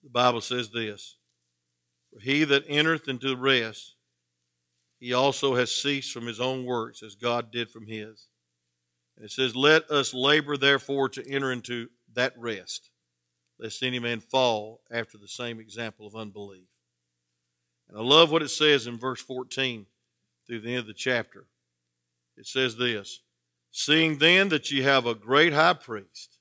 The 0.01 0.09
Bible 0.09 0.39
says 0.39 0.69
this 0.69 1.17
For 2.13 2.21
he 2.21 2.45
that 2.45 2.63
entereth 2.69 3.09
into 3.09 3.35
rest, 3.35 3.95
he 4.97 5.11
also 5.11 5.55
has 5.55 5.75
ceased 5.75 6.13
from 6.13 6.25
his 6.25 6.39
own 6.39 6.63
works, 6.63 7.03
as 7.03 7.15
God 7.15 7.51
did 7.51 7.69
from 7.69 7.87
his. 7.87 8.29
And 9.15 9.25
it 9.25 9.31
says, 9.31 9.55
Let 9.55 9.89
us 9.89 10.13
labor 10.13 10.57
therefore 10.57 11.09
to 11.09 11.29
enter 11.29 11.51
into 11.51 11.89
that 12.13 12.33
rest, 12.37 12.89
lest 13.59 13.83
any 13.83 13.99
man 13.99 14.19
fall 14.19 14.81
after 14.91 15.17
the 15.17 15.27
same 15.27 15.59
example 15.59 16.07
of 16.07 16.15
unbelief. 16.15 16.67
And 17.89 17.97
I 17.97 18.01
love 18.01 18.31
what 18.31 18.41
it 18.41 18.49
says 18.49 18.87
in 18.87 18.97
verse 18.97 19.21
14 19.21 19.85
through 20.47 20.61
the 20.61 20.69
end 20.69 20.79
of 20.79 20.87
the 20.87 20.93
chapter. 20.93 21.47
It 22.37 22.47
says 22.47 22.77
this 22.77 23.21
Seeing 23.71 24.17
then 24.17 24.49
that 24.49 24.71
ye 24.71 24.81
have 24.81 25.05
a 25.05 25.15
great 25.15 25.53
high 25.53 25.73
priest 25.73 26.37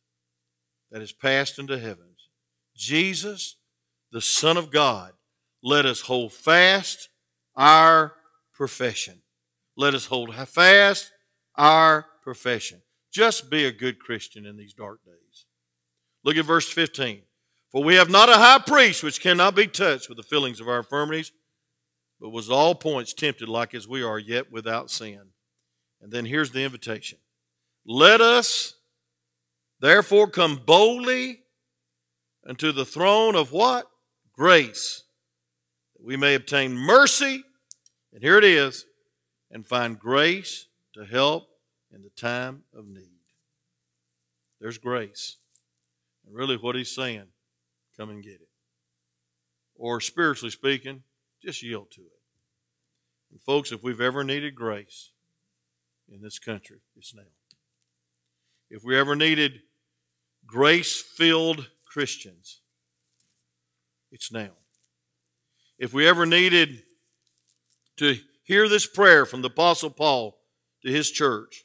that 0.90 1.02
is 1.02 1.12
passed 1.12 1.58
into 1.58 1.78
heavens, 1.78 2.28
Jesus, 2.76 3.56
the 4.10 4.20
Son 4.20 4.56
of 4.56 4.70
God, 4.70 5.12
let 5.62 5.86
us 5.86 6.02
hold 6.02 6.32
fast 6.32 7.08
our 7.56 8.14
profession. 8.52 9.22
Let 9.76 9.94
us 9.94 10.06
hold 10.06 10.34
fast 10.34 11.12
our 11.56 12.06
profession. 12.22 12.80
Just 13.12 13.50
be 13.50 13.64
a 13.64 13.72
good 13.72 13.98
Christian 13.98 14.46
in 14.46 14.56
these 14.56 14.72
dark 14.72 15.04
days. 15.04 15.46
Look 16.24 16.36
at 16.36 16.44
verse 16.44 16.70
15. 16.70 17.22
For 17.70 17.82
we 17.82 17.94
have 17.96 18.10
not 18.10 18.28
a 18.28 18.34
high 18.34 18.60
priest 18.64 19.02
which 19.02 19.20
cannot 19.20 19.54
be 19.54 19.66
touched 19.66 20.08
with 20.08 20.16
the 20.16 20.22
feelings 20.22 20.60
of 20.60 20.68
our 20.68 20.78
infirmities, 20.78 21.32
but 22.20 22.30
was 22.30 22.50
all 22.50 22.74
points 22.74 23.12
tempted 23.12 23.48
like 23.48 23.74
as 23.74 23.88
we 23.88 24.02
are, 24.02 24.18
yet 24.18 24.52
without 24.52 24.90
sin. 24.90 25.30
And 26.00 26.12
then 26.12 26.26
here's 26.26 26.50
the 26.50 26.64
invitation 26.64 27.18
Let 27.86 28.20
us 28.20 28.74
therefore 29.80 30.28
come 30.28 30.60
boldly 30.64 31.40
unto 32.46 32.72
the 32.72 32.84
throne 32.84 33.34
of 33.34 33.52
what? 33.52 33.86
Grace, 34.32 35.04
that 35.96 36.04
we 36.04 36.16
may 36.16 36.34
obtain 36.34 36.76
mercy, 36.76 37.42
and 38.12 38.22
here 38.22 38.38
it 38.38 38.44
is, 38.44 38.86
and 39.50 39.66
find 39.66 39.98
grace 39.98 40.66
to 40.94 41.04
help 41.04 41.48
in 41.94 42.02
the 42.02 42.10
time 42.10 42.62
of 42.76 42.86
need. 42.86 43.20
There's 44.60 44.78
grace. 44.78 45.36
And 46.26 46.34
really, 46.34 46.56
what 46.56 46.76
he's 46.76 46.94
saying, 46.94 47.26
come 47.96 48.10
and 48.10 48.22
get 48.22 48.34
it. 48.34 48.48
Or 49.74 50.00
spiritually 50.00 50.50
speaking, 50.50 51.02
just 51.42 51.62
yield 51.62 51.90
to 51.92 52.00
it. 52.00 52.20
And 53.30 53.40
folks, 53.40 53.72
if 53.72 53.82
we've 53.82 54.00
ever 54.00 54.22
needed 54.22 54.54
grace 54.54 55.10
in 56.10 56.22
this 56.22 56.38
country, 56.38 56.78
it's 56.96 57.14
now. 57.14 57.22
If 58.70 58.84
we 58.84 58.96
ever 58.96 59.16
needed 59.16 59.60
grace 60.46 61.00
filled 61.00 61.68
Christians, 61.84 62.60
it's 64.10 64.30
now. 64.30 64.50
If 65.78 65.92
we 65.92 66.06
ever 66.06 66.26
needed 66.26 66.82
to 67.96 68.16
hear 68.44 68.68
this 68.68 68.86
prayer 68.86 69.26
from 69.26 69.42
the 69.42 69.48
Apostle 69.48 69.90
Paul 69.90 70.38
to 70.84 70.90
his 70.90 71.10
church, 71.10 71.64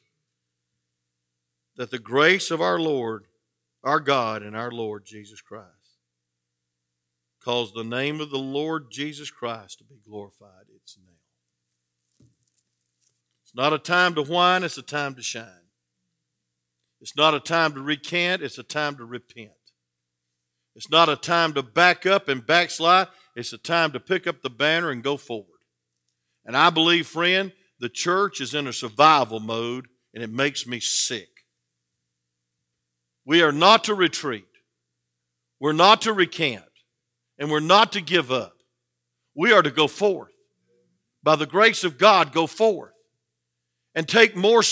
that 1.78 1.92
the 1.92 2.00
grace 2.00 2.52
of 2.52 2.60
our 2.60 2.80
Lord, 2.80 3.26
our 3.84 4.00
God, 4.00 4.42
and 4.42 4.56
our 4.56 4.72
Lord 4.72 5.06
Jesus 5.06 5.42
Christ 5.42 5.66
cause 7.44 7.72
the 7.72 7.84
name 7.84 8.20
of 8.20 8.30
the 8.30 8.38
Lord 8.38 8.88
Jesus 8.92 9.32
Christ 9.32 9.78
to 9.78 9.86
be 9.86 10.00
glorified, 10.04 10.66
it's 10.76 10.98
now. 10.98 12.28
It's 13.44 13.56
not 13.56 13.72
a 13.72 13.78
time 13.78 14.16
to 14.16 14.24
whine, 14.24 14.64
it's 14.64 14.78
a 14.78 14.82
time 14.82 15.16
to 15.16 15.22
shine. 15.22 15.46
It's 17.00 17.16
not 17.16 17.36
a 17.36 17.40
time 17.40 17.74
to 17.76 17.80
recant, 17.80 18.42
it's 18.42 18.58
a 18.58 18.64
time 18.64 18.98
to 18.98 19.06
repent. 19.06 19.52
It's 20.76 20.90
not 20.90 21.08
a 21.08 21.16
time 21.16 21.54
to 21.54 21.64
back 21.64 22.06
up 22.06 22.28
and 22.28 22.46
backslide, 22.46 23.08
it's 23.36 23.54
a 23.54 23.58
time 23.58 23.92
to 23.94 24.00
pick 24.00 24.28
up 24.28 24.42
the 24.42 24.50
banner 24.50 24.90
and 24.90 25.02
go 25.02 25.16
forward. 25.16 25.48
And 26.44 26.58
I 26.58 26.70
believe, 26.70 27.08
friend, 27.08 27.54
the 27.80 27.90
church 27.90 28.42
is 28.42 28.54
in 28.54 28.68
a 28.68 28.74
survival 28.74 29.40
mode, 29.40 29.88
and 30.14 30.24
it 30.24 30.32
makes 30.32 30.68
me 30.68 30.80
sick. 30.80 31.37
We 33.28 33.42
are 33.42 33.52
not 33.52 33.84
to 33.84 33.94
retreat, 33.94 34.48
we're 35.60 35.74
not 35.74 36.04
to 36.04 36.14
recant, 36.14 36.64
and 37.38 37.52
we're 37.52 37.60
not 37.60 37.92
to 37.92 38.02
give 38.02 38.32
up. 38.32 38.54
We 39.36 39.52
are 39.52 39.62
to 39.62 39.70
go 39.70 39.88
forth. 39.88 40.32
By 41.24 41.36
the 41.36 41.46
grace 41.46 41.84
of 41.84 41.98
God, 41.98 42.32
go 42.32 42.48
forth 42.48 42.94
and 43.94 44.08
take 44.08 44.38
more 44.38 44.64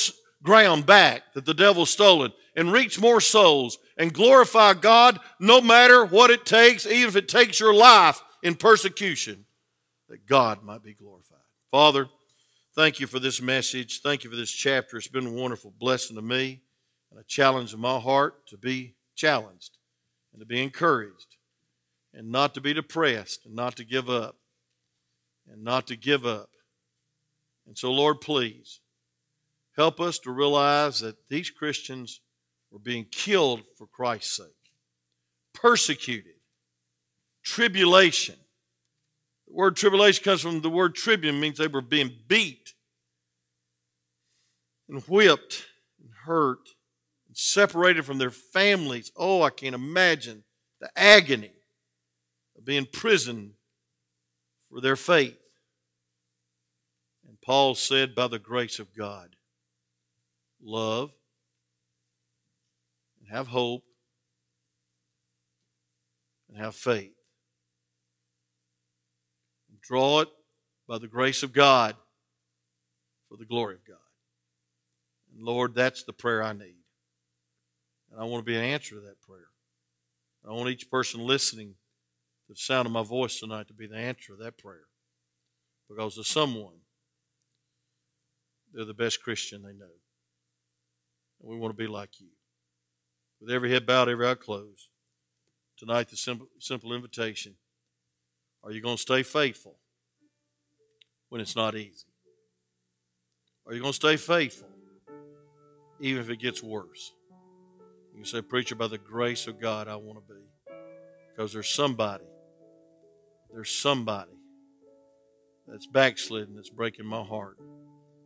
ground 0.42 0.86
back 0.86 1.34
that 1.34 1.44
the 1.46 1.54
devil's 1.54 1.90
stolen 1.90 2.32
and 2.56 2.72
reach 2.72 2.98
more 2.98 3.20
souls 3.20 3.78
and 3.98 4.14
glorify 4.14 4.74
God 4.74 5.20
no 5.38 5.60
matter 5.60 6.06
what 6.06 6.32
it 6.32 6.46
takes, 6.46 6.86
even 6.86 7.10
if 7.10 7.18
it 7.18 7.28
takes 7.28 7.60
your 7.60 7.74
life 7.74 8.24
in 8.42 8.56
persecution, 8.56 9.46
that 10.08 10.26
God 10.26 10.64
might 10.64 10.82
be 10.82 10.94
glorified. 10.94 11.40
Father, 11.72 12.08
thank 12.74 13.02
you 13.02 13.08
for 13.08 13.20
this 13.20 13.42
message. 13.42 14.00
Thank 14.02 14.24
you 14.24 14.30
for 14.30 14.38
this 14.38 14.52
chapter. 14.52 14.96
It's 14.96 15.10
been 15.10 15.28
a 15.28 15.32
wonderful 15.32 15.74
blessing 15.78 16.16
to 16.16 16.22
me 16.22 16.62
and 17.16 17.22
a 17.22 17.28
challenge 17.28 17.74
in 17.74 17.80
my 17.80 17.98
heart 17.98 18.46
to 18.48 18.58
be 18.58 18.94
challenged 19.16 19.78
and 20.34 20.42
to 20.42 20.46
be 20.46 20.62
encouraged 20.62 21.38
and 22.14 22.30
not 22.30 22.54
to 22.54 22.62
be 22.62 22.74
depressed 22.74 23.46
and 23.46 23.56
not 23.56 23.78
to 23.78 23.86
give 23.86 24.10
up 24.10 24.36
and 25.50 25.64
not 25.64 25.88
to 25.88 25.96
give 25.96 26.26
up. 26.26 26.50
And 27.66 27.78
so, 27.78 27.92
Lord, 27.92 28.20
please 28.20 28.82
help 29.78 30.02
us 30.02 30.20
to 30.20 30.32
realize 30.32 31.00
that 31.00 31.30
these 31.30 31.50
Christians 31.50 32.20
were 32.70 32.80
being 32.80 33.06
killed 33.10 33.62
for 33.78 33.88
Christ's 33.88 34.36
sake, 34.36 34.72
persecuted, 35.54 36.34
tribulation. 37.44 38.36
The 39.48 39.54
word 39.54 39.78
tribulation 39.78 40.24
comes 40.24 40.42
from 40.42 40.62
the 40.62 40.70
word 40.70 40.96
tribune, 40.96 41.40
means 41.40 41.58
they 41.58 41.68
were 41.68 41.82
being 41.82 42.12
beat 42.28 42.74
and 44.90 45.02
whipped 45.04 45.66
and 46.02 46.10
hurt 46.26 46.75
separated 47.36 48.06
from 48.06 48.18
their 48.18 48.32
families. 48.32 49.12
Oh, 49.16 49.42
I 49.42 49.50
can't 49.50 49.76
imagine 49.76 50.44
the 50.80 50.90
agony 50.96 51.52
of 52.58 52.66
being 52.66 52.80
imprisoned 52.80 53.52
for 54.70 54.80
their 54.80 54.96
faith. 54.96 55.38
And 57.28 57.40
Paul 57.42 57.76
said, 57.76 58.16
by 58.16 58.28
the 58.28 58.40
grace 58.40 58.80
of 58.80 58.96
God, 58.96 59.36
love 60.64 61.14
and 63.20 63.30
have 63.30 63.48
hope 63.48 63.84
and 66.48 66.58
have 66.58 66.76
faith. 66.76 67.16
And 69.70 69.82
draw 69.82 70.22
it 70.22 70.30
by 70.88 71.00
the 71.00 71.08
grace 71.08 71.44
of 71.44 71.52
God 71.52 71.96
for 73.28 73.36
the 73.36 73.46
glory 73.46 73.76
of 73.76 73.86
God. 73.86 73.98
And 75.34 75.44
Lord, 75.44 75.76
that's 75.76 76.04
the 76.04 76.14
prayer 76.14 76.42
I 76.42 76.54
need. 76.54 76.75
And 78.16 78.24
I 78.24 78.28
want 78.28 78.46
to 78.46 78.50
be 78.50 78.56
an 78.56 78.64
answer 78.64 78.96
to 78.96 79.02
that 79.02 79.22
prayer. 79.22 79.48
I 80.48 80.54
want 80.54 80.70
each 80.70 80.90
person 80.90 81.20
listening 81.20 81.76
to 82.48 82.54
the 82.54 82.56
sound 82.56 82.86
of 82.86 82.94
my 82.94 83.04
voice 83.04 83.40
tonight 83.42 83.68
to 83.68 83.74
be 83.74 83.88
the 83.88 83.98
answer 83.98 84.38
to 84.38 84.44
that 84.44 84.58
prayer. 84.58 84.86
Because 85.90 86.16
to 86.16 86.24
someone, 86.24 86.78
they're 88.74 88.86
the 88.86 88.94
best 88.94 89.22
Christian 89.22 89.64
they 89.64 89.74
know. 89.74 89.92
And 91.42 91.50
we 91.50 91.58
want 91.58 91.76
to 91.76 91.78
be 91.78 91.88
like 91.88 92.22
you 92.22 92.28
with 93.42 93.52
every 93.52 93.70
head 93.70 93.86
bowed, 93.86 94.08
every 94.08 94.26
eye 94.26 94.36
closed. 94.36 94.88
Tonight, 95.78 96.10
the 96.10 96.16
simple, 96.16 96.48
simple 96.58 96.94
invitation 96.94 97.56
are 98.64 98.72
you 98.72 98.82
going 98.82 98.96
to 98.96 99.02
stay 99.02 99.24
faithful 99.24 99.76
when 101.28 101.42
it's 101.42 101.56
not 101.56 101.76
easy? 101.76 102.08
Are 103.68 103.74
you 103.74 103.82
going 103.82 103.92
to 103.92 103.96
stay 103.96 104.16
faithful 104.16 104.70
even 106.00 106.22
if 106.22 106.30
it 106.30 106.40
gets 106.40 106.64
worse? 106.64 107.12
You 108.18 108.24
say, 108.26 108.42
Preacher, 108.42 108.76
by 108.76 108.88
the 108.88 108.98
grace 108.98 109.48
of 109.48 109.60
God, 109.60 109.88
I 109.88 109.96
want 109.96 110.20
to 110.26 110.34
be. 110.34 110.42
Because 111.30 111.52
there's 111.52 111.70
somebody, 111.70 112.26
there's 113.52 113.72
somebody 113.72 114.32
that's 115.68 115.86
backslidden 115.86 116.56
that's 116.56 116.70
breaking 116.70 117.06
my 117.06 117.24
heart, 117.24 117.58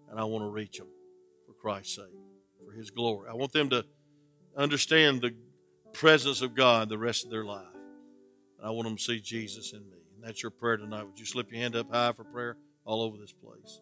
and 0.09 0.19
I 0.19 0.23
want 0.25 0.43
to 0.43 0.49
reach 0.49 0.77
them 0.77 0.87
for 1.45 1.53
Christ's 1.53 1.95
sake, 1.95 2.05
for 2.63 2.71
His 2.71 2.91
glory. 2.91 3.29
I 3.29 3.33
want 3.33 3.51
them 3.51 3.69
to 3.71 3.83
understand 4.55 5.21
the 5.21 5.33
presence 5.93 6.41
of 6.41 6.55
God 6.55 6.89
the 6.89 6.97
rest 6.97 7.25
of 7.25 7.31
their 7.31 7.45
life. 7.45 7.65
And 8.57 8.67
I 8.67 8.71
want 8.71 8.87
them 8.87 8.97
to 8.97 9.03
see 9.03 9.19
Jesus 9.19 9.73
in 9.73 9.79
me. 9.79 9.97
And 10.15 10.23
that's 10.23 10.43
your 10.43 10.51
prayer 10.51 10.77
tonight. 10.77 11.05
Would 11.05 11.19
you 11.19 11.25
slip 11.25 11.51
your 11.51 11.61
hand 11.61 11.75
up 11.75 11.91
high 11.91 12.11
for 12.11 12.23
prayer 12.23 12.57
all 12.85 13.01
over 13.01 13.17
this 13.17 13.33
place? 13.33 13.81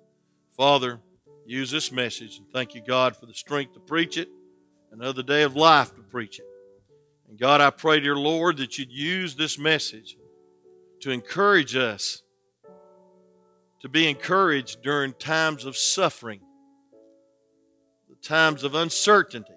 Father, 0.55 0.99
use 1.45 1.72
this 1.72 1.91
message 1.91 2.38
and 2.38 2.47
thank 2.51 2.76
you, 2.76 2.82
God, 2.86 3.16
for 3.16 3.26
the 3.26 3.34
strength 3.34 3.74
to 3.74 3.80
preach 3.80 4.18
it, 4.18 4.30
another 4.91 5.23
day 5.23 5.43
of 5.43 5.55
life 5.55 5.93
to 5.95 6.01
preach 6.01 6.39
it. 6.39 6.45
And 7.29 7.38
God, 7.38 7.61
I 7.61 7.69
pray, 7.69 7.99
dear 7.99 8.15
Lord, 8.15 8.57
that 8.57 8.77
you'd 8.77 8.91
use 8.91 9.35
this 9.35 9.57
message 9.57 10.17
to 11.01 11.11
encourage 11.11 11.75
us 11.75 12.23
to 13.81 13.89
be 13.89 14.09
encouraged 14.09 14.81
during 14.81 15.13
times 15.13 15.65
of 15.65 15.77
suffering, 15.77 16.41
the 18.09 18.15
times 18.15 18.63
of 18.63 18.75
uncertainty, 18.75 19.53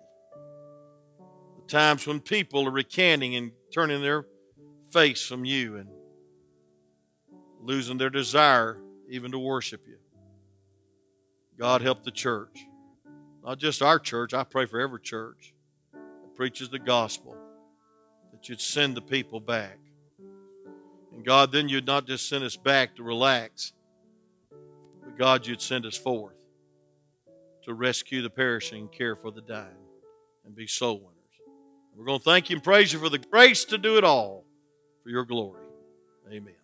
the 1.56 1.66
times 1.66 2.06
when 2.06 2.20
people 2.20 2.66
are 2.68 2.72
recanting 2.72 3.34
and 3.36 3.52
turning 3.72 4.02
their 4.02 4.26
face 4.92 5.26
from 5.26 5.44
you 5.44 5.76
and 5.76 5.88
losing 7.62 7.96
their 7.96 8.10
desire 8.10 8.78
even 9.08 9.32
to 9.32 9.38
worship 9.38 9.82
you. 9.86 9.96
God 11.58 11.82
help 11.82 12.04
the 12.04 12.10
church. 12.10 12.66
Not 13.44 13.58
just 13.58 13.82
our 13.82 13.98
church, 13.98 14.34
I 14.34 14.44
pray 14.44 14.66
for 14.66 14.80
every 14.80 15.00
church 15.00 15.54
that 15.92 16.34
preaches 16.34 16.68
the 16.68 16.78
gospel, 16.78 17.36
that 18.32 18.48
you'd 18.48 18.60
send 18.60 18.96
the 18.96 19.02
people 19.02 19.40
back. 19.40 19.78
And 21.12 21.24
God, 21.24 21.52
then 21.52 21.68
you'd 21.68 21.86
not 21.86 22.06
just 22.06 22.28
send 22.28 22.44
us 22.44 22.56
back 22.56 22.96
to 22.96 23.02
relax, 23.02 23.72
but 25.02 25.18
God, 25.18 25.46
you'd 25.46 25.60
send 25.60 25.86
us 25.86 25.96
forth 25.96 26.36
to 27.64 27.74
rescue 27.74 28.22
the 28.22 28.30
perishing 28.30 28.88
care 28.88 29.16
for 29.16 29.30
the 29.30 29.42
dying 29.42 29.74
and 30.44 30.54
be 30.54 30.66
soul 30.66 30.98
winners. 30.98 31.16
We're 31.96 32.06
going 32.06 32.18
to 32.18 32.24
thank 32.24 32.50
you 32.50 32.56
and 32.56 32.62
praise 32.62 32.92
you 32.92 32.98
for 32.98 33.08
the 33.08 33.18
grace 33.18 33.64
to 33.66 33.78
do 33.78 33.98
it 33.98 34.04
all 34.04 34.44
for 35.02 35.10
your 35.10 35.24
glory. 35.24 35.60
Amen. 36.32 36.59